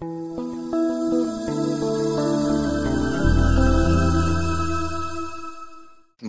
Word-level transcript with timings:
Thank 0.00 0.12
you. 0.12 0.29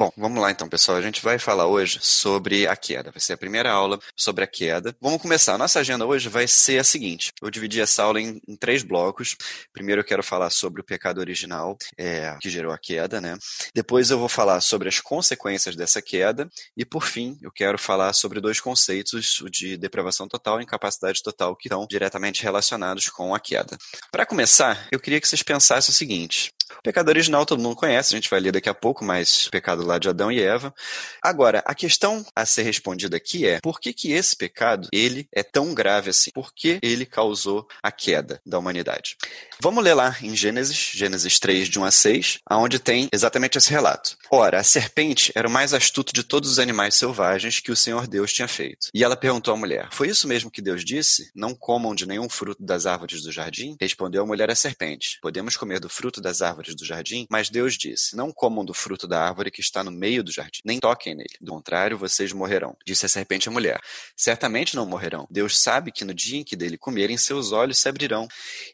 Bom, 0.01 0.11
vamos 0.17 0.41
lá 0.41 0.49
então, 0.49 0.67
pessoal. 0.67 0.97
A 0.97 1.01
gente 1.01 1.21
vai 1.21 1.37
falar 1.37 1.67
hoje 1.67 1.99
sobre 2.01 2.65
a 2.65 2.75
queda. 2.75 3.11
Vai 3.11 3.21
ser 3.21 3.33
a 3.33 3.37
primeira 3.37 3.71
aula 3.71 3.99
sobre 4.15 4.43
a 4.43 4.47
queda. 4.47 4.95
Vamos 4.99 5.21
começar. 5.21 5.59
Nossa 5.59 5.79
agenda 5.79 6.07
hoje 6.07 6.27
vai 6.27 6.47
ser 6.47 6.79
a 6.79 6.83
seguinte: 6.83 7.31
eu 7.39 7.51
dividi 7.51 7.79
essa 7.79 8.01
aula 8.01 8.19
em, 8.19 8.41
em 8.47 8.55
três 8.55 8.81
blocos. 8.81 9.37
Primeiro 9.71 10.01
eu 10.01 10.03
quero 10.03 10.23
falar 10.23 10.49
sobre 10.49 10.81
o 10.81 10.83
pecado 10.83 11.19
original, 11.19 11.77
é, 11.95 12.35
que 12.41 12.49
gerou 12.49 12.73
a 12.73 12.79
queda, 12.79 13.21
né? 13.21 13.37
Depois 13.75 14.09
eu 14.09 14.17
vou 14.17 14.27
falar 14.27 14.59
sobre 14.61 14.89
as 14.89 14.99
consequências 14.99 15.75
dessa 15.75 16.01
queda. 16.01 16.49
E 16.75 16.83
por 16.83 17.03
fim, 17.03 17.37
eu 17.39 17.51
quero 17.51 17.77
falar 17.77 18.11
sobre 18.13 18.41
dois 18.41 18.59
conceitos, 18.59 19.39
o 19.41 19.51
de 19.51 19.77
depravação 19.77 20.27
total 20.27 20.59
e 20.59 20.63
incapacidade 20.63 21.21
total, 21.21 21.55
que 21.55 21.67
estão 21.67 21.85
diretamente 21.87 22.41
relacionados 22.41 23.07
com 23.07 23.35
a 23.35 23.39
queda. 23.39 23.77
Para 24.11 24.25
começar, 24.25 24.87
eu 24.91 24.99
queria 24.99 25.21
que 25.21 25.27
vocês 25.27 25.43
pensassem 25.43 25.91
o 25.91 25.95
seguinte: 25.95 26.51
o 26.79 26.81
pecado 26.83 27.09
original 27.09 27.45
todo 27.45 27.61
mundo 27.61 27.75
conhece, 27.75 28.13
a 28.13 28.17
gente 28.17 28.29
vai 28.29 28.39
ler 28.39 28.51
daqui 28.51 28.69
a 28.69 28.73
pouco, 28.73 29.03
mas 29.03 29.47
o 29.47 29.51
pecado 29.51 29.85
lá 29.85 29.97
de 29.97 30.09
Adão 30.09 30.31
e 30.31 30.41
Eva. 30.41 30.73
Agora, 31.21 31.63
a 31.65 31.75
questão 31.75 32.25
a 32.35 32.45
ser 32.45 32.63
respondida 32.63 33.17
aqui 33.17 33.47
é: 33.47 33.59
por 33.61 33.79
que 33.79 33.93
que 33.93 34.11
esse 34.11 34.35
pecado, 34.35 34.87
ele 34.91 35.27
é 35.31 35.43
tão 35.43 35.73
grave 35.73 36.09
assim? 36.09 36.31
Por 36.31 36.53
que 36.53 36.79
ele 36.81 37.05
causou 37.05 37.67
a 37.81 37.91
queda 37.91 38.41
da 38.45 38.59
humanidade? 38.59 39.17
Vamos 39.59 39.83
ler 39.83 39.93
lá 39.93 40.15
em 40.21 40.35
Gênesis, 40.35 40.91
Gênesis 40.93 41.39
3, 41.39 41.69
de 41.69 41.79
1 41.79 41.83
a 41.83 41.91
6, 41.91 42.39
aonde 42.49 42.79
tem 42.79 43.07
exatamente 43.13 43.57
esse 43.57 43.69
relato. 43.69 44.17
Ora, 44.31 44.59
a 44.59 44.63
serpente 44.63 45.31
era 45.35 45.47
o 45.47 45.51
mais 45.51 45.73
astuto 45.73 46.13
de 46.13 46.23
todos 46.23 46.49
os 46.49 46.59
animais 46.59 46.95
selvagens 46.95 47.59
que 47.59 47.71
o 47.71 47.75
Senhor 47.75 48.07
Deus 48.07 48.33
tinha 48.33 48.47
feito. 48.47 48.87
E 48.93 49.03
ela 49.03 49.15
perguntou 49.15 49.53
à 49.53 49.57
mulher: 49.57 49.89
Foi 49.91 50.07
isso 50.07 50.27
mesmo 50.27 50.51
que 50.51 50.61
Deus 50.61 50.83
disse? 50.83 51.31
Não 51.35 51.53
comam 51.53 51.93
de 51.93 52.07
nenhum 52.07 52.29
fruto 52.29 52.63
das 52.63 52.85
árvores 52.85 53.21
do 53.21 53.31
jardim? 53.31 53.75
Respondeu 53.79 54.23
a 54.23 54.25
mulher 54.25 54.49
à 54.49 54.55
serpente: 54.55 55.19
Podemos 55.21 55.55
comer 55.57 55.79
do 55.79 55.89
fruto 55.89 56.21
das 56.21 56.41
árvores 56.41 56.60
do 56.69 56.85
jardim? 56.85 57.25
Mas 57.29 57.49
Deus 57.49 57.77
disse: 57.77 58.15
Não 58.15 58.31
comam 58.31 58.63
do 58.63 58.73
fruto 58.73 59.07
da 59.07 59.21
árvore 59.21 59.51
que 59.51 59.61
está 59.61 59.83
no 59.83 59.91
meio 59.91 60.23
do 60.23 60.31
jardim, 60.31 60.61
nem 60.63 60.79
toquem 60.79 61.15
nele. 61.15 61.35
Do 61.39 61.51
contrário, 61.51 61.97
vocês 61.97 62.31
morrerão. 62.31 62.75
Disse 62.85 63.05
a 63.05 63.09
serpente 63.09 63.49
à 63.49 63.51
mulher: 63.51 63.79
Certamente 64.15 64.75
não 64.75 64.85
morrerão. 64.85 65.27
Deus 65.29 65.59
sabe 65.59 65.91
que 65.91 66.05
no 66.05 66.13
dia 66.13 66.39
em 66.39 66.43
que 66.43 66.55
dele 66.55 66.77
comerem, 66.77 67.17
seus 67.17 67.51
olhos 67.51 67.77
se 67.77 67.89
abrirão, 67.89 68.27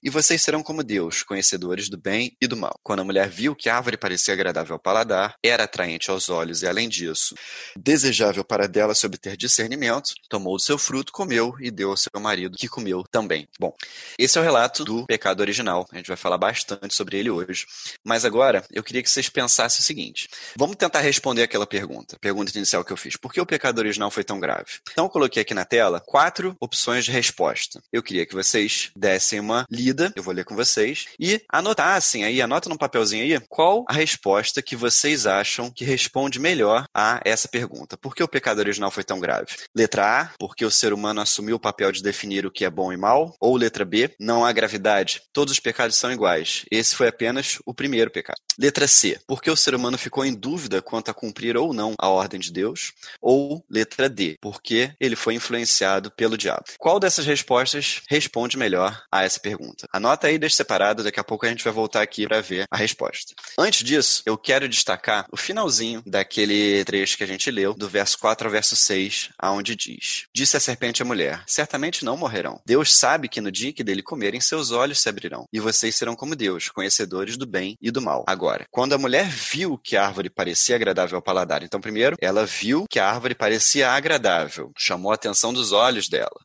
e 0.04 0.10
vocês 0.10 0.42
serão 0.42 0.62
como 0.62 0.84
Deus, 0.84 1.24
conhecedores 1.24 1.90
do 1.90 1.98
bem 1.98 2.36
e 2.42 2.48
do 2.48 2.58
mal. 2.58 2.80
Quando 2.84 3.00
a 3.00 3.04
mulher 3.04 3.30
viu 3.30 3.56
que 3.56 3.70
a 3.70 3.76
árvore 3.76 3.98
parecia 3.98 4.34
agradável 4.34 4.74
ao 4.74 4.80
paladar, 4.80 5.36
era 5.44 5.64
atraente 5.64 6.10
aos 6.10 6.30
olhos 6.30 6.62
e, 6.62 6.68
além 6.68 6.90
disso, 6.90 7.36
desejável 7.76 8.44
para 8.44 8.68
dela 8.68 8.94
se 8.94 9.06
obter 9.06 9.38
discernimento, 9.38 10.14
tomou 10.30 10.56
do 10.56 10.62
seu 10.62 10.78
fruto, 10.78 11.12
comeu 11.12 11.56
e 11.60 11.72
deu 11.72 11.92
ao 11.92 11.98
seu 11.98 12.12
marido, 12.20 12.58
que 12.58 12.68
comeu 12.68 13.04
também. 13.12 13.48
Bom, 13.60 13.74
esse 14.18 14.38
é 14.38 14.42
o 14.42 14.44
relato 14.44 14.84
do 14.84 15.06
pecado 15.06 15.42
original. 15.42 15.88
A 15.92 15.98
gente 15.98 16.08
vai 16.08 16.18
falar 16.18 16.38
bastante 16.38 16.94
sobre 16.94 17.18
ele 17.18 17.30
hoje. 17.30 17.66
Mas 18.04 18.26
agora, 18.26 18.64
eu 18.72 18.84
queria 18.84 19.04
que 19.04 19.10
vocês 19.10 19.30
pensassem 19.30 19.82
o 19.82 19.84
seguinte: 19.84 20.30
vamos 20.56 20.76
tentar 20.76 21.00
responder 21.02 21.44
aquela 21.44 21.68
pergunta, 21.68 22.18
pergunta 22.20 22.56
inicial 22.56 22.84
que 22.84 22.92
eu 22.92 22.98
fiz. 22.98 23.16
Por 23.16 23.34
que 23.34 23.42
o 23.42 23.46
pecado 23.46 23.80
original 23.80 24.12
foi 24.12 24.24
tão 24.24 24.40
grave? 24.40 24.80
Então, 24.92 25.06
eu 25.06 25.10
coloquei 25.10 25.42
aqui 25.42 25.54
na 25.54 25.66
tela 25.66 26.00
quatro 26.00 26.56
opções 26.60 27.06
de 27.06 27.12
resposta. 27.12 27.82
Eu 27.92 28.04
queria 28.04 28.26
que 28.26 28.34
vocês 28.34 28.92
dessem 28.96 29.40
uma 29.40 29.66
lida, 29.72 30.12
eu 30.16 30.24
vou 30.24 30.34
ler 30.34 30.46
com 30.46 30.56
vocês, 30.56 31.08
e 31.20 31.42
anotassem 31.52 32.24
aí, 32.24 32.42
anota 32.42 32.70
num 32.70 32.78
papelzinho 32.78 33.24
aí, 33.24 33.40
qual 33.48 33.86
a 33.88 33.94
resposta 33.94 34.62
que 34.62 34.76
vocês 34.76 35.26
acham 35.26 35.72
que 35.72 35.86
responde 35.86 36.40
melhor 36.40 36.86
a 36.94 37.20
essa 37.24 37.48
pergunta. 37.48 37.98
Por 37.98 38.16
que 38.16 38.24
o 38.24 38.28
pecado 38.28 38.60
original 38.60 38.92
foi 38.92 39.04
tão 39.04 39.20
grave? 39.20 39.48
Letra 39.76 40.22
A, 40.22 40.30
porque 40.40 40.66
o 40.66 40.72
ser 40.72 40.94
humano 40.94 41.22
assumiu 41.22 41.56
o 41.56 41.60
papel 41.60 41.92
de 41.92 42.02
definir 42.02 42.46
o 42.46 42.52
que 42.52 42.66
é 42.66 42.70
bom 42.70 42.92
e 42.92 42.98
mal. 42.98 43.36
Ou 43.40 43.56
letra 43.56 43.86
B, 43.86 44.14
não 44.20 44.46
há 44.46 44.52
gravidade. 44.52 45.22
Todos 45.34 45.54
os 45.54 45.60
pecados 45.60 45.98
são 45.98 46.12
iguais. 46.12 46.66
Esse 46.72 46.96
foi 46.96 47.08
apenas 47.08 47.60
o 47.68 47.74
primeiro 47.74 48.10
pecado. 48.10 48.40
Letra 48.58 48.88
C, 48.88 49.20
porque 49.28 49.52
o 49.52 49.56
ser 49.56 49.76
humano 49.76 49.98
ficou 49.98 50.26
em 50.26 50.34
dúvida 50.34 50.82
quanto 50.82 51.12
a 51.12 51.14
cumprir 51.14 51.58
ou 51.58 51.74
não 51.74 51.94
a 52.00 52.08
ordem 52.08 52.40
de 52.40 52.52
Deus. 52.52 52.94
Ou 53.22 53.64
letra 53.70 54.10
D, 54.10 54.38
porque 54.42 54.94
ele 55.00 55.18
foi 55.18 55.34
influenciado 55.34 56.10
pelo 56.10 56.38
diabo. 56.38 56.64
Qual 56.80 57.00
dessas 57.00 57.26
respostas 57.26 58.02
responde 58.08 58.58
melhor 58.58 59.04
a 59.12 59.24
essa 59.24 59.40
pergunta? 59.40 59.86
Anota 59.92 60.28
aí, 60.28 60.40
deixa 60.40 60.56
separado, 60.56 61.04
daqui 61.04 61.20
a 61.20 61.24
pouco 61.24 61.46
a 61.46 61.50
gente 61.50 61.64
vai 61.64 61.74
voltar 61.74 62.02
aqui 62.02 62.26
para 62.26 62.40
ver 62.40 62.66
a 62.72 62.78
resposta. 62.78 63.34
Antes 63.60 63.84
disso, 63.84 64.24
eu 64.26 64.38
quero 64.38 64.70
destacar 64.70 65.26
o 65.30 65.36
finalzinho 65.36 66.02
daquele 66.06 66.86
trecho 66.86 67.18
que 67.18 67.24
a 67.24 67.28
gente 67.28 67.52
leu, 67.52 67.74
do 67.74 67.90
verso 67.90 68.18
4 68.18 68.48
ao 68.48 68.52
verso 68.52 68.76
6, 68.76 69.30
aonde 69.38 69.76
diz: 69.76 70.28
Disse 70.34 70.56
a 70.56 70.60
serpente 70.60 71.02
à 71.02 71.06
mulher: 71.06 71.44
Certamente 71.46 72.06
não 72.06 72.16
morrerão. 72.16 72.62
Deus 72.66 72.94
sabe 72.94 73.28
que 73.28 73.42
no 73.42 73.52
dia 73.52 73.74
que 73.74 73.84
dele 73.84 74.02
comerem, 74.02 74.40
seus 74.40 74.72
olhos 74.72 75.00
se 75.00 75.10
abrirão, 75.10 75.46
e 75.52 75.60
vocês 75.60 75.96
serão 75.96 76.16
como 76.16 76.36
Deus, 76.36 76.70
conhecedores 76.70 77.36
do 77.36 77.46
bem 77.46 77.57
e 77.82 77.90
do 77.90 78.02
mal. 78.02 78.24
Agora, 78.28 78.66
quando 78.70 78.94
a 78.94 78.98
mulher 78.98 79.28
viu 79.28 79.78
que 79.78 79.96
a 79.96 80.06
árvore 80.06 80.30
parecia 80.30 80.76
agradável 80.76 81.16
ao 81.16 81.22
paladar, 81.22 81.64
então 81.64 81.80
primeiro, 81.80 82.18
ela 82.22 82.46
viu 82.46 82.86
que 82.90 83.00
a 83.00 83.10
árvore 83.10 83.34
parecia 83.34 83.90
agradável, 83.92 84.72
chamou 84.78 85.12
a 85.12 85.16
atenção 85.16 85.54
dos 85.54 85.72
olhos 85.72 86.08
dela 86.08 86.40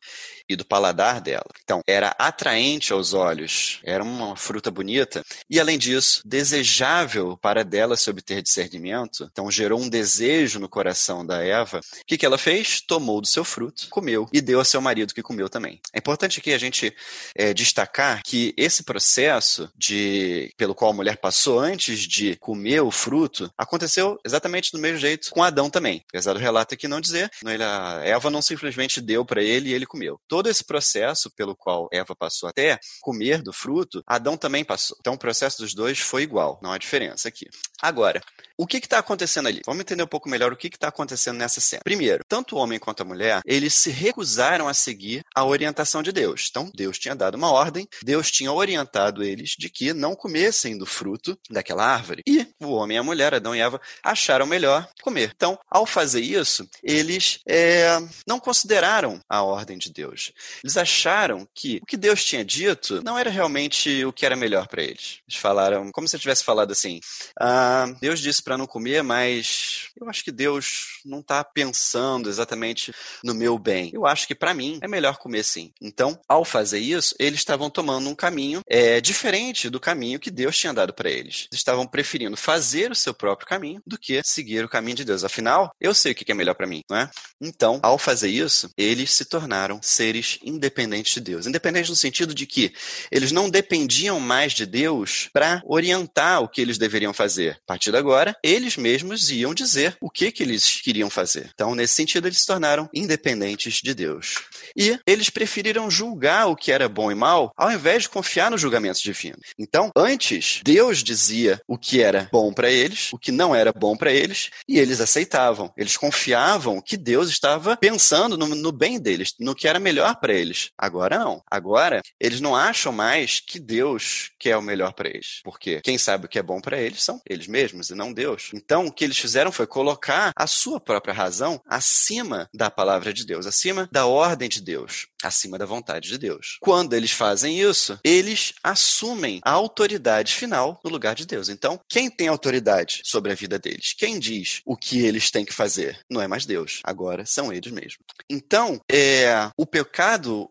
e 0.49 0.55
do 0.55 0.65
paladar 0.65 1.21
dela. 1.21 1.45
Então, 1.63 1.81
era 1.87 2.15
atraente 2.17 2.93
aos 2.93 3.13
olhos, 3.13 3.79
era 3.83 4.03
uma 4.03 4.35
fruta 4.35 4.69
bonita 4.69 5.23
e, 5.49 5.59
além 5.59 5.77
disso, 5.77 6.21
desejável 6.25 7.37
para 7.37 7.63
dela 7.63 7.95
se 7.95 8.09
obter 8.09 8.41
discernimento. 8.41 9.27
Então, 9.31 9.49
gerou 9.49 9.79
um 9.79 9.89
desejo 9.89 10.59
no 10.59 10.69
coração 10.69 11.25
da 11.25 11.43
Eva. 11.43 11.79
O 11.79 12.05
que, 12.05 12.17
que 12.17 12.25
ela 12.25 12.37
fez? 12.37 12.81
Tomou 12.81 13.21
do 13.21 13.27
seu 13.27 13.43
fruto, 13.43 13.87
comeu 13.89 14.27
e 14.31 14.41
deu 14.41 14.59
ao 14.59 14.65
seu 14.65 14.81
marido 14.81 15.13
que 15.13 15.21
comeu 15.21 15.49
também. 15.49 15.79
É 15.93 15.99
importante 15.99 16.39
aqui 16.39 16.53
a 16.53 16.57
gente 16.57 16.93
é, 17.35 17.53
destacar 17.53 18.21
que 18.23 18.53
esse 18.57 18.83
processo 18.83 19.69
de 19.75 20.51
pelo 20.57 20.75
qual 20.75 20.91
a 20.91 20.95
mulher 20.95 21.17
passou 21.17 21.59
antes 21.59 21.99
de 21.99 22.35
comer 22.37 22.81
o 22.81 22.91
fruto 22.91 23.51
aconteceu 23.57 24.19
exatamente 24.25 24.71
do 24.71 24.79
mesmo 24.79 24.97
jeito 24.97 25.29
com 25.31 25.43
Adão 25.43 25.69
também. 25.69 26.03
Apesar 26.09 26.33
do 26.33 26.39
relato 26.39 26.73
aqui 26.73 26.87
não 26.87 27.01
dizer, 27.01 27.31
a 27.45 28.01
Eva 28.03 28.29
não 28.29 28.41
simplesmente 28.41 29.01
deu 29.01 29.25
para 29.25 29.41
ele 29.41 29.69
e 29.69 29.73
ele 29.73 29.85
comeu 29.85 30.19
todo 30.33 30.49
esse 30.49 30.63
processo 30.63 31.29
pelo 31.29 31.55
qual 31.55 31.87
Eva 31.93 32.15
passou 32.15 32.49
até 32.49 32.79
comer 33.01 33.43
do 33.43 33.53
fruto, 33.53 34.01
Adão 34.07 34.35
também 34.35 34.65
passou. 34.65 34.97
Então 34.99 35.13
o 35.13 35.17
processo 35.17 35.59
dos 35.61 35.75
dois 35.75 35.99
foi 35.99 36.23
igual, 36.23 36.59
não 36.59 36.71
há 36.71 36.77
diferença 36.79 37.27
aqui. 37.27 37.47
Agora, 37.79 38.19
o 38.57 38.65
que 38.65 38.77
está 38.77 38.97
acontecendo 38.99 39.47
ali? 39.47 39.61
Vamos 39.65 39.81
entender 39.81 40.03
um 40.03 40.07
pouco 40.07 40.29
melhor 40.29 40.51
o 40.51 40.55
que 40.55 40.67
está 40.67 40.87
acontecendo 40.87 41.37
nessa 41.37 41.59
cena. 41.59 41.81
Primeiro, 41.83 42.23
tanto 42.27 42.55
o 42.55 42.59
homem 42.59 42.79
quanto 42.79 43.01
a 43.01 43.05
mulher, 43.05 43.41
eles 43.45 43.73
se 43.73 43.89
recusaram 43.89 44.67
a 44.67 44.73
seguir 44.73 45.21
a 45.35 45.43
orientação 45.43 46.01
de 46.01 46.11
Deus. 46.11 46.47
Então, 46.49 46.71
Deus 46.73 46.97
tinha 46.97 47.15
dado 47.15 47.35
uma 47.35 47.51
ordem, 47.51 47.87
Deus 48.03 48.31
tinha 48.31 48.51
orientado 48.51 49.23
eles 49.23 49.55
de 49.57 49.69
que 49.69 49.91
não 49.91 50.15
comessem 50.15 50.77
do 50.77 50.85
fruto 50.85 51.37
daquela 51.49 51.85
árvore. 51.85 52.21
E 52.27 52.47
o 52.59 52.71
homem 52.71 52.95
e 52.95 52.99
a 52.99 53.03
mulher, 53.03 53.33
Adão 53.33 53.55
e 53.55 53.59
Eva, 53.59 53.81
acharam 54.03 54.45
melhor 54.45 54.87
comer. 55.01 55.31
Então, 55.35 55.59
ao 55.69 55.85
fazer 55.85 56.21
isso, 56.21 56.67
eles 56.81 57.39
é, 57.47 57.97
não 58.27 58.39
consideraram 58.39 59.19
a 59.27 59.43
ordem 59.43 59.77
de 59.77 59.91
Deus. 59.91 60.22
Eles 60.63 60.77
acharam 60.77 61.47
que 61.53 61.79
o 61.81 61.85
que 61.85 61.97
Deus 61.97 62.23
tinha 62.23 62.45
dito 62.45 63.01
não 63.03 63.17
era 63.17 63.29
realmente 63.29 64.05
o 64.05 64.13
que 64.13 64.25
era 64.25 64.35
melhor 64.35 64.67
para 64.67 64.83
eles. 64.83 65.19
Eles 65.27 65.39
falaram, 65.39 65.91
como 65.91 66.07
se 66.07 66.15
eu 66.15 66.19
tivesse 66.19 66.43
falado 66.43 66.71
assim: 66.71 66.99
ah, 67.39 67.85
Deus 67.99 68.19
disse 68.19 68.41
para 68.41 68.57
não 68.57 68.67
comer, 68.67 69.03
mas 69.03 69.89
eu 69.99 70.09
acho 70.09 70.23
que 70.23 70.31
Deus 70.31 71.01
não 71.05 71.19
está 71.19 71.43
pensando 71.43 72.29
exatamente 72.29 72.93
no 73.23 73.33
meu 73.33 73.57
bem. 73.57 73.91
Eu 73.93 74.05
acho 74.05 74.27
que 74.27 74.35
para 74.35 74.53
mim 74.53 74.79
é 74.81 74.87
melhor 74.87 75.17
comer 75.17 75.43
sim. 75.43 75.71
Então, 75.81 76.19
ao 76.27 76.45
fazer 76.45 76.79
isso, 76.79 77.15
eles 77.19 77.39
estavam 77.39 77.69
tomando 77.69 78.09
um 78.09 78.15
caminho 78.15 78.61
é, 78.67 79.01
diferente 79.01 79.69
do 79.69 79.79
caminho 79.79 80.19
que 80.19 80.31
Deus 80.31 80.57
tinha 80.57 80.73
dado 80.73 80.93
para 80.93 81.09
eles. 81.09 81.47
Eles 81.51 81.59
estavam 81.59 81.87
preferindo 81.87 82.37
fazer 82.37 82.91
o 82.91 82.95
seu 82.95 83.13
próprio 83.13 83.47
caminho 83.47 83.81
do 83.85 83.97
que 83.97 84.21
seguir 84.23 84.63
o 84.63 84.69
caminho 84.69 84.97
de 84.97 85.05
Deus. 85.05 85.23
Afinal, 85.23 85.71
eu 85.79 85.93
sei 85.93 86.11
o 86.11 86.15
que 86.15 86.31
é 86.31 86.35
melhor 86.35 86.55
para 86.55 86.67
mim, 86.67 86.81
não 86.89 86.97
é? 86.97 87.09
Então, 87.41 87.79
ao 87.81 87.97
fazer 87.97 88.29
isso, 88.29 88.69
eles 88.77 89.11
se 89.13 89.25
tornaram 89.25 89.81
seres 89.81 90.12
seres 90.13 90.37
independentes 90.43 91.13
de 91.15 91.21
Deus. 91.21 91.47
Independentes 91.47 91.89
no 91.89 91.95
sentido 91.95 92.33
de 92.33 92.45
que 92.45 92.71
eles 93.11 93.31
não 93.31 93.49
dependiam 93.49 94.19
mais 94.19 94.53
de 94.53 94.65
Deus 94.65 95.29
para 95.33 95.61
orientar 95.65 96.41
o 96.41 96.47
que 96.47 96.61
eles 96.61 96.77
deveriam 96.77 97.13
fazer. 97.13 97.57
A 97.63 97.67
partir 97.67 97.91
de 97.91 97.97
agora, 97.97 98.35
eles 98.43 98.77
mesmos 98.77 99.31
iam 99.31 99.53
dizer 99.53 99.97
o 99.99 100.09
que, 100.09 100.31
que 100.31 100.43
eles 100.43 100.81
queriam 100.81 101.09
fazer. 101.09 101.49
Então, 101.53 101.73
nesse 101.73 101.95
sentido, 101.95 102.27
eles 102.27 102.39
se 102.39 102.45
tornaram 102.45 102.89
independentes 102.93 103.75
de 103.75 103.93
Deus. 103.93 104.35
E 104.75 104.99
eles 105.07 105.29
preferiram 105.29 105.89
julgar 105.89 106.47
o 106.47 106.55
que 106.55 106.71
era 106.71 106.87
bom 106.87 107.11
e 107.11 107.15
mal 107.15 107.51
ao 107.57 107.71
invés 107.71 108.03
de 108.03 108.09
confiar 108.09 108.51
no 108.51 108.57
julgamento 108.57 109.01
divino. 109.01 109.37
Então, 109.57 109.91
antes, 109.95 110.61
Deus 110.63 111.03
dizia 111.03 111.59
o 111.67 111.77
que 111.77 112.01
era 112.01 112.29
bom 112.31 112.53
para 112.53 112.69
eles, 112.69 113.11
o 113.13 113.17
que 113.17 113.31
não 113.31 113.55
era 113.55 113.71
bom 113.71 113.95
para 113.95 114.11
eles, 114.11 114.51
e 114.67 114.77
eles 114.77 115.01
aceitavam. 115.01 115.73
Eles 115.75 115.97
confiavam 115.97 116.81
que 116.81 116.97
Deus 116.97 117.29
estava 117.29 117.75
pensando 117.77 118.37
no, 118.37 118.47
no 118.47 118.71
bem 118.71 118.99
deles, 118.99 119.33
no 119.39 119.55
que 119.55 119.67
era 119.67 119.79
melhor 119.79 120.02
para 120.15 120.33
eles. 120.33 120.69
Agora 120.77 121.17
não. 121.17 121.41
Agora 121.49 122.01
eles 122.19 122.41
não 122.41 122.55
acham 122.55 122.91
mais 122.91 123.39
que 123.39 123.59
Deus 123.59 124.31
quer 124.39 124.57
o 124.57 124.61
melhor 124.61 124.93
para 124.93 125.09
eles, 125.09 125.39
porque 125.43 125.81
quem 125.81 125.97
sabe 125.97 126.25
o 126.25 126.29
que 126.29 126.39
é 126.39 126.43
bom 126.43 126.59
para 126.59 126.79
eles 126.79 127.03
são 127.03 127.21
eles 127.29 127.47
mesmos 127.47 127.89
e 127.89 127.95
não 127.95 128.11
Deus. 128.11 128.49
Então 128.53 128.87
o 128.87 128.91
que 128.91 129.03
eles 129.03 129.17
fizeram 129.17 129.51
foi 129.51 129.65
colocar 129.65 130.31
a 130.35 130.47
sua 130.47 130.79
própria 130.79 131.13
razão 131.13 131.61
acima 131.67 132.49
da 132.53 132.69
palavra 132.69 133.13
de 133.13 133.25
Deus, 133.25 133.45
acima 133.45 133.87
da 133.91 134.05
ordem 134.05 134.49
de 134.49 134.61
Deus, 134.61 135.07
acima 135.23 135.57
da 135.57 135.65
vontade 135.65 136.09
de 136.09 136.17
Deus. 136.17 136.57
Quando 136.59 136.93
eles 136.93 137.11
fazem 137.11 137.59
isso, 137.59 137.99
eles 138.03 138.53
assumem 138.63 139.39
a 139.43 139.51
autoridade 139.51 140.33
final 140.33 140.79
no 140.83 140.91
lugar 140.91 141.15
de 141.15 141.25
Deus. 141.25 141.49
Então, 141.49 141.79
quem 141.89 142.09
tem 142.09 142.27
autoridade 142.27 143.01
sobre 143.05 143.31
a 143.31 143.35
vida 143.35 143.57
deles? 143.59 143.93
Quem 143.97 144.19
diz 144.19 144.61
o 144.65 144.75
que 144.75 145.05
eles 145.05 145.31
têm 145.31 145.45
que 145.45 145.53
fazer? 145.53 145.99
Não 146.09 146.21
é 146.21 146.27
mais 146.27 146.45
Deus. 146.45 146.81
Agora 146.83 147.25
são 147.25 147.53
eles 147.53 147.71
mesmos. 147.71 148.03
Então, 148.29 148.79
é, 148.91 149.49
o 149.57 149.65
pecado 149.65 149.92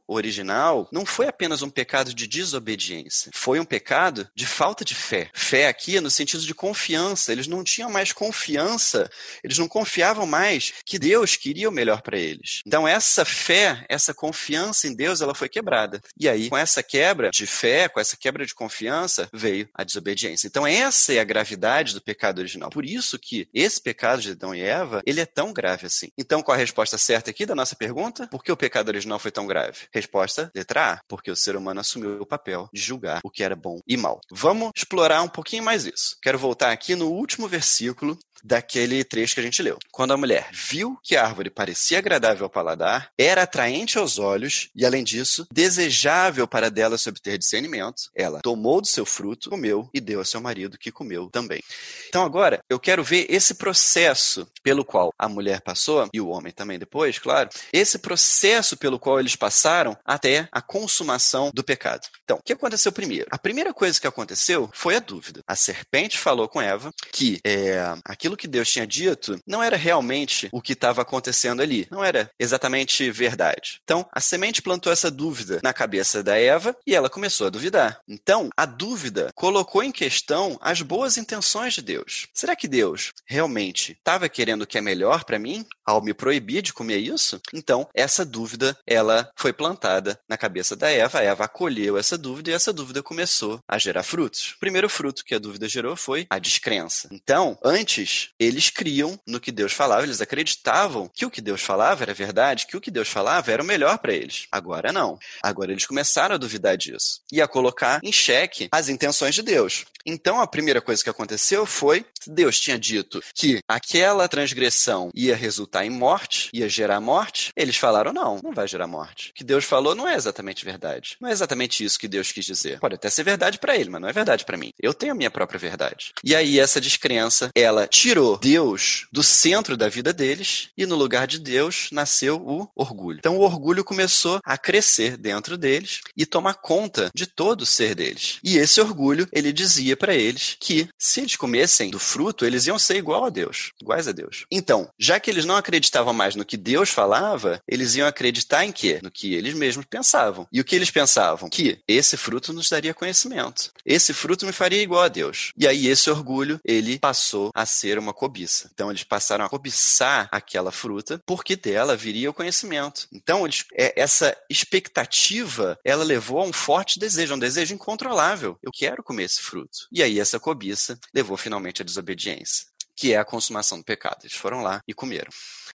original 0.07 0.89
não 0.93 1.05
foi 1.05 1.29
apenas 1.29 1.63
um 1.63 1.71
pecado 1.71 2.15
de 2.15 2.27
desobediência, 2.27 3.31
foi 3.35 3.59
um 3.59 3.65
pecado 3.65 4.29
de 4.35 4.47
falta 4.47 4.85
de 4.85 4.95
fé. 4.95 5.31
Fé 5.33 5.69
aqui 5.69 6.01
no 6.01 6.11
sentido 6.11 6.45
de 6.45 6.55
confiança. 6.55 7.33
Eles 7.33 7.47
não 7.47 7.65
tinham 7.65 7.91
mais 7.91 8.13
confiança, 8.13 9.11
eles 9.43 9.59
não 9.59 9.69
confiavam 9.69 10.27
mais 10.27 10.73
que 10.85 10.99
Deus 10.99 11.37
queria 11.37 11.69
o 11.69 11.73
melhor 11.73 12.03
para 12.03 12.19
eles. 12.19 12.63
Então, 12.67 12.87
essa 12.87 13.25
fé, 13.25 13.85
essa 13.89 14.15
confiança 14.15 14.87
em 14.87 14.95
Deus, 14.95 15.21
ela 15.21 15.35
foi 15.35 15.49
quebrada. 15.49 16.01
E 16.19 16.29
aí, 16.29 16.49
com 16.49 16.57
essa 16.57 16.83
quebra 16.83 17.31
de 17.31 17.47
fé, 17.47 17.89
com 17.89 18.01
essa 18.01 18.17
quebra 18.17 18.47
de 18.47 18.55
confiança, 18.55 19.29
veio 19.33 19.69
a 19.75 19.83
desobediência. 19.83 20.47
Então, 20.47 20.67
essa 20.67 21.13
é 21.13 21.19
a 21.19 21.25
gravidade 21.25 21.95
do 21.95 22.01
pecado 22.01 22.39
original. 22.39 22.71
Por 22.71 22.85
isso 22.85 23.19
que 23.19 23.49
esse 23.53 23.81
pecado 23.81 24.23
de 24.23 24.31
Adão 24.31 24.55
e 24.55 24.61
Eva, 24.61 25.03
ele 25.05 25.21
é 25.21 25.27
tão 25.27 25.53
grave 25.53 25.87
assim. 25.87 26.11
Então, 26.17 26.43
qual 26.43 26.55
a 26.55 26.59
resposta 26.59 26.97
certa 26.97 27.31
aqui 27.31 27.45
da 27.45 27.55
nossa 27.55 27.75
pergunta? 27.75 28.29
Por 28.29 28.45
que 28.45 28.53
o 28.53 28.57
pecado 28.57 28.89
original 28.89 29.19
foi 29.19 29.32
tão 29.33 29.47
grave? 29.47 29.89
Resposta 29.93 30.51
letra 30.55 30.93
A, 30.93 31.01
porque 31.09 31.31
o 31.31 31.37
ser 31.37 31.57
humano 31.57 31.81
assumiu 31.81 32.21
o 32.21 32.27
papel 32.27 32.69
de 32.73 32.81
julgar 32.81 33.21
o 33.25 33.31
que 33.31 33.43
era 33.43 33.57
bom 33.57 33.81
e 33.87 33.97
mal. 33.97 34.21
Vamos 34.31 34.71
explorar 34.77 35.23
um 35.23 35.29
pouquinho 35.29 35.65
mais 35.65 35.85
isso. 35.87 36.17
Quero 36.23 36.39
voltar 36.39 36.71
aqui 36.71 36.95
no 36.95 37.09
último 37.09 37.49
versículo 37.49 38.19
daquele 38.43 39.05
trecho 39.05 39.35
que 39.35 39.41
a 39.41 39.45
gente 39.45 39.63
leu. 39.63 39.79
Quando 39.91 40.13
a 40.13 40.17
mulher 40.17 40.49
viu 40.53 40.99
que 41.03 41.17
a 41.17 41.25
árvore 41.25 41.51
parecia 41.51 41.99
agradável 41.99 42.45
ao 42.45 42.51
paladar, 42.51 43.11
era 43.17 43.43
atraente 43.43 43.99
aos 43.99 44.19
olhos 44.19 44.69
e, 44.75 44.85
além 44.85 45.05
disso, 45.05 45.47
desejável 45.53 46.47
para 46.47 46.71
dela 46.71 46.99
se 46.99 47.09
obter 47.09 47.39
discernimento, 47.39 48.11
ela 48.15 48.41
tomou 48.41 48.81
do 48.81 48.87
seu 48.87 49.05
fruto, 49.05 49.51
comeu 49.51 49.89
e 49.93 50.01
deu 50.01 50.21
a 50.21 50.25
seu 50.25 50.41
marido, 50.41 50.79
que 50.79 50.91
comeu 50.91 51.29
também. 51.31 51.61
Então, 52.09 52.25
agora, 52.25 52.61
eu 52.69 52.79
quero 52.79 53.05
ver 53.05 53.27
esse 53.29 53.55
processo 53.55 54.47
pelo 54.63 54.85
qual 54.85 55.13
a 55.19 55.29
mulher 55.29 55.61
passou, 55.61 56.09
e 56.13 56.21
o 56.21 56.29
homem 56.29 56.53
também 56.53 56.79
depois, 56.79 57.19
claro, 57.19 57.49
esse 57.73 57.99
processo 57.99 58.77
pelo 58.77 58.99
qual 58.99 59.21
eles 59.21 59.37
passaram 59.37 59.97
até 60.05 60.49
a 60.51 60.63
consumação 60.63 61.51
do 61.53 61.65
pecado. 61.65 62.07
Então, 62.25 62.39
o 62.39 62.43
que 62.43 62.53
aconteceu 62.53 62.93
primeiro? 62.93 63.27
A 63.31 63.39
primeira 63.39 63.73
coisa 63.73 64.01
que 64.01 64.07
aconteceu 64.07 64.71
foi 64.73 64.97
a 64.97 65.01
dúvida. 65.01 65.43
A 65.47 65.57
serpente 65.57 66.19
falou 66.19 66.49
com 66.49 66.61
Eva 66.61 66.93
que 67.13 67.41
é, 67.45 67.83
aquilo 68.05 68.32
aquilo 68.33 68.37
que 68.37 68.49
Deus 68.49 68.71
tinha 68.71 68.87
dito 68.87 69.39
não 69.47 69.63
era 69.63 69.77
realmente 69.77 70.49
o 70.53 70.61
que 70.61 70.73
estava 70.73 71.03
acontecendo 71.03 71.61
ali, 71.63 71.87
não 71.91 72.03
era 72.05 72.31
exatamente 72.39 73.11
verdade. 73.11 73.81
Então, 73.85 74.07
a 74.13 74.21
semente 74.21 74.63
plantou 74.63 74.93
essa 74.93 75.11
dúvida 75.11 75.61
na 75.63 75.73
cabeça 75.73 76.23
da 76.23 76.39
Eva 76.39 76.77
e 76.87 76.95
ela 76.95 77.11
começou 77.11 77.47
a 77.47 77.51
duvidar. 77.51 77.99
Então, 78.09 78.49
a 78.57 78.65
dúvida 78.65 79.31
colocou 79.35 79.83
em 79.83 79.93
questão 79.93 80.59
as 80.61 80.83
boas 80.83 81.17
intenções 81.17 81.75
de 81.75 81.83
Deus. 81.83 82.27
Será 82.33 82.57
que 82.57 82.69
Deus 82.69 83.11
realmente 83.27 83.93
estava 83.93 84.29
querendo 84.29 84.63
o 84.63 84.67
que 84.67 84.79
é 84.79 84.81
melhor 84.81 85.25
para 85.25 85.39
mim 85.39 85.65
ao 85.85 86.03
me 86.03 86.15
proibir 86.15 86.63
de 86.63 86.73
comer 86.73 86.99
isso? 86.99 87.41
Então, 87.53 87.89
essa 87.95 88.25
dúvida, 88.25 88.77
ela 88.87 89.31
foi 89.37 89.53
plantada 89.53 90.19
na 90.29 90.37
cabeça 90.37 90.75
da 90.77 90.91
Eva, 90.91 91.19
a 91.19 91.23
Eva 91.23 91.45
acolheu 91.45 91.99
essa 91.99 92.17
dúvida 92.17 92.51
e 92.51 92.55
essa 92.55 92.73
dúvida 92.73 93.03
começou 93.03 93.61
a 93.69 93.79
gerar 93.79 94.03
frutos. 94.03 94.53
O 94.57 94.61
primeiro 94.61 94.89
fruto 94.89 95.25
que 95.25 95.35
a 95.35 95.39
dúvida 95.39 95.69
gerou 95.69 95.97
foi 95.97 96.27
a 96.31 96.39
descrença. 96.39 97.09
Então, 97.11 97.59
antes 97.63 98.22
eles 98.39 98.71
criam 98.71 99.19
no 99.27 99.41
que 99.41 99.53
Deus 99.53 99.73
falava, 99.73 100.03
eles 100.03 100.21
acreditavam 100.21 101.11
que 101.13 101.27
o 101.27 101.31
que 101.31 101.41
Deus 101.41 101.61
falava 101.61 102.05
era 102.05 102.15
verdade, 102.15 102.67
que 102.67 102.77
o 102.77 102.81
que 102.81 102.91
Deus 102.91 103.09
falava 103.09 103.51
era 103.51 103.63
o 103.63 103.67
melhor 103.67 103.99
para 103.99 104.13
eles. 104.13 104.47
Agora 104.51 104.93
não. 104.93 105.19
Agora 105.43 105.73
eles 105.73 105.87
começaram 105.87 106.35
a 106.35 106.39
duvidar 106.39 106.77
disso 106.77 107.21
e 107.31 107.41
a 107.41 107.49
colocar 107.49 108.01
em 108.03 108.13
xeque 108.13 108.69
as 108.73 108.89
intenções 108.89 109.35
de 109.35 109.43
Deus. 109.43 109.85
Então 110.05 110.41
a 110.41 110.47
primeira 110.47 110.81
coisa 110.81 111.03
que 111.03 111.11
aconteceu 111.11 111.65
foi 111.65 112.05
Deus 112.27 112.59
tinha 112.59 112.79
dito 112.79 113.23
que 113.35 113.61
aquela 113.69 114.29
transgressão 114.29 115.11
ia 115.15 115.37
resultar 115.37 115.85
em 115.85 115.91
morte, 115.91 116.51
ia 116.53 116.69
gerar 116.69 117.01
morte. 117.01 117.51
Eles 117.57 117.77
falaram 117.77 118.13
não, 118.13 118.41
não 118.43 118.53
vai 118.53 118.67
gerar 118.67 118.87
morte. 118.87 119.31
O 119.31 119.35
que 119.35 119.45
Deus 119.45 119.65
falou 119.65 119.95
não 119.95 120.09
é 120.09 120.15
exatamente 120.15 120.65
verdade. 120.65 121.17
Não 121.21 121.29
é 121.29 121.33
exatamente 121.33 121.85
isso 121.85 121.99
que 121.99 122.09
Deus 122.09 122.33
quis 122.33 122.45
dizer. 122.45 122.81
Pode 122.81 122.95
até 122.95 123.09
ser 123.11 123.23
verdade 123.23 123.59
para 123.59 123.77
ele, 123.77 123.91
mas 123.91 124.01
não 124.01 124.09
é 124.09 124.13
verdade 124.13 124.45
para 124.45 124.57
mim. 124.57 124.71
Eu 124.81 124.95
tenho 124.95 125.13
a 125.13 125.17
minha 125.17 125.31
própria 125.31 125.59
verdade. 125.59 126.13
E 126.25 126.35
aí 126.35 126.59
essa 126.59 126.81
descrença, 126.81 127.51
ela 127.55 127.89
tirou 128.13 128.37
Deus 128.37 129.07
do 129.11 129.23
centro 129.23 129.75
da 129.75 129.89
vida 129.89 130.13
deles 130.13 130.69
e 130.77 130.85
no 130.85 130.97
lugar 130.97 131.27
de 131.27 131.39
Deus 131.39 131.89
nasceu 131.91 132.37
o 132.37 132.69
orgulho. 132.77 133.19
Então 133.19 133.39
o 133.39 133.41
orgulho 133.41 133.83
começou 133.83 134.39
a 134.45 134.59
crescer 134.59 135.17
dentro 135.17 135.57
deles 135.57 136.03
e 136.15 136.27
tomar 136.27 136.53
conta 136.53 137.11
de 137.15 137.27
todo 137.27 137.63
o 137.63 137.67
ser 137.67 137.95
deles. 137.95 138.39
E 138.45 138.59
esse 138.59 138.83
orgulho, 138.83 139.27
ele 139.33 139.51
dizia 139.51 139.97
para 139.97 140.15
eles 140.15 140.59
que 140.61 140.91
se 140.99 141.21
eles 141.21 141.37
comessem 141.37 141.89
do 141.89 141.99
fruto, 141.99 142.45
eles 142.45 142.67
iam 142.67 142.79
ser 142.79 142.97
igual 142.97 143.25
a 143.25 143.31
Deus, 143.31 143.71
iguais 143.81 144.07
a 144.07 144.13
Deus. 144.13 144.45
Então, 144.53 144.91
já 144.99 145.19
que 145.19 145.31
eles 145.31 145.47
não 145.47 145.57
acreditavam 145.57 146.13
mais 146.13 146.37
no 146.37 146.45
que 146.45 146.59
Deus 146.59 146.91
falava, 146.91 147.63
eles 147.67 147.95
iam 147.95 148.07
acreditar 148.07 148.63
em 148.63 148.73
quê? 148.73 149.01
No 149.03 149.11
que 149.11 149.33
eles 149.33 149.55
mesmos 149.55 149.87
pensavam. 149.87 150.47
E 150.53 150.61
o 150.61 150.65
que 150.65 150.77
eles 150.77 150.91
pensavam? 150.91 151.49
Que 151.49 151.79
esse 151.89 152.19
fruto 152.19 152.53
nos 152.53 152.69
daria 152.69 152.93
conhecimento. 152.93 153.71
Esse 153.87 154.13
fruto 154.13 154.45
me 154.45 154.53
faria 154.53 154.83
igual 154.83 155.03
a 155.03 155.09
Deus. 155.09 155.51
E 155.57 155.67
aí 155.67 155.87
esse 155.87 156.11
orgulho, 156.11 156.61
ele 156.63 156.99
passou 156.99 157.51
a 157.55 157.65
ser 157.65 158.02
uma 158.03 158.13
cobiça. 158.13 158.71
Então 158.75 158.91
eles 158.91 159.05
passaram 159.05 159.45
a 159.45 159.49
cobiçar 159.49 160.29
aquela 160.31 160.73
fruta 160.73 161.23
porque 161.27 161.57
dela 161.57 161.97
viria 161.97 162.31
o 162.31 162.35
conhecimento. 162.35 163.07
Então 163.13 163.45
eles, 163.45 163.65
é, 163.75 164.01
essa 164.01 164.37
expectativa 164.51 165.79
ela 165.85 166.05
levou 166.05 166.41
a 166.41 166.45
um 166.45 166.53
forte 166.53 166.99
desejo, 166.99 167.35
um 167.35 167.39
desejo 167.39 167.75
incontrolável. 167.75 168.59
Eu 168.63 168.71
quero 168.73 169.03
comer 169.03 169.25
esse 169.25 169.41
fruto. 169.41 169.87
E 169.91 170.03
aí 170.03 170.19
essa 170.19 170.41
cobiça 170.41 170.99
levou 171.15 171.37
finalmente 171.37 171.83
à 171.83 171.85
desobediência, 171.85 172.67
que 173.03 173.13
é 173.13 173.19
a 173.19 173.25
consumação 173.25 173.79
do 173.79 173.85
pecado. 173.85 174.19
Eles 174.23 174.37
foram 174.37 174.63
lá 174.63 174.81
e 174.87 174.95
comeram. 174.95 175.29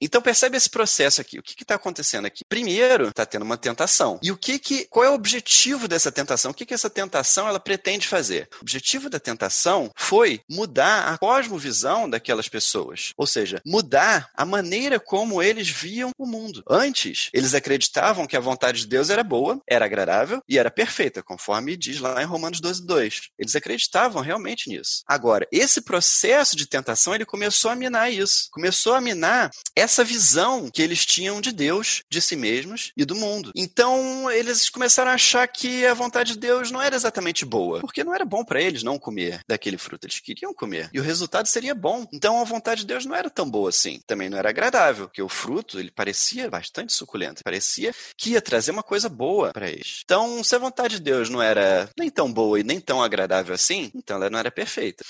Então 0.01 0.21
percebe 0.21 0.57
esse 0.57 0.69
processo 0.69 1.21
aqui. 1.21 1.39
O 1.39 1.43
que 1.43 1.61
está 1.61 1.75
acontecendo 1.75 2.25
aqui? 2.25 2.43
Primeiro, 2.43 3.07
está 3.07 3.25
tendo 3.25 3.43
uma 3.43 3.55
tentação. 3.55 4.19
E 4.21 4.29
o 4.29 4.35
que 4.35 4.59
que, 4.59 4.85
qual 4.89 5.05
é 5.05 5.09
o 5.09 5.13
objetivo 5.13 5.87
dessa 5.87 6.11
tentação? 6.11 6.51
O 6.51 6.53
que 6.53 6.65
que 6.65 6.73
essa 6.73 6.89
tentação 6.89 7.47
ela 7.47 7.61
pretende 7.61 8.05
fazer? 8.05 8.49
O 8.57 8.61
objetivo 8.63 9.09
da 9.09 9.21
tentação 9.21 9.89
foi 9.95 10.41
mudar 10.49 11.13
a 11.13 11.17
cosmovisão 11.17 12.09
daquelas 12.09 12.49
pessoas, 12.49 13.13
ou 13.15 13.25
seja, 13.25 13.61
mudar 13.65 14.29
a 14.35 14.43
maneira 14.43 14.99
como 14.99 15.41
eles 15.41 15.69
viam 15.69 16.11
o 16.17 16.25
mundo. 16.25 16.61
Antes, 16.69 17.29
eles 17.33 17.53
acreditavam 17.53 18.27
que 18.27 18.35
a 18.35 18.41
vontade 18.41 18.81
de 18.81 18.87
Deus 18.87 19.09
era 19.09 19.23
boa, 19.23 19.61
era 19.65 19.85
agradável 19.85 20.41
e 20.49 20.57
era 20.57 20.69
perfeita, 20.69 21.23
conforme 21.23 21.77
diz 21.77 21.99
lá 21.99 22.21
em 22.21 22.25
Romanos 22.25 22.59
12, 22.59 22.85
2. 22.85 23.21
Eles 23.39 23.55
acreditavam 23.55 24.21
realmente 24.21 24.69
nisso. 24.69 25.03
Agora, 25.07 25.48
esse 25.51 25.81
processo 25.81 26.57
de 26.57 26.67
tentação 26.67 27.12
ele 27.15 27.25
começou 27.25 27.72
a 27.72 27.75
minar 27.75 28.12
isso, 28.12 28.48
começou 28.51 28.93
a 28.93 29.01
minar 29.01 29.51
essa 29.75 30.03
visão 30.03 30.70
que 30.70 30.82
eles 30.82 31.05
tinham 31.05 31.41
de 31.41 31.51
Deus, 31.51 32.03
de 32.10 32.22
si 32.22 32.36
mesmos 32.36 32.91
e 32.96 33.05
do 33.05 33.15
mundo. 33.15 33.51
Então, 33.55 34.29
eles 34.32 34.70
começaram 34.70 35.12
a 35.12 35.15
achar 35.15 35.48
que 35.48 35.86
a 35.86 35.93
vontade 35.93 36.34
de 36.34 36.39
Deus 36.39 36.72
não 36.72 36.82
era 36.82 36.96
exatamente 36.96 37.46
boa, 37.46 37.79
porque 37.79 38.03
não 38.03 38.13
era 38.13 38.25
bom 38.25 38.43
para 38.43 38.62
eles 38.62 38.84
não 38.84 39.00
comer 39.00 39.41
daquele 39.48 39.77
fruto, 39.77 40.05
eles 40.05 40.20
queriam 40.20 40.53
comer. 40.53 40.89
E 40.93 41.00
o 41.00 41.03
resultado 41.03 41.48
seria 41.48 41.75
bom. 41.75 42.08
Então, 42.12 42.39
a 42.39 42.43
vontade 42.43 42.82
de 42.82 42.88
Deus 42.88 43.05
não 43.05 43.15
era 43.15 43.29
tão 43.29 43.50
boa 43.50 43.70
assim. 43.70 44.01
Também 44.05 44.29
não 44.29 44.38
era 44.38 44.50
agradável, 44.50 45.08
porque 45.08 45.22
o 45.22 45.29
fruto, 45.29 45.79
ele 45.79 45.91
parecia 45.91 46.50
bastante 46.50 46.93
suculento, 46.93 47.43
parecia 47.43 47.93
que 48.17 48.32
ia 48.32 48.41
trazer 48.41 48.72
uma 48.72 48.84
coisa 48.84 49.10
boa 49.10 49.51
para 49.51 49.70
eles. 49.70 50.01
Então, 50.03 50.43
se 50.43 50.55
a 50.55 50.60
vontade 50.60 50.98
de 50.98 51.01
Deus 51.01 51.29
não 51.29 51.41
era 51.41 51.89
nem 51.98 52.10
tão 52.10 52.32
boa 52.32 52.60
e 52.60 52.63
nem 52.63 52.79
tão 52.79 53.01
agradável 53.01 53.53
assim, 53.53 53.91
então 53.96 54.17
ela 54.17 54.29
não 54.29 54.39
era 54.39 54.51
perfeita. 54.51 55.03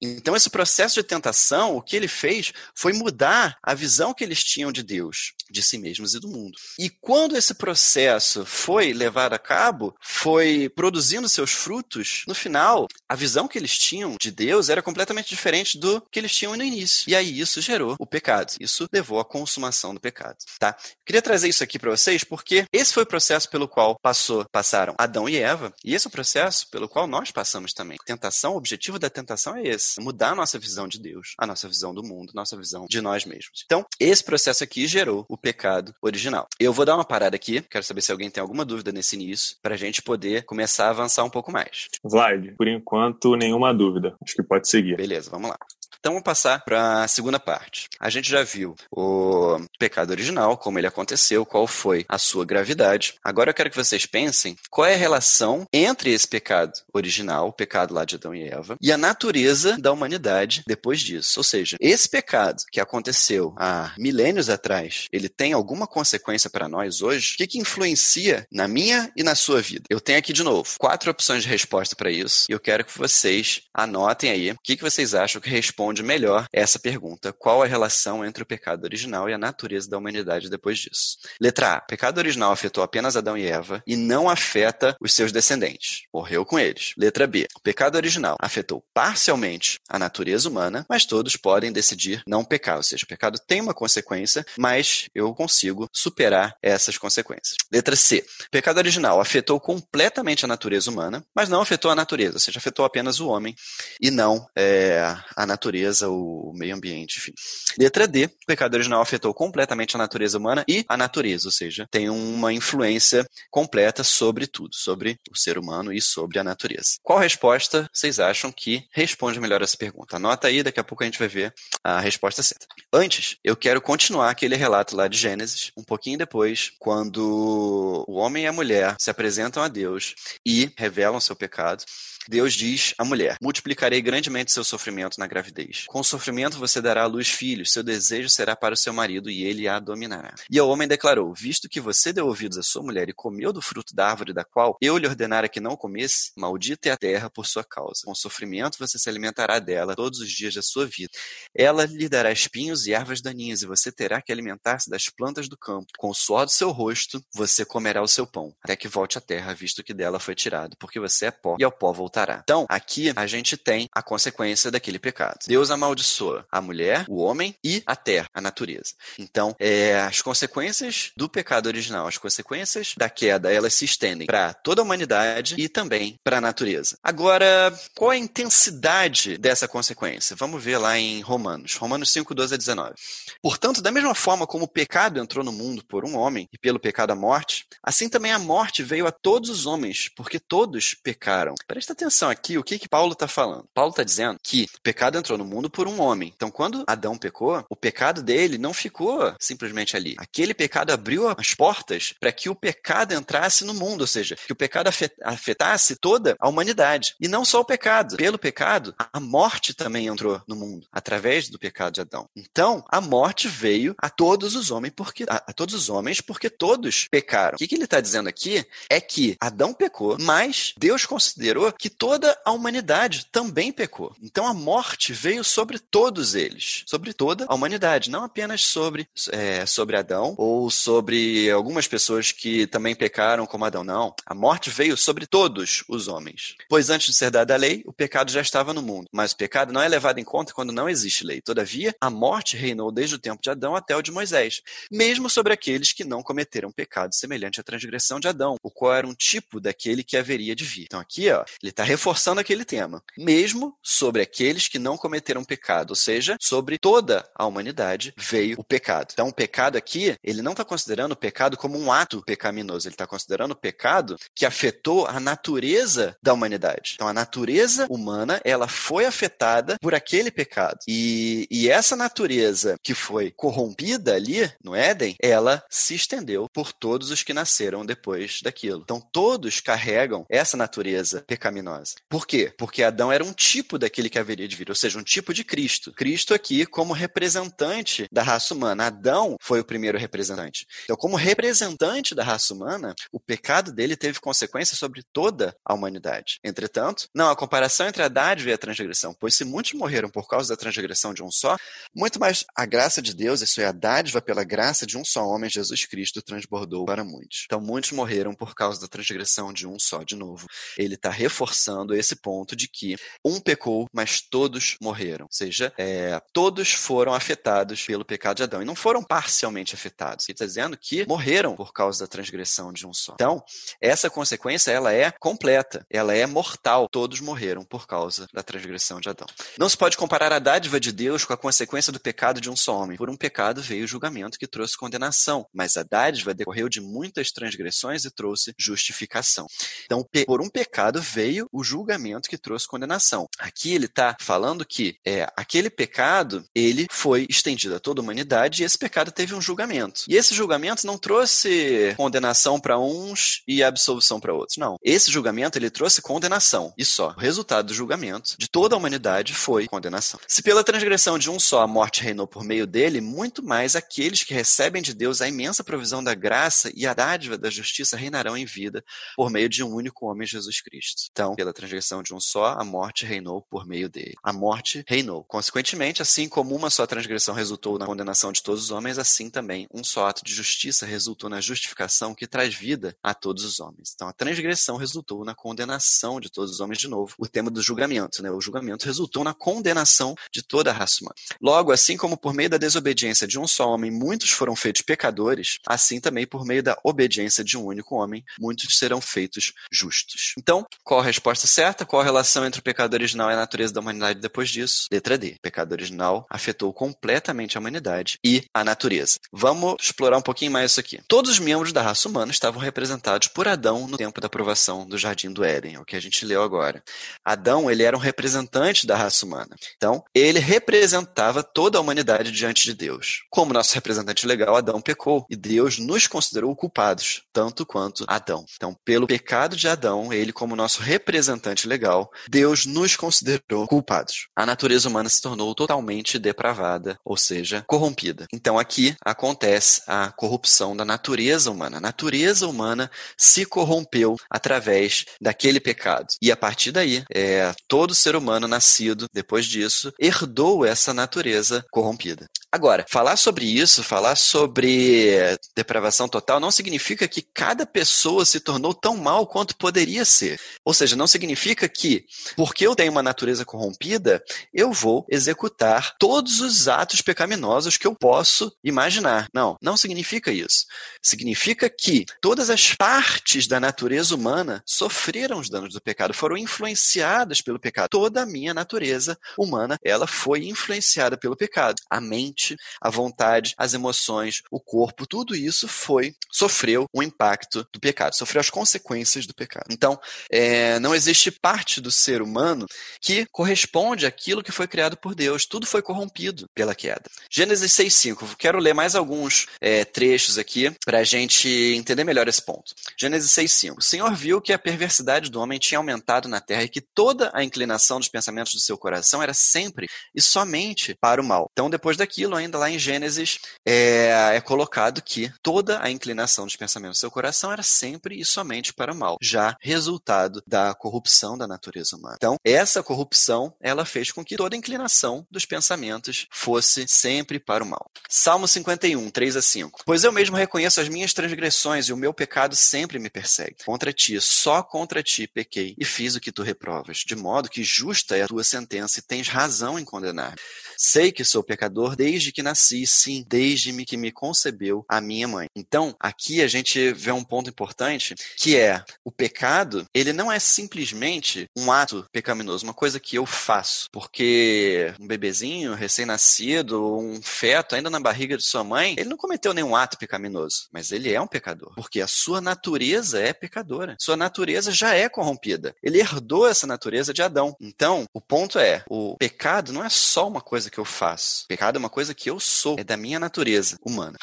Então, 0.00 0.36
esse 0.36 0.50
processo 0.50 0.94
de 0.96 1.02
tentação, 1.02 1.37
o 1.76 1.82
que 1.82 1.96
ele 1.96 2.08
fez 2.08 2.52
foi 2.74 2.92
mudar 2.92 3.58
a 3.62 3.74
visão 3.74 4.12
que 4.12 4.24
eles 4.24 4.42
tinham 4.42 4.72
de 4.72 4.82
Deus. 4.82 5.34
De 5.50 5.62
si 5.62 5.78
mesmos 5.78 6.14
e 6.14 6.20
do 6.20 6.28
mundo. 6.28 6.58
E 6.78 6.88
quando 6.90 7.36
esse 7.36 7.54
processo 7.54 8.44
foi 8.44 8.92
levado 8.92 9.32
a 9.32 9.38
cabo, 9.38 9.94
foi 10.00 10.68
produzindo 10.68 11.28
seus 11.28 11.52
frutos, 11.52 12.24
no 12.26 12.34
final, 12.34 12.86
a 13.08 13.14
visão 13.14 13.48
que 13.48 13.58
eles 13.58 13.76
tinham 13.76 14.16
de 14.20 14.30
Deus 14.30 14.68
era 14.68 14.82
completamente 14.82 15.28
diferente 15.28 15.78
do 15.78 16.00
que 16.10 16.18
eles 16.18 16.34
tinham 16.34 16.56
no 16.56 16.62
início. 16.62 17.08
E 17.08 17.14
aí 17.14 17.38
isso 17.40 17.60
gerou 17.60 17.96
o 17.98 18.06
pecado. 18.06 18.54
Isso 18.60 18.86
levou 18.92 19.20
à 19.20 19.24
consumação 19.24 19.94
do 19.94 20.00
pecado, 20.00 20.36
tá? 20.58 20.76
Queria 21.04 21.22
trazer 21.22 21.48
isso 21.48 21.64
aqui 21.64 21.78
para 21.78 21.90
vocês 21.90 22.24
porque 22.24 22.66
esse 22.72 22.92
foi 22.92 23.02
o 23.02 23.06
processo 23.06 23.48
pelo 23.48 23.68
qual 23.68 23.98
passou, 24.00 24.44
passaram 24.50 24.94
Adão 24.98 25.28
e 25.28 25.36
Eva, 25.36 25.72
e 25.84 25.94
esse 25.94 26.06
é 26.06 26.08
o 26.08 26.12
processo 26.12 26.68
pelo 26.70 26.88
qual 26.88 27.06
nós 27.06 27.30
passamos 27.30 27.72
também. 27.72 27.98
Tentação, 28.04 28.52
o 28.52 28.56
objetivo 28.56 28.98
da 28.98 29.08
tentação 29.08 29.56
é 29.56 29.62
esse, 29.62 30.00
mudar 30.00 30.32
a 30.32 30.34
nossa 30.34 30.58
visão 30.58 30.86
de 30.86 31.00
Deus, 31.00 31.34
a 31.38 31.46
nossa 31.46 31.68
visão 31.68 31.94
do 31.94 32.02
mundo, 32.02 32.32
nossa 32.34 32.56
visão 32.56 32.86
de 32.88 33.00
nós 33.00 33.24
mesmos. 33.24 33.62
Então, 33.64 33.84
esse 33.98 34.22
processo 34.22 34.62
aqui 34.62 34.86
gerou 34.86 35.24
o 35.28 35.37
pecado 35.38 35.94
original. 36.02 36.46
Eu 36.58 36.72
vou 36.72 36.84
dar 36.84 36.94
uma 36.94 37.04
parada 37.04 37.36
aqui, 37.36 37.60
quero 37.62 37.84
saber 37.84 38.02
se 38.02 38.12
alguém 38.12 38.30
tem 38.30 38.40
alguma 38.40 38.64
dúvida 38.64 38.92
nesse 38.92 39.16
início, 39.16 39.56
para 39.62 39.74
a 39.74 39.78
gente 39.78 40.02
poder 40.02 40.44
começar 40.44 40.86
a 40.86 40.90
avançar 40.90 41.24
um 41.24 41.30
pouco 41.30 41.52
mais. 41.52 41.86
Vlad, 42.04 42.54
por 42.56 42.68
enquanto, 42.68 43.36
nenhuma 43.36 43.72
dúvida. 43.72 44.16
Acho 44.22 44.34
que 44.34 44.42
pode 44.42 44.68
seguir. 44.68 44.96
Beleza, 44.96 45.30
vamos 45.30 45.50
lá. 45.50 45.58
Então 46.00 46.12
vamos 46.12 46.24
passar 46.24 46.64
para 46.64 47.02
a 47.02 47.08
segunda 47.08 47.40
parte. 47.40 47.88
A 47.98 48.08
gente 48.08 48.30
já 48.30 48.42
viu 48.44 48.76
o 48.90 49.58
pecado 49.78 50.10
original, 50.10 50.56
como 50.56 50.78
ele 50.78 50.86
aconteceu, 50.86 51.44
qual 51.44 51.66
foi 51.66 52.04
a 52.08 52.18
sua 52.18 52.44
gravidade. 52.44 53.14
Agora 53.22 53.50
eu 53.50 53.54
quero 53.54 53.70
que 53.70 53.76
vocês 53.76 54.06
pensem 54.06 54.56
qual 54.70 54.86
é 54.86 54.94
a 54.94 54.98
relação 54.98 55.66
entre 55.72 56.10
esse 56.12 56.26
pecado 56.26 56.72
original, 56.94 57.48
o 57.48 57.52
pecado 57.52 57.92
lá 57.92 58.04
de 58.04 58.14
Adão 58.14 58.34
e 58.34 58.48
Eva, 58.48 58.76
e 58.80 58.92
a 58.92 58.96
natureza 58.96 59.76
da 59.78 59.92
humanidade 59.92 60.62
depois 60.66 61.00
disso. 61.00 61.40
Ou 61.40 61.44
seja, 61.44 61.76
esse 61.80 62.08
pecado 62.08 62.62
que 62.70 62.80
aconteceu 62.80 63.52
há 63.56 63.92
milênios 63.98 64.48
atrás, 64.48 65.06
ele 65.12 65.28
tem 65.28 65.52
alguma 65.52 65.86
consequência 65.86 66.48
para 66.48 66.68
nós 66.68 67.02
hoje? 67.02 67.34
O 67.34 67.36
que, 67.38 67.46
que 67.46 67.58
influencia 67.58 68.46
na 68.52 68.68
minha 68.68 69.10
e 69.16 69.24
na 69.24 69.34
sua 69.34 69.60
vida? 69.60 69.84
Eu 69.90 70.00
tenho 70.00 70.18
aqui 70.18 70.32
de 70.32 70.44
novo 70.44 70.76
quatro 70.78 71.10
opções 71.10 71.42
de 71.42 71.48
resposta 71.48 71.96
para 71.96 72.10
isso 72.10 72.46
e 72.48 72.52
eu 72.52 72.60
quero 72.60 72.84
que 72.84 72.96
vocês 72.96 73.62
anotem 73.74 74.30
aí 74.30 74.52
o 74.52 74.58
que, 74.62 74.76
que 74.76 74.82
vocês 74.82 75.14
acham 75.14 75.40
que 75.40 75.50
responde 75.50 75.87
responde 75.88 76.02
melhor 76.02 76.46
essa 76.52 76.78
pergunta: 76.78 77.32
qual 77.32 77.62
a 77.62 77.66
relação 77.66 78.24
entre 78.24 78.42
o 78.42 78.46
pecado 78.46 78.84
original 78.84 79.28
e 79.28 79.32
a 79.32 79.38
natureza 79.38 79.88
da 79.88 79.96
humanidade 79.96 80.50
depois 80.50 80.78
disso? 80.78 81.18
Letra 81.40 81.74
A: 81.74 81.80
pecado 81.80 82.18
original 82.18 82.52
afetou 82.52 82.84
apenas 82.84 83.16
Adão 83.16 83.36
e 83.36 83.46
Eva 83.46 83.82
e 83.86 83.96
não 83.96 84.28
afeta 84.28 84.96
os 85.00 85.12
seus 85.12 85.32
descendentes. 85.32 86.02
Morreu 86.12 86.44
com 86.44 86.58
eles. 86.58 86.92
Letra 86.96 87.26
B: 87.26 87.46
o 87.56 87.60
pecado 87.60 87.96
original 87.96 88.36
afetou 88.40 88.84
parcialmente 88.92 89.78
a 89.88 89.98
natureza 89.98 90.48
humana, 90.48 90.84
mas 90.88 91.06
todos 91.06 91.36
podem 91.36 91.72
decidir 91.72 92.22
não 92.26 92.44
pecar. 92.44 92.76
Ou 92.76 92.82
seja, 92.82 93.04
o 93.04 93.08
pecado 93.08 93.38
tem 93.46 93.60
uma 93.60 93.74
consequência, 93.74 94.44
mas 94.58 95.08
eu 95.14 95.34
consigo 95.34 95.88
superar 95.92 96.54
essas 96.62 96.98
consequências. 96.98 97.56
Letra 97.72 97.96
C: 97.96 98.24
o 98.46 98.50
pecado 98.50 98.78
original 98.78 99.20
afetou 99.20 99.58
completamente 99.58 100.44
a 100.44 100.48
natureza 100.48 100.90
humana, 100.90 101.24
mas 101.34 101.48
não 101.48 101.62
afetou 101.62 101.90
a 101.90 101.94
natureza, 101.94 102.34
ou 102.34 102.40
seja, 102.40 102.58
afetou 102.58 102.84
apenas 102.84 103.20
o 103.20 103.28
homem 103.28 103.54
e 104.00 104.10
não 104.10 104.46
é, 104.56 105.16
a 105.36 105.46
natureza 105.46 105.77
natureza, 105.78 106.08
o 106.08 106.52
meio 106.54 106.74
ambiente, 106.74 107.18
enfim. 107.18 107.32
Letra 107.78 108.06
D, 108.06 108.26
o 108.26 108.46
pecado 108.46 108.74
original 108.74 109.00
afetou 109.00 109.32
completamente 109.32 109.94
a 109.94 109.98
natureza 109.98 110.38
humana 110.38 110.64
e 110.68 110.84
a 110.88 110.96
natureza, 110.96 111.48
ou 111.48 111.52
seja, 111.52 111.86
tem 111.90 112.08
uma 112.10 112.52
influência 112.52 113.26
completa 113.50 114.02
sobre 114.02 114.46
tudo, 114.46 114.74
sobre 114.74 115.18
o 115.30 115.36
ser 115.36 115.58
humano 115.58 115.92
e 115.92 116.00
sobre 116.00 116.38
a 116.38 116.44
natureza. 116.44 116.96
Qual 117.02 117.18
resposta 117.18 117.88
vocês 117.92 118.18
acham 118.18 118.50
que 118.50 118.84
responde 118.92 119.40
melhor 119.40 119.62
essa 119.62 119.76
pergunta? 119.76 120.16
Anota 120.16 120.48
aí, 120.48 120.62
daqui 120.62 120.80
a 120.80 120.84
pouco 120.84 121.02
a 121.02 121.06
gente 121.06 121.18
vai 121.18 121.28
ver 121.28 121.52
a 121.84 122.00
resposta 122.00 122.42
certa. 122.42 122.66
Antes, 122.92 123.36
eu 123.44 123.56
quero 123.56 123.80
continuar 123.80 124.30
aquele 124.30 124.56
relato 124.56 124.96
lá 124.96 125.06
de 125.08 125.16
Gênesis, 125.16 125.70
um 125.76 125.84
pouquinho 125.84 126.18
depois, 126.18 126.72
quando 126.78 128.04
o 128.08 128.14
homem 128.14 128.44
e 128.44 128.46
a 128.46 128.52
mulher 128.52 128.96
se 128.98 129.10
apresentam 129.10 129.62
a 129.62 129.68
Deus 129.68 130.14
e 130.44 130.70
revelam 130.76 131.20
seu 131.20 131.36
pecado. 131.36 131.84
Deus 132.28 132.52
diz 132.52 132.94
à 132.98 133.04
mulher: 133.06 133.38
Multiplicarei 133.40 134.02
grandemente 134.02 134.52
seu 134.52 134.62
sofrimento 134.62 135.18
na 135.18 135.26
gravidez. 135.26 135.84
Com 135.88 136.00
o 136.00 136.04
sofrimento 136.04 136.58
você 136.58 136.78
dará 136.78 137.04
à 137.04 137.06
luz 137.06 137.30
filhos, 137.30 137.72
seu 137.72 137.82
desejo 137.82 138.28
será 138.28 138.54
para 138.54 138.74
o 138.74 138.76
seu 138.76 138.92
marido 138.92 139.30
e 139.30 139.44
ele 139.44 139.66
a 139.66 139.78
dominará. 139.78 140.34
E 140.50 140.58
ao 140.58 140.68
homem 140.68 140.86
declarou: 140.86 141.32
Visto 141.32 141.70
que 141.70 141.80
você 141.80 142.12
deu 142.12 142.26
ouvidos 142.26 142.58
à 142.58 142.62
sua 142.62 142.82
mulher 142.82 143.08
e 143.08 143.14
comeu 143.14 143.50
do 143.50 143.62
fruto 143.62 143.94
da 143.94 144.10
árvore 144.10 144.34
da 144.34 144.44
qual 144.44 144.76
eu 144.78 144.98
lhe 144.98 145.06
ordenara 145.06 145.48
que 145.48 145.58
não 145.58 145.74
comesse, 145.74 146.30
maldita 146.36 146.90
é 146.90 146.92
a 146.92 146.98
terra 146.98 147.30
por 147.30 147.46
sua 147.46 147.64
causa. 147.64 148.02
Com 148.04 148.14
sofrimento 148.14 148.78
você 148.78 148.98
se 148.98 149.08
alimentará 149.08 149.58
dela 149.58 149.96
todos 149.96 150.20
os 150.20 150.30
dias 150.30 150.54
da 150.54 150.60
sua 150.60 150.84
vida. 150.84 151.10
Ela 151.54 151.86
lhe 151.86 152.10
dará 152.10 152.30
espinhos 152.30 152.86
e 152.86 152.92
ervas 152.92 153.22
daninhas, 153.22 153.62
e 153.62 153.66
você 153.66 153.90
terá 153.90 154.20
que 154.20 154.30
alimentar-se 154.30 154.90
das 154.90 155.08
plantas 155.08 155.48
do 155.48 155.56
campo. 155.56 155.86
Com 155.96 156.10
o 156.10 156.14
suor 156.14 156.44
do 156.44 156.52
seu 156.52 156.70
rosto 156.72 157.22
você 157.34 157.64
comerá 157.64 158.02
o 158.02 158.08
seu 158.08 158.26
pão, 158.26 158.54
até 158.62 158.76
que 158.76 158.86
volte 158.86 159.16
à 159.16 159.20
terra, 159.20 159.54
visto 159.54 159.82
que 159.82 159.94
dela 159.94 160.20
foi 160.20 160.34
tirado, 160.34 160.76
porque 160.78 161.00
você 161.00 161.26
é 161.26 161.30
pó, 161.30 161.56
e 161.58 161.64
ao 161.64 161.72
pó 161.72 161.90
voltará 161.90 162.17
Então, 162.42 162.66
aqui 162.68 163.12
a 163.14 163.26
gente 163.26 163.56
tem 163.56 163.88
a 163.94 164.02
consequência 164.02 164.70
daquele 164.70 164.98
pecado. 164.98 165.38
Deus 165.46 165.70
amaldiçoa 165.70 166.46
a 166.50 166.60
mulher, 166.60 167.04
o 167.08 167.22
homem 167.22 167.54
e 167.62 167.82
a 167.86 167.94
terra, 167.94 168.28
a 168.34 168.40
natureza. 168.40 168.94
Então, 169.18 169.54
é, 169.58 170.00
as 170.00 170.20
consequências 170.20 171.12
do 171.16 171.28
pecado 171.28 171.66
original, 171.66 172.08
as 172.08 172.18
consequências 172.18 172.94
da 172.96 173.08
queda, 173.08 173.52
elas 173.52 173.74
se 173.74 173.84
estendem 173.84 174.26
para 174.26 174.52
toda 174.52 174.82
a 174.82 174.84
humanidade 174.84 175.54
e 175.56 175.68
também 175.68 176.16
para 176.24 176.38
a 176.38 176.40
natureza. 176.40 176.98
Agora, 177.02 177.72
qual 177.94 178.10
a 178.10 178.16
intensidade 178.16 179.38
dessa 179.38 179.68
consequência? 179.68 180.36
Vamos 180.36 180.62
ver 180.62 180.78
lá 180.78 180.98
em 180.98 181.20
Romanos. 181.20 181.76
Romanos 181.76 182.10
5, 182.10 182.34
12 182.34 182.54
a 182.54 182.58
19. 182.58 182.94
Portanto, 183.40 183.80
da 183.80 183.92
mesma 183.92 184.14
forma 184.14 184.46
como 184.46 184.64
o 184.64 184.68
pecado 184.68 185.20
entrou 185.20 185.44
no 185.44 185.52
mundo 185.52 185.84
por 185.86 186.04
um 186.04 186.16
homem 186.16 186.48
e 186.52 186.58
pelo 186.58 186.80
pecado 186.80 187.12
a 187.12 187.16
morte, 187.16 187.64
assim 187.82 188.08
também 188.08 188.32
a 188.32 188.38
morte 188.38 188.82
veio 188.82 189.06
a 189.06 189.12
todos 189.12 189.50
os 189.50 189.66
homens, 189.66 190.10
porque 190.16 190.40
todos 190.40 190.94
pecaram. 190.94 191.54
Presta 191.66 191.92
atenção 191.92 192.07
atenção 192.08 192.30
aqui 192.30 192.58
o 192.58 192.64
que, 192.64 192.78
que 192.78 192.88
Paulo 192.88 193.12
está 193.12 193.28
falando. 193.28 193.68
Paulo 193.74 193.90
está 193.90 194.02
dizendo 194.02 194.38
que 194.42 194.66
o 194.76 194.80
pecado 194.82 195.18
entrou 195.18 195.36
no 195.38 195.44
mundo 195.44 195.68
por 195.68 195.86
um 195.86 196.00
homem. 196.00 196.32
Então, 196.34 196.50
quando 196.50 196.84
Adão 196.86 197.16
pecou, 197.16 197.64
o 197.68 197.76
pecado 197.76 198.22
dele 198.22 198.56
não 198.58 198.72
ficou 198.72 199.34
simplesmente 199.38 199.96
ali. 199.96 200.16
Aquele 200.18 200.54
pecado 200.54 200.90
abriu 200.90 201.28
as 201.28 201.54
portas 201.54 202.14
para 202.18 202.32
que 202.32 202.48
o 202.48 202.54
pecado 202.54 203.14
entrasse 203.14 203.64
no 203.64 203.74
mundo, 203.74 204.00
ou 204.00 204.06
seja, 204.06 204.36
que 204.36 204.52
o 204.52 204.56
pecado 204.56 204.90
afetasse 205.22 205.96
toda 205.96 206.34
a 206.40 206.48
humanidade. 206.48 207.14
E 207.20 207.28
não 207.28 207.44
só 207.44 207.60
o 207.60 207.64
pecado. 207.64 208.16
Pelo 208.16 208.38
pecado, 208.38 208.94
a 209.12 209.20
morte 209.20 209.74
também 209.74 210.06
entrou 210.06 210.40
no 210.48 210.56
mundo, 210.56 210.86
através 210.90 211.48
do 211.48 211.58
pecado 211.58 211.94
de 211.94 212.00
Adão. 212.00 212.28
Então, 212.34 212.82
a 212.88 213.00
morte 213.00 213.48
veio 213.48 213.94
a 213.98 214.08
todos 214.08 214.56
os 214.56 214.70
homens 214.70 214.94
porque 214.96 215.24
a, 215.28 215.36
a 215.46 215.52
todos 215.52 215.74
os 215.74 215.88
homens 215.90 216.20
porque 216.20 216.48
todos 216.48 217.06
pecaram. 217.10 217.56
O 217.56 217.58
que, 217.58 217.68
que 217.68 217.74
ele 217.74 217.84
está 217.84 218.00
dizendo 218.00 218.28
aqui 218.28 218.64
é 218.88 219.00
que 219.00 219.36
Adão 219.40 219.74
pecou, 219.74 220.16
mas 220.20 220.72
Deus 220.78 221.04
considerou 221.04 221.70
que 221.72 221.90
toda 221.98 222.38
a 222.44 222.52
humanidade 222.52 223.26
também 223.26 223.72
pecou. 223.72 224.14
Então 224.22 224.46
a 224.46 224.54
morte 224.54 225.12
veio 225.12 225.42
sobre 225.42 225.78
todos 225.78 226.34
eles, 226.34 226.84
sobre 226.86 227.12
toda 227.12 227.44
a 227.48 227.54
humanidade, 227.54 228.10
não 228.10 228.24
apenas 228.24 228.62
sobre, 228.62 229.08
é, 229.32 229.66
sobre 229.66 229.96
Adão 229.96 230.34
ou 230.38 230.70
sobre 230.70 231.50
algumas 231.50 231.88
pessoas 231.88 232.30
que 232.30 232.66
também 232.68 232.94
pecaram 232.94 233.46
como 233.46 233.64
Adão, 233.64 233.82
não. 233.82 234.14
A 234.24 234.34
morte 234.34 234.70
veio 234.70 234.96
sobre 234.96 235.26
todos 235.26 235.82
os 235.88 236.08
homens. 236.08 236.54
Pois 236.68 236.88
antes 236.88 237.08
de 237.08 237.14
ser 237.14 237.30
dada 237.30 237.54
a 237.54 237.56
lei, 237.56 237.82
o 237.84 237.92
pecado 237.92 238.30
já 238.30 238.40
estava 238.40 238.72
no 238.72 238.82
mundo, 238.82 239.08
mas 239.12 239.32
o 239.32 239.36
pecado 239.36 239.72
não 239.72 239.82
é 239.82 239.88
levado 239.88 240.18
em 240.18 240.24
conta 240.24 240.54
quando 240.54 240.72
não 240.72 240.88
existe 240.88 241.24
lei. 241.24 241.40
Todavia, 241.40 241.94
a 242.00 242.08
morte 242.08 242.56
reinou 242.56 242.92
desde 242.92 243.16
o 243.16 243.18
tempo 243.18 243.42
de 243.42 243.50
Adão 243.50 243.74
até 243.74 243.96
o 243.96 244.02
de 244.02 244.12
Moisés, 244.12 244.62
mesmo 244.90 245.28
sobre 245.28 245.52
aqueles 245.52 245.92
que 245.92 246.04
não 246.04 246.22
cometeram 246.22 246.70
pecado 246.70 247.14
semelhante 247.14 247.60
à 247.60 247.64
transgressão 247.64 248.20
de 248.20 248.28
Adão, 248.28 248.56
o 248.62 248.70
qual 248.70 248.94
era 248.94 249.06
um 249.06 249.14
tipo 249.14 249.60
daquele 249.60 250.04
que 250.04 250.16
haveria 250.16 250.54
de 250.54 250.64
vir. 250.64 250.84
Então 250.84 251.00
aqui, 251.00 251.30
ó, 251.30 251.44
ele 251.62 251.72
está 251.78 251.84
reforçando 251.84 252.40
aquele 252.40 252.64
tema, 252.64 253.00
mesmo 253.16 253.76
sobre 253.80 254.20
aqueles 254.20 254.66
que 254.66 254.80
não 254.80 254.96
cometeram 254.96 255.44
pecado, 255.44 255.90
ou 255.90 255.96
seja, 255.96 256.36
sobre 256.40 256.76
toda 256.76 257.24
a 257.36 257.46
humanidade 257.46 258.12
veio 258.16 258.56
o 258.58 258.64
pecado. 258.64 259.10
Então, 259.12 259.28
o 259.28 259.32
pecado 259.32 259.78
aqui, 259.78 260.16
ele 260.22 260.42
não 260.42 260.52
está 260.52 260.64
considerando 260.64 261.12
o 261.12 261.16
pecado 261.16 261.56
como 261.56 261.78
um 261.78 261.92
ato 261.92 262.20
pecaminoso, 262.26 262.88
ele 262.88 262.94
está 262.94 263.06
considerando 263.06 263.52
o 263.52 263.56
pecado 263.56 264.16
que 264.34 264.44
afetou 264.44 265.06
a 265.06 265.20
natureza 265.20 266.16
da 266.20 266.32
humanidade. 266.32 266.92
Então, 266.94 267.06
a 267.06 267.12
natureza 267.12 267.86
humana, 267.88 268.40
ela 268.44 268.66
foi 268.66 269.06
afetada 269.06 269.76
por 269.80 269.94
aquele 269.94 270.32
pecado. 270.32 270.78
E, 270.88 271.46
e 271.48 271.68
essa 271.70 271.94
natureza 271.94 272.74
que 272.82 272.92
foi 272.92 273.30
corrompida 273.30 274.16
ali 274.16 274.50
no 274.64 274.74
Éden, 274.74 275.14
ela 275.22 275.62
se 275.70 275.94
estendeu 275.94 276.48
por 276.52 276.72
todos 276.72 277.12
os 277.12 277.22
que 277.22 277.32
nasceram 277.32 277.86
depois 277.86 278.40
daquilo. 278.42 278.80
Então, 278.82 279.00
todos 279.00 279.60
carregam 279.60 280.26
essa 280.28 280.56
natureza 280.56 281.22
pecaminosa. 281.24 281.67
Por 282.08 282.26
quê? 282.26 282.52
Porque 282.58 282.82
Adão 282.82 283.12
era 283.12 283.22
um 283.24 283.32
tipo 283.32 283.78
daquele 283.78 284.10
que 284.10 284.18
haveria 284.18 284.48
de 284.48 284.56
vir, 284.56 284.68
ou 284.68 284.74
seja, 284.74 284.98
um 284.98 285.02
tipo 285.02 285.28
tipo 285.28 285.34
de 285.34 285.44
Cristo. 285.44 285.92
Cristo 285.92 286.32
aqui 286.32 286.64
como 286.64 286.92
representante 286.92 288.06
da 288.10 288.22
raça 288.22 288.54
humana. 288.54 288.86
Adão 288.86 289.36
foi 289.40 289.60
o 289.60 289.64
primeiro 289.64 289.98
representante. 289.98 290.66
Então, 290.84 290.96
como 290.96 291.16
representante 291.16 292.14
da 292.14 292.22
raça 292.24 292.54
humana, 292.54 292.94
o 293.12 293.20
pecado 293.20 293.72
dele 293.72 293.96
teve 293.96 294.20
consequências 294.20 294.78
sobre 294.78 295.02
toda 295.12 295.54
a 295.64 295.74
humanidade. 295.74 296.38
Entretanto, 296.44 297.08
não, 297.14 297.30
a 297.30 297.36
comparação 297.36 297.88
entre 297.88 298.02
a 298.02 298.08
dádiva 298.08 298.50
e 298.50 298.52
a 298.52 298.58
transgressão, 298.58 299.14
pois 299.18 299.34
se 299.34 299.44
muitos 299.44 299.72
morreram 299.72 300.08
por 300.08 300.28
causa 300.28 300.48
da 300.48 300.56
transgressão 300.56 301.12
de 301.12 301.22
um 301.22 301.30
só, 301.30 301.56
muito 301.94 302.18
mais 302.18 302.44
a 302.56 302.64
graça 302.64 303.02
de 303.02 303.14
Deus, 303.14 303.42
isso 303.42 303.60
é 303.60 303.66
a 303.66 303.72
dádiva 303.72 304.22
pela 304.22 304.44
graça 304.44 304.86
de 304.86 304.96
um 304.96 305.04
só 305.04 305.26
homem, 305.26 305.50
Jesus 305.50 305.84
Cristo, 305.84 306.22
transbordou 306.22 306.86
para 306.86 307.04
muitos. 307.04 307.42
Então, 307.44 307.60
muitos 307.60 307.92
morreram 307.92 308.34
por 308.34 308.54
causa 308.54 308.80
da 308.80 308.86
transgressão 308.86 309.52
de 309.52 309.66
um 309.66 309.78
só, 309.78 310.02
de 310.02 310.16
novo. 310.16 310.46
Ele 310.76 310.94
está 310.94 311.10
reforçando 311.10 311.57
esse 311.94 312.16
ponto 312.16 312.54
de 312.54 312.68
que 312.68 312.96
um 313.24 313.40
pecou, 313.40 313.86
mas 313.92 314.20
todos 314.20 314.76
morreram. 314.80 315.26
Ou 315.26 315.32
seja, 315.32 315.72
é, 315.78 316.20
todos 316.32 316.72
foram 316.72 317.14
afetados 317.14 317.84
pelo 317.84 318.04
pecado 318.04 318.38
de 318.38 318.42
Adão. 318.42 318.62
E 318.62 318.64
não 318.64 318.74
foram 318.74 319.02
parcialmente 319.02 319.74
afetados. 319.74 320.28
Ele 320.28 320.34
está 320.34 320.44
dizendo 320.44 320.76
que 320.76 321.06
morreram 321.06 321.54
por 321.54 321.72
causa 321.72 322.04
da 322.04 322.06
transgressão 322.06 322.72
de 322.72 322.86
um 322.86 322.92
só. 322.92 323.14
Então, 323.14 323.42
essa 323.80 324.08
consequência, 324.10 324.70
ela 324.70 324.92
é 324.92 325.12
completa. 325.18 325.84
Ela 325.90 326.14
é 326.14 326.26
mortal. 326.26 326.88
Todos 326.90 327.20
morreram 327.20 327.64
por 327.64 327.86
causa 327.86 328.26
da 328.32 328.42
transgressão 328.42 329.00
de 329.00 329.08
Adão. 329.08 329.26
Não 329.58 329.68
se 329.68 329.76
pode 329.76 329.96
comparar 329.96 330.32
a 330.32 330.38
dádiva 330.38 330.78
de 330.80 330.92
Deus 330.92 331.24
com 331.24 331.32
a 331.32 331.36
consequência 331.36 331.92
do 331.92 332.00
pecado 332.00 332.40
de 332.40 332.50
um 332.50 332.56
só 332.56 332.76
homem. 332.78 332.96
Por 332.96 333.10
um 333.10 333.16
pecado 333.16 333.60
veio 333.60 333.84
o 333.84 333.88
julgamento 333.88 334.38
que 334.38 334.46
trouxe 334.46 334.76
condenação. 334.76 335.46
Mas 335.52 335.76
a 335.76 335.82
dádiva 335.82 336.34
decorreu 336.34 336.68
de 336.68 336.80
muitas 336.80 337.30
transgressões 337.30 338.04
e 338.04 338.10
trouxe 338.10 338.52
justificação. 338.58 339.46
Então, 339.84 340.04
por 340.26 340.40
um 340.40 340.48
pecado 340.48 341.00
veio 341.00 341.47
o 341.52 341.62
julgamento 341.64 342.28
que 342.28 342.38
trouxe 342.38 342.66
condenação. 342.66 343.28
Aqui 343.38 343.74
ele 343.74 343.86
está 343.86 344.16
falando 344.20 344.64
que 344.64 344.96
é, 345.04 345.26
aquele 345.36 345.70
pecado 345.70 346.44
ele 346.54 346.86
foi 346.90 347.26
estendido 347.28 347.74
a 347.74 347.80
toda 347.80 348.00
a 348.00 348.02
humanidade 348.02 348.62
e 348.62 348.64
esse 348.64 348.78
pecado 348.78 349.10
teve 349.10 349.34
um 349.34 349.40
julgamento. 349.40 350.02
E 350.08 350.16
esse 350.16 350.34
julgamento 350.34 350.86
não 350.86 350.98
trouxe 350.98 351.94
condenação 351.96 352.60
para 352.60 352.78
uns 352.78 353.42
e 353.46 353.62
absolvição 353.62 354.20
para 354.20 354.34
outros. 354.34 354.56
Não. 354.56 354.76
Esse 354.82 355.10
julgamento 355.10 355.58
ele 355.58 355.70
trouxe 355.70 356.02
condenação 356.02 356.72
e 356.76 356.84
só. 356.84 357.14
O 357.16 357.20
resultado 357.20 357.66
do 357.66 357.74
julgamento 357.74 358.34
de 358.38 358.48
toda 358.48 358.74
a 358.74 358.78
humanidade 358.78 359.34
foi 359.34 359.66
condenação. 359.66 360.20
Se 360.26 360.42
pela 360.42 360.64
transgressão 360.64 361.18
de 361.18 361.30
um 361.30 361.38
só 361.38 361.62
a 361.62 361.66
morte 361.66 362.02
reinou 362.02 362.26
por 362.26 362.44
meio 362.44 362.66
dele, 362.66 363.00
muito 363.00 363.42
mais 363.42 363.76
aqueles 363.76 364.22
que 364.22 364.34
recebem 364.34 364.82
de 364.82 364.94
Deus 364.94 365.20
a 365.20 365.28
imensa 365.28 365.64
provisão 365.64 366.02
da 366.02 366.14
graça 366.14 366.70
e 366.74 366.86
a 366.86 366.94
dádiva 366.94 367.36
da 367.38 367.50
justiça 367.50 367.96
reinarão 367.96 368.36
em 368.36 368.44
vida 368.44 368.84
por 369.16 369.30
meio 369.30 369.48
de 369.48 369.62
um 369.62 369.72
único 369.72 370.06
homem, 370.06 370.26
Jesus 370.26 370.60
Cristo. 370.60 371.02
Então, 371.10 371.34
pela 371.38 371.52
transgressão 371.52 372.02
de 372.02 372.12
um 372.12 372.18
só, 372.18 372.46
a 372.58 372.64
morte 372.64 373.06
reinou 373.06 373.42
por 373.42 373.64
meio 373.64 373.88
dele. 373.88 374.16
A 374.24 374.32
morte 374.32 374.82
reinou. 374.88 375.22
Consequentemente, 375.22 376.02
assim 376.02 376.28
como 376.28 376.52
uma 376.52 376.68
só 376.68 376.84
transgressão 376.84 377.32
resultou 377.32 377.78
na 377.78 377.86
condenação 377.86 378.32
de 378.32 378.42
todos 378.42 378.64
os 378.64 378.70
homens, 378.72 378.98
assim 378.98 379.30
também 379.30 379.68
um 379.72 379.84
só 379.84 380.08
ato 380.08 380.24
de 380.24 380.34
justiça 380.34 380.84
resultou 380.84 381.30
na 381.30 381.40
justificação 381.40 382.12
que 382.12 382.26
traz 382.26 382.56
vida 382.56 382.96
a 383.00 383.14
todos 383.14 383.44
os 383.44 383.60
homens. 383.60 383.92
Então, 383.94 384.08
a 384.08 384.12
transgressão 384.12 384.76
resultou 384.76 385.24
na 385.24 385.32
condenação 385.32 386.18
de 386.18 386.28
todos 386.28 386.50
os 386.50 386.58
homens 386.58 386.80
de 386.80 386.88
novo. 386.88 387.14
O 387.16 387.28
tema 387.28 387.52
do 387.52 387.62
julgamento, 387.62 388.20
né? 388.20 388.32
O 388.32 388.40
julgamento 388.40 388.84
resultou 388.84 389.22
na 389.22 389.32
condenação 389.32 390.16
de 390.32 390.42
toda 390.42 390.70
a 390.70 390.74
raça 390.74 390.96
humana. 391.02 391.14
Logo, 391.40 391.70
assim 391.70 391.96
como 391.96 392.18
por 392.18 392.34
meio 392.34 392.50
da 392.50 392.58
desobediência 392.58 393.28
de 393.28 393.38
um 393.38 393.46
só 393.46 393.70
homem 393.70 393.92
muitos 393.92 394.30
foram 394.30 394.56
feitos 394.56 394.82
pecadores, 394.82 395.60
assim 395.64 396.00
também 396.00 396.26
por 396.26 396.44
meio 396.44 396.64
da 396.64 396.76
obediência 396.82 397.44
de 397.44 397.56
um 397.56 397.64
único 397.64 397.94
homem 397.94 398.24
muitos 398.40 398.76
serão 398.76 399.00
feitos 399.00 399.52
justos. 399.70 400.32
Então, 400.36 400.66
qual 400.82 400.98
a 400.98 401.04
resposta 401.04 401.27
certa? 401.36 401.84
Qual 401.84 402.00
a 402.00 402.04
relação 402.04 402.46
entre 402.46 402.60
o 402.60 402.62
pecado 402.62 402.94
original 402.94 403.30
e 403.30 403.34
a 403.34 403.36
natureza 403.36 403.74
da 403.74 403.80
humanidade 403.80 404.20
depois 404.20 404.48
disso? 404.48 404.86
Letra 404.90 405.18
D. 405.18 405.34
O 405.38 405.42
pecado 405.42 405.72
original 405.72 406.26
afetou 406.30 406.72
completamente 406.72 407.56
a 407.56 407.60
humanidade 407.60 408.18
e 408.24 408.44
a 408.54 408.64
natureza. 408.64 409.18
Vamos 409.32 409.76
explorar 409.80 410.16
um 410.16 410.22
pouquinho 410.22 410.52
mais 410.52 410.70
isso 410.70 410.80
aqui. 410.80 411.00
Todos 411.06 411.32
os 411.32 411.38
membros 411.38 411.72
da 411.72 411.82
raça 411.82 412.08
humana 412.08 412.32
estavam 412.32 412.60
representados 412.60 413.28
por 413.28 413.46
Adão 413.46 413.86
no 413.86 413.96
tempo 413.96 414.20
da 414.20 414.26
aprovação 414.26 414.86
do 414.88 414.96
Jardim 414.96 415.32
do 415.32 415.44
Éden, 415.44 415.74
é 415.74 415.80
o 415.80 415.84
que 415.84 415.96
a 415.96 416.00
gente 416.00 416.24
leu 416.24 416.42
agora. 416.42 416.82
Adão, 417.24 417.70
ele 417.70 417.82
era 417.82 417.96
um 417.96 418.00
representante 418.00 418.86
da 418.86 418.96
raça 418.96 419.26
humana. 419.26 419.54
Então, 419.76 420.02
ele 420.14 420.38
representava 420.38 421.42
toda 421.42 421.78
a 421.78 421.80
humanidade 421.80 422.32
diante 422.32 422.64
de 422.64 422.74
Deus. 422.74 423.24
Como 423.30 423.52
nosso 423.52 423.74
representante 423.74 424.26
legal, 424.26 424.56
Adão 424.56 424.80
pecou 424.80 425.26
e 425.28 425.36
Deus 425.36 425.78
nos 425.78 426.06
considerou 426.06 426.54
culpados, 426.56 427.22
tanto 427.32 427.66
quanto 427.66 428.04
Adão. 428.06 428.44
Então, 428.56 428.74
pelo 428.84 429.06
pecado 429.06 429.56
de 429.56 429.68
Adão, 429.68 430.12
ele 430.12 430.32
como 430.32 430.56
nosso 430.56 430.80
representante 430.80 431.17
legal, 431.66 432.10
Deus 432.28 432.66
nos 432.66 432.96
considerou 432.96 433.66
culpados. 433.66 434.28
A 434.36 434.46
natureza 434.46 434.88
humana 434.88 435.08
se 435.08 435.20
tornou 435.20 435.54
totalmente 435.54 436.18
depravada, 436.18 436.98
ou 437.04 437.16
seja, 437.16 437.64
corrompida. 437.66 438.26
Então, 438.32 438.58
aqui 438.58 438.94
acontece 439.04 439.82
a 439.86 440.12
corrupção 440.12 440.76
da 440.76 440.84
natureza 440.84 441.50
humana. 441.50 441.78
A 441.78 441.80
natureza 441.80 442.46
humana 442.46 442.90
se 443.16 443.44
corrompeu 443.44 444.16
através 444.30 445.04
daquele 445.20 445.60
pecado. 445.60 446.06
E 446.22 446.30
a 446.30 446.36
partir 446.36 446.72
daí, 446.72 447.02
é, 447.12 447.52
todo 447.66 447.94
ser 447.94 448.14
humano 448.14 448.46
nascido 448.46 449.06
depois 449.12 449.46
disso 449.46 449.92
herdou 449.98 450.64
essa 450.64 450.94
natureza 450.94 451.64
corrompida. 451.70 452.26
Agora, 452.50 452.86
falar 452.88 453.16
sobre 453.16 453.44
isso, 453.44 453.82
falar 453.82 454.16
sobre 454.16 455.36
depravação 455.54 456.08
total, 456.08 456.40
não 456.40 456.50
significa 456.50 457.06
que 457.06 457.20
cada 457.20 457.66
pessoa 457.66 458.24
se 458.24 458.40
tornou 458.40 458.72
tão 458.72 458.96
mal 458.96 459.26
quanto 459.26 459.56
poderia 459.56 460.02
ser. 460.04 460.40
Ou 460.64 460.72
seja, 460.72 460.96
não 460.96 461.06
significa 461.08 461.68
que, 461.68 462.04
porque 462.36 462.66
eu 462.66 462.76
tenho 462.76 462.92
uma 462.92 463.02
natureza 463.02 463.44
corrompida, 463.44 464.22
eu 464.54 464.72
vou 464.72 465.04
executar 465.08 465.96
todos 465.98 466.40
os 466.40 466.68
atos 466.68 467.02
pecaminosos 467.02 467.76
que 467.76 467.86
eu 467.86 467.94
posso 467.94 468.52
imaginar. 468.62 469.26
Não, 469.34 469.56
não 469.60 469.76
significa 469.76 470.30
isso. 470.30 470.66
Significa 471.02 471.68
que 471.68 472.04
todas 472.20 472.50
as 472.50 472.74
partes 472.74 473.46
da 473.46 473.58
natureza 473.58 474.14
humana 474.14 474.62
sofreram 474.64 475.40
os 475.40 475.48
danos 475.48 475.72
do 475.72 475.80
pecado, 475.80 476.14
foram 476.14 476.36
influenciadas 476.36 477.40
pelo 477.40 477.58
pecado. 477.58 477.88
Toda 477.90 478.22
a 478.22 478.26
minha 478.26 478.54
natureza 478.54 479.18
humana, 479.36 479.76
ela 479.82 480.06
foi 480.06 480.46
influenciada 480.46 481.16
pelo 481.16 481.36
pecado. 481.36 481.76
A 481.90 482.00
mente 482.00 482.56
a 482.80 482.90
vontade, 482.90 483.54
as 483.56 483.74
emoções, 483.74 484.42
o 484.50 484.60
corpo, 484.60 485.06
tudo 485.06 485.34
isso 485.34 485.66
foi, 485.68 486.14
sofreu 486.30 486.86
o 486.92 487.02
impacto 487.02 487.66
do 487.72 487.80
pecado, 487.80 488.14
sofreu 488.14 488.40
as 488.40 488.50
consequências 488.50 489.26
do 489.26 489.34
pecado. 489.34 489.66
Então, 489.70 489.98
é, 490.30 490.78
não 490.78 490.87
existe 490.94 491.30
parte 491.30 491.80
do 491.80 491.90
ser 491.90 492.22
humano 492.22 492.66
que 493.00 493.26
corresponde 493.32 494.06
àquilo 494.06 494.42
que 494.42 494.52
foi 494.52 494.68
criado 494.68 494.96
por 494.96 495.14
Deus. 495.14 495.46
Tudo 495.46 495.66
foi 495.66 495.82
corrompido 495.82 496.46
pela 496.54 496.74
queda. 496.74 497.02
Gênesis 497.30 497.72
6,5. 497.72 498.36
Quero 498.36 498.58
ler 498.58 498.74
mais 498.74 498.94
alguns 498.94 499.46
é, 499.60 499.84
trechos 499.84 500.38
aqui 500.38 500.72
para 500.84 500.98
a 500.98 501.04
gente 501.04 501.48
entender 501.76 502.04
melhor 502.04 502.28
esse 502.28 502.44
ponto. 502.44 502.74
Gênesis 502.98 503.30
6,5. 503.30 503.78
O 503.78 503.82
Senhor 503.82 504.14
viu 504.14 504.40
que 504.40 504.52
a 504.52 504.58
perversidade 504.58 505.30
do 505.30 505.40
homem 505.40 505.58
tinha 505.58 505.78
aumentado 505.78 506.28
na 506.28 506.40
terra 506.40 506.64
e 506.64 506.68
que 506.68 506.80
toda 506.80 507.30
a 507.34 507.42
inclinação 507.42 507.98
dos 507.98 508.08
pensamentos 508.08 508.52
do 508.52 508.60
seu 508.60 508.76
coração 508.76 509.22
era 509.22 509.34
sempre 509.34 509.88
e 510.14 510.20
somente 510.20 510.94
para 511.00 511.20
o 511.20 511.24
mal. 511.24 511.48
Então, 511.52 511.70
depois 511.70 511.96
daquilo, 511.96 512.18
aquilo, 512.18 512.36
ainda 512.36 512.58
lá 512.58 512.70
em 512.70 512.78
Gênesis, 512.78 513.38
é, 513.64 514.32
é 514.34 514.40
colocado 514.40 515.00
que 515.02 515.32
toda 515.42 515.82
a 515.82 515.90
inclinação 515.90 516.44
dos 516.44 516.56
pensamentos 516.56 516.98
do 516.98 517.00
seu 517.00 517.10
coração 517.10 517.52
era 517.52 517.62
sempre 517.62 518.20
e 518.20 518.24
somente 518.24 518.72
para 518.72 518.92
o 518.92 518.96
mal, 518.96 519.16
já 519.20 519.56
resultado 519.60 520.42
da 520.46 520.74
corrupção 520.78 521.36
da 521.36 521.46
natureza 521.46 521.96
humana. 521.96 522.16
Então, 522.16 522.36
essa 522.44 522.82
corrupção, 522.82 523.54
ela 523.60 523.84
fez 523.84 524.10
com 524.10 524.24
que 524.24 524.36
toda 524.36 524.54
a 524.54 524.58
inclinação 524.58 525.26
dos 525.30 525.44
pensamentos 525.44 526.26
fosse 526.30 526.86
sempre 526.88 527.38
para 527.38 527.62
o 527.62 527.66
mal. 527.66 527.90
Salmo 528.08 528.48
51, 528.48 529.10
3 529.10 529.36
a 529.36 529.42
5. 529.42 529.82
Pois 529.84 530.04
eu 530.04 530.12
mesmo 530.12 530.36
reconheço 530.36 530.80
as 530.80 530.88
minhas 530.88 531.12
transgressões 531.12 531.86
e 531.86 531.92
o 531.92 531.96
meu 531.96 532.14
pecado 532.14 532.56
sempre 532.56 532.98
me 532.98 533.10
persegue. 533.10 533.56
Contra 533.64 533.92
ti, 533.92 534.20
só 534.20 534.62
contra 534.62 535.02
ti 535.02 535.26
pequei 535.26 535.74
e 535.78 535.84
fiz 535.84 536.14
o 536.14 536.20
que 536.20 536.32
tu 536.32 536.42
reprovas, 536.42 536.98
de 536.98 537.16
modo 537.16 537.48
que 537.48 537.62
justa 537.64 538.16
é 538.16 538.22
a 538.22 538.28
tua 538.28 538.44
sentença 538.44 539.00
e 539.00 539.02
tens 539.02 539.28
razão 539.28 539.78
em 539.78 539.84
condenar. 539.84 540.34
Sei 540.80 541.10
que 541.10 541.24
sou 541.24 541.42
pecador 541.42 541.96
desde 541.96 542.30
que 542.30 542.40
nasci, 542.40 542.86
sim, 542.86 543.24
desde 543.28 543.72
que 543.84 543.96
me 543.96 544.12
concebeu 544.12 544.84
a 544.88 545.00
minha 545.00 545.26
mãe. 545.26 545.48
Então, 545.56 545.96
aqui 545.98 546.40
a 546.40 546.46
gente 546.46 546.92
vê 546.92 547.10
um 547.10 547.24
ponto 547.24 547.50
importante, 547.50 548.14
que 548.36 548.56
é 548.56 548.84
o 549.04 549.10
pecado, 549.10 549.84
ele 549.92 550.12
não 550.12 550.30
é 550.30 550.38
simplesmente 550.38 551.46
um 551.56 551.72
ato 551.72 552.06
pecaminoso, 552.12 552.64
uma 552.64 552.74
coisa 552.74 553.00
que 553.00 553.16
eu 553.16 553.26
faço, 553.26 553.86
porque 553.92 554.94
um 555.00 555.06
bebezinho 555.06 555.74
recém-nascido, 555.74 556.96
um 556.96 557.20
feto 557.20 557.74
ainda 557.74 557.90
na 557.90 557.98
barriga 557.98 558.36
de 558.36 558.44
sua 558.44 558.62
mãe, 558.62 558.94
ele 558.96 559.08
não 559.08 559.16
cometeu 559.16 559.52
nenhum 559.52 559.74
ato 559.74 559.98
pecaminoso, 559.98 560.68
mas 560.72 560.92
ele 560.92 561.12
é 561.12 561.20
um 561.20 561.26
pecador, 561.26 561.74
porque 561.74 562.00
a 562.00 562.06
sua 562.06 562.40
natureza 562.40 563.20
é 563.20 563.32
pecadora. 563.32 563.96
Sua 563.98 564.16
natureza 564.16 564.70
já 564.70 564.94
é 564.94 565.08
corrompida. 565.08 565.74
Ele 565.82 565.98
herdou 565.98 566.46
essa 566.46 566.66
natureza 566.66 567.12
de 567.12 567.22
Adão. 567.22 567.56
Então, 567.60 568.04
o 568.14 568.20
ponto 568.20 568.60
é, 568.60 568.84
o 568.88 569.16
pecado 569.16 569.72
não 569.72 569.84
é 569.84 569.88
só 569.88 570.28
uma 570.28 570.40
coisa 570.40 570.67
coisa 570.68 570.70
que 570.70 570.78
eu 570.78 570.84
faço. 570.84 571.46
Pecado 571.48 571.76
é 571.76 571.78
uma 571.78 571.90
coisa 571.90 572.14
que 572.14 572.30
eu 572.30 572.38
sou, 572.38 572.78
é 572.78 572.84
da 572.84 572.96
minha 572.96 573.18
natureza 573.18 573.76
humana. 573.82 574.18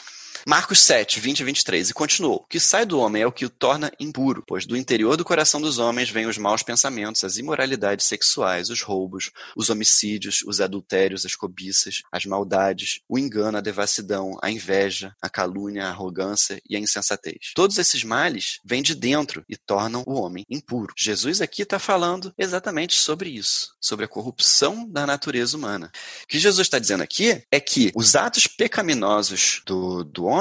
Marcos 0.47 0.79
7, 0.83 1.19
20 1.19 1.39
e 1.39 1.43
23. 1.43 1.89
E 1.89 1.93
continuou: 1.93 2.35
O 2.35 2.47
que 2.47 2.59
sai 2.59 2.85
do 2.85 2.99
homem 2.99 3.23
é 3.23 3.25
o 3.25 3.31
que 3.31 3.45
o 3.45 3.49
torna 3.49 3.91
impuro, 3.99 4.43
pois 4.45 4.67
do 4.67 4.77
interior 4.77 5.17
do 5.17 5.25
coração 5.25 5.59
dos 5.59 5.79
homens 5.79 6.11
vêm 6.11 6.27
os 6.27 6.37
maus 6.37 6.61
pensamentos, 6.61 7.23
as 7.23 7.37
imoralidades 7.37 8.05
sexuais, 8.05 8.69
os 8.69 8.83
roubos, 8.83 9.31
os 9.57 9.71
homicídios, 9.71 10.43
os 10.45 10.61
adultérios, 10.61 11.25
as 11.25 11.33
cobiças, 11.33 12.03
as 12.11 12.27
maldades, 12.27 12.99
o 13.09 13.17
engano, 13.17 13.57
a 13.57 13.61
devassidão, 13.61 14.37
a 14.39 14.51
inveja, 14.51 15.15
a 15.19 15.27
calúnia, 15.27 15.87
a 15.87 15.89
arrogância 15.89 16.61
e 16.69 16.75
a 16.75 16.79
insensatez. 16.79 17.51
Todos 17.55 17.79
esses 17.79 18.03
males 18.03 18.59
vêm 18.63 18.83
de 18.83 18.93
dentro 18.93 19.43
e 19.49 19.57
tornam 19.57 20.03
o 20.05 20.13
homem 20.13 20.45
impuro. 20.47 20.93
Jesus 20.95 21.41
aqui 21.41 21.63
está 21.63 21.79
falando 21.79 22.31
exatamente 22.37 22.99
sobre 22.99 23.31
isso, 23.31 23.73
sobre 23.81 24.05
a 24.05 24.07
corrupção 24.07 24.87
da 24.87 25.07
natureza 25.07 25.57
humana. 25.57 25.91
O 26.23 26.27
que 26.27 26.37
Jesus 26.37 26.67
está 26.67 26.77
dizendo 26.77 27.01
aqui 27.01 27.43
é 27.51 27.59
que 27.59 27.91
os 27.95 28.15
atos 28.15 28.45
pecaminosos 28.45 29.63
do, 29.65 30.03
do 30.03 30.25
homem, 30.25 30.34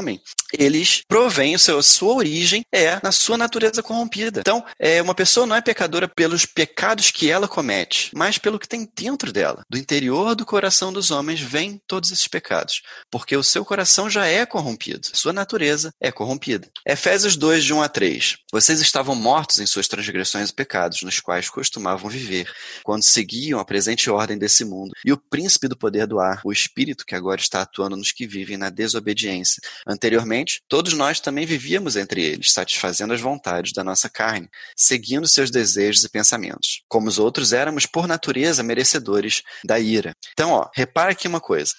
eles 0.58 1.02
provêm, 1.08 1.54
a 1.54 1.58
sua 1.58 2.14
origem 2.14 2.64
é 2.72 3.00
na 3.02 3.12
sua 3.12 3.36
natureza 3.36 3.82
corrompida. 3.82 4.40
Então, 4.40 4.64
é, 4.78 5.02
uma 5.02 5.14
pessoa 5.14 5.46
não 5.46 5.56
é 5.56 5.60
pecadora 5.60 6.08
pelos 6.08 6.46
pecados 6.46 7.10
que 7.10 7.30
ela 7.30 7.48
comete, 7.48 8.10
mas 8.14 8.38
pelo 8.38 8.58
que 8.58 8.68
tem 8.68 8.88
dentro 8.96 9.32
dela. 9.32 9.64
Do 9.68 9.78
interior 9.78 10.34
do 10.34 10.46
coração 10.46 10.92
dos 10.92 11.10
homens 11.10 11.40
vêm 11.40 11.80
todos 11.86 12.10
esses 12.10 12.28
pecados, 12.28 12.82
porque 13.10 13.36
o 13.36 13.42
seu 13.42 13.64
coração 13.64 14.08
já 14.08 14.26
é 14.26 14.46
corrompido, 14.46 15.08
sua 15.12 15.32
natureza 15.32 15.92
é 16.00 16.12
corrompida. 16.12 16.68
Efésios 16.86 17.36
2, 17.36 17.64
de 17.64 17.72
1 17.72 17.82
a 17.82 17.88
3. 17.88 18.36
Vocês 18.52 18.80
estavam 18.80 19.14
mortos 19.14 19.58
em 19.58 19.66
suas 19.66 19.88
transgressões 19.88 20.50
e 20.50 20.54
pecados, 20.54 21.02
nos 21.02 21.20
quais 21.20 21.48
costumavam 21.48 22.08
viver, 22.08 22.50
quando 22.82 23.02
seguiam 23.02 23.58
a 23.58 23.64
presente 23.64 24.08
ordem 24.10 24.38
desse 24.38 24.64
mundo, 24.64 24.92
e 25.04 25.12
o 25.12 25.16
príncipe 25.16 25.68
do 25.68 25.76
poder 25.76 26.06
do 26.06 26.20
ar, 26.20 26.40
o 26.44 26.52
espírito 26.52 27.04
que 27.04 27.14
agora 27.14 27.40
está 27.40 27.62
atuando 27.62 27.96
nos 27.96 28.12
que 28.12 28.26
vivem 28.26 28.56
na 28.56 28.70
desobediência. 28.70 29.60
Anteriormente, 29.86 30.62
todos 30.68 30.92
nós 30.94 31.20
também 31.20 31.44
vivíamos 31.44 31.96
entre 31.96 32.22
eles, 32.22 32.52
satisfazendo 32.52 33.12
as 33.12 33.20
vontades 33.20 33.72
da 33.72 33.84
nossa 33.84 34.08
carne, 34.08 34.48
seguindo 34.76 35.28
seus 35.28 35.50
desejos 35.50 36.04
e 36.04 36.08
pensamentos. 36.08 36.82
Como 36.88 37.08
os 37.08 37.18
outros, 37.18 37.52
éramos 37.52 37.86
por 37.86 38.06
natureza 38.06 38.62
merecedores 38.62 39.42
da 39.64 39.78
ira. 39.78 40.14
Então, 40.32 40.50
ó, 40.50 40.68
repara 40.74 41.12
aqui 41.12 41.28
uma 41.28 41.40
coisa. 41.40 41.72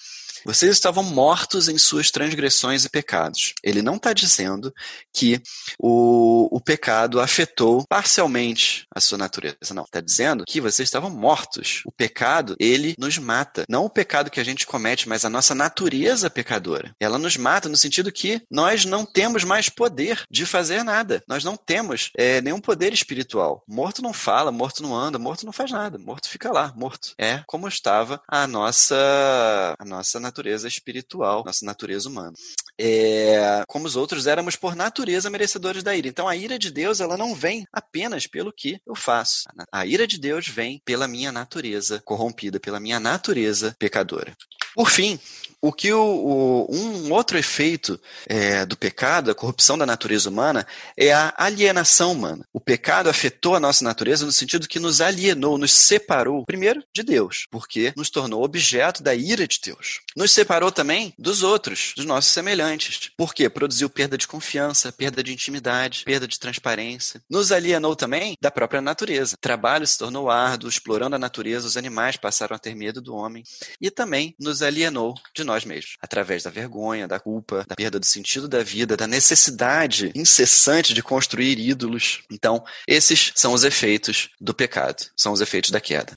Vocês 0.46 0.70
estavam 0.70 1.02
mortos 1.02 1.68
em 1.68 1.76
suas 1.76 2.08
transgressões 2.08 2.84
e 2.84 2.88
pecados. 2.88 3.52
Ele 3.64 3.82
não 3.82 3.96
está 3.96 4.12
dizendo 4.12 4.72
que 5.12 5.42
o, 5.76 6.48
o 6.56 6.60
pecado 6.60 7.20
afetou 7.20 7.84
parcialmente 7.88 8.86
a 8.94 9.00
sua 9.00 9.18
natureza. 9.18 9.56
Não. 9.74 9.82
Está 9.82 10.00
dizendo 10.00 10.44
que 10.46 10.60
vocês 10.60 10.86
estavam 10.86 11.10
mortos. 11.10 11.82
O 11.84 11.90
pecado, 11.90 12.54
ele 12.60 12.94
nos 12.96 13.18
mata. 13.18 13.64
Não 13.68 13.86
o 13.86 13.90
pecado 13.90 14.30
que 14.30 14.38
a 14.38 14.44
gente 14.44 14.68
comete, 14.68 15.08
mas 15.08 15.24
a 15.24 15.30
nossa 15.30 15.52
natureza 15.52 16.30
pecadora. 16.30 16.94
Ela 17.00 17.18
nos 17.18 17.36
mata 17.36 17.68
no 17.68 17.76
sentido 17.76 18.12
que 18.12 18.40
nós 18.48 18.84
não 18.84 19.04
temos 19.04 19.42
mais 19.42 19.68
poder 19.68 20.22
de 20.30 20.46
fazer 20.46 20.84
nada. 20.84 21.24
Nós 21.26 21.42
não 21.42 21.56
temos 21.56 22.10
é, 22.16 22.40
nenhum 22.40 22.60
poder 22.60 22.92
espiritual. 22.92 23.64
Morto 23.66 24.00
não 24.00 24.12
fala, 24.12 24.52
morto 24.52 24.80
não 24.80 24.94
anda, 24.94 25.18
morto 25.18 25.44
não 25.44 25.52
faz 25.52 25.72
nada. 25.72 25.98
Morto 25.98 26.28
fica 26.28 26.52
lá, 26.52 26.72
morto. 26.76 27.14
É 27.18 27.42
como 27.48 27.66
estava 27.66 28.22
a 28.28 28.46
nossa, 28.46 29.74
a 29.76 29.84
nossa 29.84 30.20
natureza 30.20 30.35
natureza 30.36 30.68
espiritual, 30.68 31.42
nossa 31.44 31.64
natureza 31.64 32.08
humana. 32.08 32.34
É, 32.78 33.64
como 33.66 33.86
os 33.86 33.96
outros 33.96 34.26
éramos 34.26 34.54
por 34.54 34.76
natureza 34.76 35.30
merecedores 35.30 35.82
da 35.82 35.96
ira. 35.96 36.08
Então 36.08 36.28
a 36.28 36.36
ira 36.36 36.58
de 36.58 36.70
Deus 36.70 37.00
ela 37.00 37.16
não 37.16 37.34
vem 37.34 37.66
apenas 37.72 38.26
pelo 38.26 38.52
que 38.52 38.78
eu 38.86 38.94
faço. 38.94 39.44
A 39.72 39.86
ira 39.86 40.06
de 40.06 40.18
Deus 40.18 40.46
vem 40.46 40.80
pela 40.84 41.08
minha 41.08 41.32
natureza 41.32 42.02
corrompida, 42.04 42.60
pela 42.60 42.78
minha 42.78 43.00
natureza 43.00 43.74
pecadora. 43.78 44.36
Por 44.74 44.90
fim, 44.90 45.18
o 45.66 45.72
que 45.72 45.92
o, 45.92 46.00
o, 46.00 46.74
um 46.74 47.12
outro 47.12 47.36
efeito 47.36 48.00
é, 48.26 48.64
do 48.64 48.76
pecado, 48.76 49.30
a 49.30 49.34
corrupção 49.34 49.76
da 49.76 49.84
natureza 49.84 50.28
humana, 50.28 50.66
é 50.96 51.12
a 51.12 51.34
alienação 51.36 52.12
humana. 52.12 52.46
O 52.52 52.60
pecado 52.60 53.08
afetou 53.08 53.56
a 53.56 53.60
nossa 53.60 53.84
natureza 53.84 54.24
no 54.24 54.32
sentido 54.32 54.68
que 54.68 54.78
nos 54.78 55.00
alienou, 55.00 55.58
nos 55.58 55.72
separou, 55.72 56.44
primeiro, 56.44 56.82
de 56.94 57.02
Deus, 57.02 57.46
porque 57.50 57.92
nos 57.96 58.10
tornou 58.10 58.44
objeto 58.44 59.02
da 59.02 59.14
ira 59.14 59.46
de 59.46 59.58
Deus. 59.62 60.00
Nos 60.16 60.30
separou 60.30 60.70
também 60.70 61.12
dos 61.18 61.42
outros, 61.42 61.92
dos 61.96 62.04
nossos 62.04 62.30
semelhantes. 62.32 63.10
porque 63.16 63.48
Produziu 63.48 63.88
perda 63.88 64.18
de 64.18 64.28
confiança, 64.28 64.92
perda 64.92 65.22
de 65.22 65.32
intimidade, 65.32 66.04
perda 66.04 66.28
de 66.28 66.38
transparência. 66.38 67.22
Nos 67.28 67.50
alienou 67.50 67.96
também 67.96 68.36
da 68.40 68.50
própria 68.50 68.80
natureza. 68.80 69.34
O 69.34 69.38
trabalho 69.38 69.86
se 69.86 69.98
tornou 69.98 70.30
árduo, 70.30 70.68
explorando 70.68 71.16
a 71.16 71.18
natureza, 71.18 71.66
os 71.66 71.76
animais 71.76 72.16
passaram 72.16 72.54
a 72.54 72.58
ter 72.58 72.74
medo 72.74 73.00
do 73.00 73.14
homem. 73.14 73.42
E 73.80 73.90
também 73.90 74.34
nos 74.38 74.62
alienou 74.62 75.14
de 75.34 75.42
nós 75.42 75.55
mesmos, 75.64 75.96
através 76.00 76.42
da 76.42 76.50
vergonha, 76.50 77.08
da 77.08 77.18
culpa, 77.18 77.64
da 77.68 77.74
perda 77.74 77.98
do 77.98 78.06
sentido 78.06 78.48
da 78.48 78.62
vida, 78.62 78.96
da 78.96 79.06
necessidade 79.06 80.12
incessante 80.14 80.94
de 80.94 81.02
construir 81.02 81.58
ídolos. 81.58 82.22
Então, 82.30 82.64
esses 82.86 83.32
são 83.34 83.52
os 83.52 83.64
efeitos 83.64 84.30
do 84.40 84.54
pecado, 84.54 85.04
são 85.16 85.32
os 85.32 85.40
efeitos 85.40 85.70
da 85.70 85.80
queda. 85.80 86.14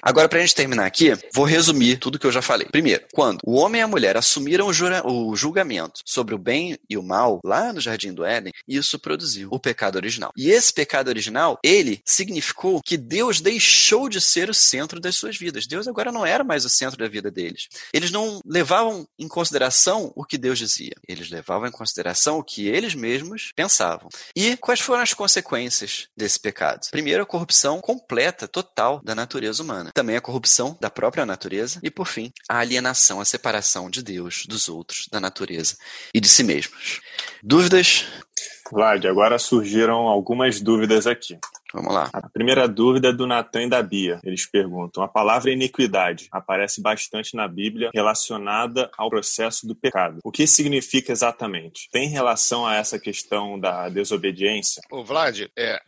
Agora, 0.00 0.28
para 0.28 0.38
a 0.38 0.42
gente 0.42 0.54
terminar 0.54 0.86
aqui, 0.86 1.12
vou 1.34 1.44
resumir 1.44 1.98
tudo 1.98 2.18
que 2.18 2.26
eu 2.26 2.32
já 2.32 2.42
falei. 2.42 2.68
Primeiro, 2.70 3.04
quando 3.12 3.38
o 3.44 3.54
homem 3.54 3.80
e 3.80 3.84
a 3.84 3.88
mulher 3.88 4.16
assumiram 4.16 4.68
o 5.04 5.36
julgamento 5.36 6.00
sobre 6.04 6.34
o 6.34 6.38
bem 6.38 6.78
e 6.88 6.96
o 6.96 7.02
mal 7.02 7.40
lá 7.44 7.72
no 7.72 7.80
Jardim 7.80 8.12
do 8.12 8.24
Éden, 8.24 8.52
isso 8.66 8.98
produziu 8.98 9.48
o 9.50 9.58
pecado 9.58 9.96
original. 9.96 10.32
E 10.36 10.50
esse 10.50 10.72
pecado 10.72 11.08
original, 11.08 11.58
ele 11.62 12.00
significou 12.04 12.80
que 12.84 12.96
Deus 12.96 13.40
deixou 13.40 14.08
de 14.08 14.20
ser 14.20 14.50
o 14.50 14.54
centro 14.54 15.00
das 15.00 15.16
suas 15.16 15.36
vidas. 15.36 15.66
Deus 15.66 15.88
agora 15.88 16.12
não 16.12 16.24
era 16.24 16.44
mais 16.44 16.64
o 16.64 16.68
centro 16.68 16.98
da 16.98 17.08
vida 17.08 17.30
deles. 17.30 17.68
Eles 17.92 18.10
não 18.10 18.40
levavam 18.72 19.06
em 19.18 19.28
consideração 19.28 20.10
o 20.16 20.24
que 20.24 20.38
Deus 20.38 20.58
dizia. 20.58 20.94
Eles 21.06 21.30
levavam 21.30 21.68
em 21.68 21.70
consideração 21.70 22.38
o 22.38 22.44
que 22.44 22.66
eles 22.66 22.94
mesmos 22.94 23.52
pensavam. 23.54 24.08
E 24.34 24.56
quais 24.56 24.80
foram 24.80 25.02
as 25.02 25.12
consequências 25.12 26.08
desse 26.16 26.40
pecado? 26.40 26.88
Primeiro, 26.90 27.22
a 27.22 27.26
corrupção 27.26 27.80
completa, 27.80 28.48
total 28.48 29.00
da 29.04 29.14
natureza 29.14 29.62
humana. 29.62 29.90
Também 29.92 30.16
a 30.16 30.22
corrupção 30.22 30.76
da 30.80 30.88
própria 30.88 31.26
natureza. 31.26 31.80
E, 31.82 31.90
por 31.90 32.06
fim, 32.06 32.32
a 32.48 32.58
alienação, 32.58 33.20
a 33.20 33.24
separação 33.26 33.90
de 33.90 34.02
Deus, 34.02 34.44
dos 34.48 34.68
outros, 34.68 35.06
da 35.10 35.20
natureza 35.20 35.76
e 36.14 36.20
de 36.20 36.28
si 36.28 36.42
mesmos. 36.42 37.00
Dúvidas? 37.42 38.06
Vlad, 38.70 39.04
agora 39.04 39.38
surgiram 39.38 40.08
algumas 40.08 40.60
dúvidas 40.60 41.06
aqui. 41.06 41.36
Vamos 41.72 41.92
lá. 41.92 42.10
A 42.12 42.28
primeira 42.28 42.68
dúvida 42.68 43.08
é 43.08 43.12
do 43.12 43.26
Natan 43.26 43.64
e 43.64 43.68
da 43.68 43.82
Bia. 43.82 44.20
Eles 44.24 44.46
perguntam: 44.46 45.02
a 45.02 45.08
palavra 45.08 45.50
iniquidade 45.50 46.28
aparece 46.30 46.80
bastante 46.80 47.34
na 47.34 47.48
Bíblia 47.48 47.90
relacionada 47.94 48.90
ao 48.96 49.08
processo 49.08 49.66
do 49.66 49.74
pecado. 49.74 50.18
O 50.22 50.30
que 50.30 50.46
significa 50.46 51.12
exatamente? 51.12 51.88
Tem 51.90 52.08
relação 52.08 52.66
a 52.66 52.74
essa 52.74 52.98
questão 52.98 53.58
da 53.58 53.88
desobediência? 53.88 54.82
Ô, 54.90 55.04
Vlad, 55.04 55.46
é, 55.56 55.80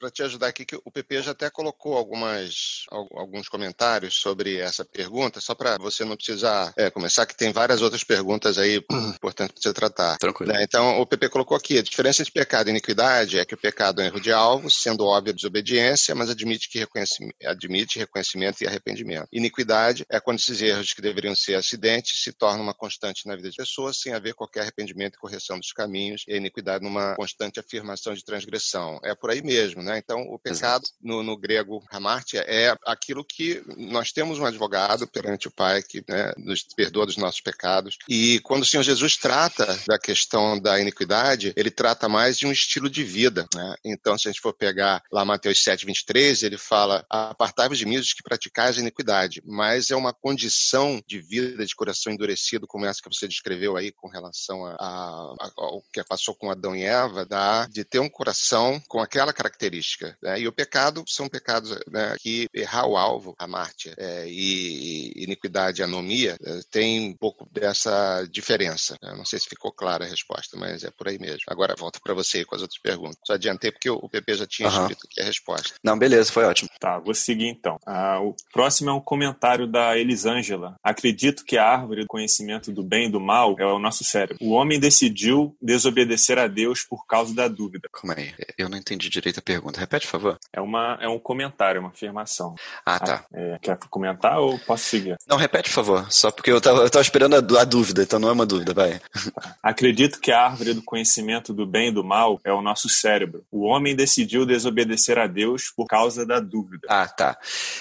para 0.00 0.10
te 0.10 0.22
ajudar 0.22 0.48
aqui, 0.48 0.64
que 0.64 0.76
o 0.76 0.90
PP 0.90 1.22
já 1.22 1.32
até 1.32 1.50
colocou 1.50 1.96
algumas, 1.96 2.84
alguns 2.90 3.48
comentários 3.48 4.14
sobre 4.14 4.56
essa 4.58 4.84
pergunta, 4.84 5.40
só 5.40 5.54
para 5.54 5.76
você 5.78 6.04
não 6.04 6.16
precisar 6.16 6.72
é, 6.76 6.90
começar, 6.90 7.26
que 7.26 7.36
tem 7.36 7.52
várias 7.52 7.82
outras 7.82 8.04
perguntas 8.04 8.58
aí 8.58 8.76
importantes 9.14 9.54
para 9.54 9.62
você 9.62 9.72
tratar. 9.72 10.18
Tranquilo. 10.18 10.52
Né? 10.52 10.62
Então, 10.62 11.00
o 11.00 11.06
PP 11.06 11.28
colocou 11.28 11.56
aqui: 11.56 11.78
a 11.78 11.82
diferença 11.82 12.22
entre 12.22 12.32
pecado 12.32 12.68
e 12.68 12.70
iniquidade 12.70 13.38
é 13.38 13.44
que 13.44 13.54
o 13.54 13.58
pecado 13.58 14.00
é 14.00 14.04
um 14.04 14.06
erro 14.06 14.20
de 14.20 14.32
alvo, 14.32 14.70
sendo 14.70 15.04
óbvio 15.04 15.27
a 15.30 15.34
desobediência, 15.34 16.14
mas 16.14 16.30
admite, 16.30 16.68
que 16.68 16.78
reconhecimento, 16.78 17.36
admite 17.44 17.98
reconhecimento 17.98 18.62
e 18.62 18.66
arrependimento. 18.66 19.28
Iniquidade 19.32 20.04
é 20.10 20.20
quando 20.20 20.38
esses 20.38 20.60
erros 20.60 20.92
que 20.92 21.02
deveriam 21.02 21.34
ser 21.34 21.54
acidentes 21.54 22.22
se 22.22 22.32
tornam 22.32 22.62
uma 22.62 22.74
constante 22.74 23.26
na 23.26 23.34
vida 23.34 23.48
das 23.48 23.56
pessoas 23.56 23.98
sem 24.00 24.12
haver 24.12 24.34
qualquer 24.34 24.62
arrependimento 24.62 25.14
e 25.14 25.18
correção 25.18 25.58
dos 25.58 25.72
caminhos, 25.72 26.24
e 26.26 26.34
a 26.34 26.36
iniquidade 26.36 26.84
numa 26.84 27.14
constante 27.16 27.60
afirmação 27.60 28.14
de 28.14 28.24
transgressão. 28.24 28.98
É 29.04 29.14
por 29.14 29.30
aí 29.30 29.42
mesmo, 29.42 29.82
né? 29.82 29.98
Então, 29.98 30.20
o 30.22 30.38
pecado, 30.38 30.86
no, 31.00 31.22
no, 31.22 31.36
grego 31.36 31.82
hamartia, 31.90 32.44
é 32.46 32.74
aquilo 32.86 33.24
que 33.24 33.62
nós 33.76 34.12
temos 34.12 34.38
um 34.38 34.46
advogado 34.46 35.06
perante 35.06 35.48
o 35.48 35.50
Pai 35.50 35.82
que 35.82 36.02
né, 36.08 36.32
nos 36.36 36.62
perdoa 36.76 37.06
dos 37.06 37.16
nossos 37.16 37.40
pecados. 37.40 37.96
E 38.08 38.40
quando 38.40 38.62
o 38.62 38.66
Senhor 38.66 38.82
Jesus 38.82 39.16
trata 39.16 39.78
da 39.86 39.98
questão 39.98 40.58
da 40.58 40.80
iniquidade, 40.80 41.52
ele 41.56 41.70
trata 41.70 42.08
mais 42.08 42.38
de 42.38 42.46
um 42.46 42.52
estilo 42.52 42.88
de 42.88 43.02
vida. 43.02 43.46
Né? 43.54 43.74
Então, 43.84 44.16
se 44.16 44.28
a 44.28 44.32
gente 44.32 44.40
for 44.40 44.52
pegar 44.52 45.02
lá 45.18 45.24
Mateus 45.24 45.62
7, 45.62 45.84
23, 45.84 46.42
ele 46.42 46.56
fala: 46.56 47.04
Apartai-vos 47.10 47.78
de 47.78 47.86
mim 47.86 47.96
os 47.96 48.12
que 48.12 48.22
praticais 48.22 48.78
a 48.78 48.80
iniquidade. 48.80 49.42
Mas 49.44 49.90
é 49.90 49.96
uma 49.96 50.12
condição 50.12 51.02
de 51.06 51.20
vida, 51.20 51.64
de 51.66 51.74
coração 51.74 52.12
endurecido, 52.12 52.66
como 52.66 52.86
essa 52.86 53.02
que 53.02 53.12
você 53.12 53.26
descreveu 53.26 53.76
aí 53.76 53.90
com 53.90 54.08
relação 54.08 54.64
a, 54.64 54.76
a, 54.78 55.34
a, 55.40 55.50
ao 55.56 55.82
que 55.92 56.02
passou 56.04 56.34
com 56.34 56.50
Adão 56.50 56.74
e 56.74 56.84
Eva, 56.84 57.26
da, 57.26 57.66
de 57.66 57.84
ter 57.84 57.98
um 57.98 58.08
coração 58.08 58.80
com 58.88 59.00
aquela 59.00 59.32
característica. 59.32 60.16
Né? 60.22 60.40
E 60.40 60.48
o 60.48 60.52
pecado 60.52 61.04
são 61.06 61.28
pecados 61.28 61.70
né, 61.88 62.14
que 62.20 62.46
errar 62.54 62.86
o 62.86 62.96
alvo, 62.96 63.34
a 63.38 63.46
mártia, 63.46 63.94
é, 63.98 64.28
e, 64.28 65.12
e 65.16 65.24
iniquidade, 65.24 65.82
anomia, 65.82 66.36
é, 66.42 66.60
tem 66.70 67.10
um 67.10 67.16
pouco 67.16 67.48
dessa 67.50 68.24
diferença. 68.30 68.96
Eu 69.02 69.16
não 69.16 69.24
sei 69.24 69.38
se 69.38 69.48
ficou 69.48 69.72
clara 69.72 70.04
a 70.04 70.08
resposta, 70.08 70.56
mas 70.56 70.84
é 70.84 70.90
por 70.90 71.08
aí 71.08 71.18
mesmo. 71.18 71.42
Agora 71.48 71.74
volto 71.76 72.00
para 72.00 72.14
você 72.14 72.44
com 72.44 72.54
as 72.54 72.62
outras 72.62 72.80
perguntas. 72.80 73.18
Só 73.26 73.34
adiantei 73.34 73.72
porque 73.72 73.90
o 73.90 74.08
PP 74.08 74.34
já 74.34 74.46
tinha 74.46 74.68
uhum. 74.68 74.82
escrito 74.82 75.07
aqui 75.08 75.20
a 75.20 75.24
resposta. 75.24 75.74
Não, 75.82 75.98
beleza, 75.98 76.32
foi 76.32 76.44
ótimo. 76.44 76.68
Tá, 76.78 76.98
vou 76.98 77.14
seguir 77.14 77.48
então. 77.48 77.78
Ah, 77.86 78.20
o 78.20 78.34
próximo 78.52 78.90
é 78.90 78.92
um 78.92 79.00
comentário 79.00 79.66
da 79.66 79.96
Elisângela. 79.96 80.76
Acredito 80.82 81.44
que 81.44 81.56
a 81.56 81.66
árvore 81.66 82.02
do 82.02 82.06
conhecimento 82.06 82.70
do 82.70 82.82
bem 82.82 83.08
e 83.08 83.10
do 83.10 83.20
mal 83.20 83.56
é 83.58 83.64
o 83.64 83.78
nosso 83.78 84.04
cérebro. 84.04 84.36
O 84.40 84.52
homem 84.52 84.78
decidiu 84.78 85.56
desobedecer 85.60 86.38
a 86.38 86.46
Deus 86.46 86.82
por 86.82 87.06
causa 87.06 87.34
da 87.34 87.48
dúvida. 87.48 87.88
Calma 87.92 88.14
aí, 88.16 88.32
eu 88.56 88.68
não 88.68 88.76
entendi 88.78 89.08
direito 89.08 89.38
a 89.38 89.42
pergunta. 89.42 89.80
Repete, 89.80 90.06
por 90.06 90.12
favor. 90.12 90.38
É, 90.52 90.60
uma, 90.60 90.98
é 91.00 91.08
um 91.08 91.18
comentário, 91.18 91.80
uma 91.80 91.90
afirmação. 91.90 92.54
Ah, 92.84 92.98
tá. 92.98 93.24
Ah, 93.32 93.38
é, 93.38 93.58
quer 93.60 93.78
comentar 93.90 94.38
ou 94.38 94.58
posso 94.60 94.84
seguir? 94.84 95.16
Não, 95.26 95.36
repete, 95.36 95.70
por 95.70 95.74
favor. 95.76 96.12
Só 96.12 96.30
porque 96.30 96.50
eu 96.50 96.60
tava, 96.60 96.82
eu 96.82 96.90
tava 96.90 97.02
esperando 97.02 97.34
a, 97.34 97.60
a 97.60 97.64
dúvida, 97.64 98.02
então 98.02 98.18
não 98.18 98.28
é 98.28 98.32
uma 98.32 98.46
dúvida, 98.46 98.74
vai. 98.74 99.00
Acredito 99.62 100.20
que 100.20 100.30
a 100.30 100.42
árvore 100.42 100.74
do 100.74 100.82
conhecimento 100.82 101.52
do 101.52 101.66
bem 101.66 101.88
e 101.88 101.92
do 101.92 102.04
mal 102.04 102.40
é 102.44 102.52
o 102.52 102.62
nosso 102.62 102.88
cérebro. 102.88 103.44
O 103.50 103.64
homem 103.64 103.96
decidiu 103.96 104.44
desobedecer 104.44 104.87
a 105.18 105.26
Deus 105.26 105.72
por 105.74 105.86
causa 105.86 106.24
da 106.24 106.40
dúvida. 106.40 106.86
Ah, 106.88 107.06
tá. 107.06 107.38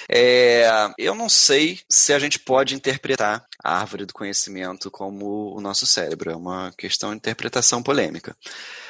É, 0.10 0.67
eu 0.98 1.15
não 1.15 1.30
sei 1.30 1.80
se 1.89 2.13
a 2.13 2.20
gente 2.20 2.39
pode 2.39 2.76
interpretar 2.76 3.46
árvore 3.68 4.06
do 4.06 4.14
conhecimento 4.14 4.90
como 4.90 5.56
o 5.56 5.62
nosso 5.62 5.86
cérebro. 5.86 6.32
É 6.32 6.36
uma 6.36 6.72
questão 6.78 7.12
de 7.12 7.18
interpretação 7.18 7.82
polêmica. 7.84 8.36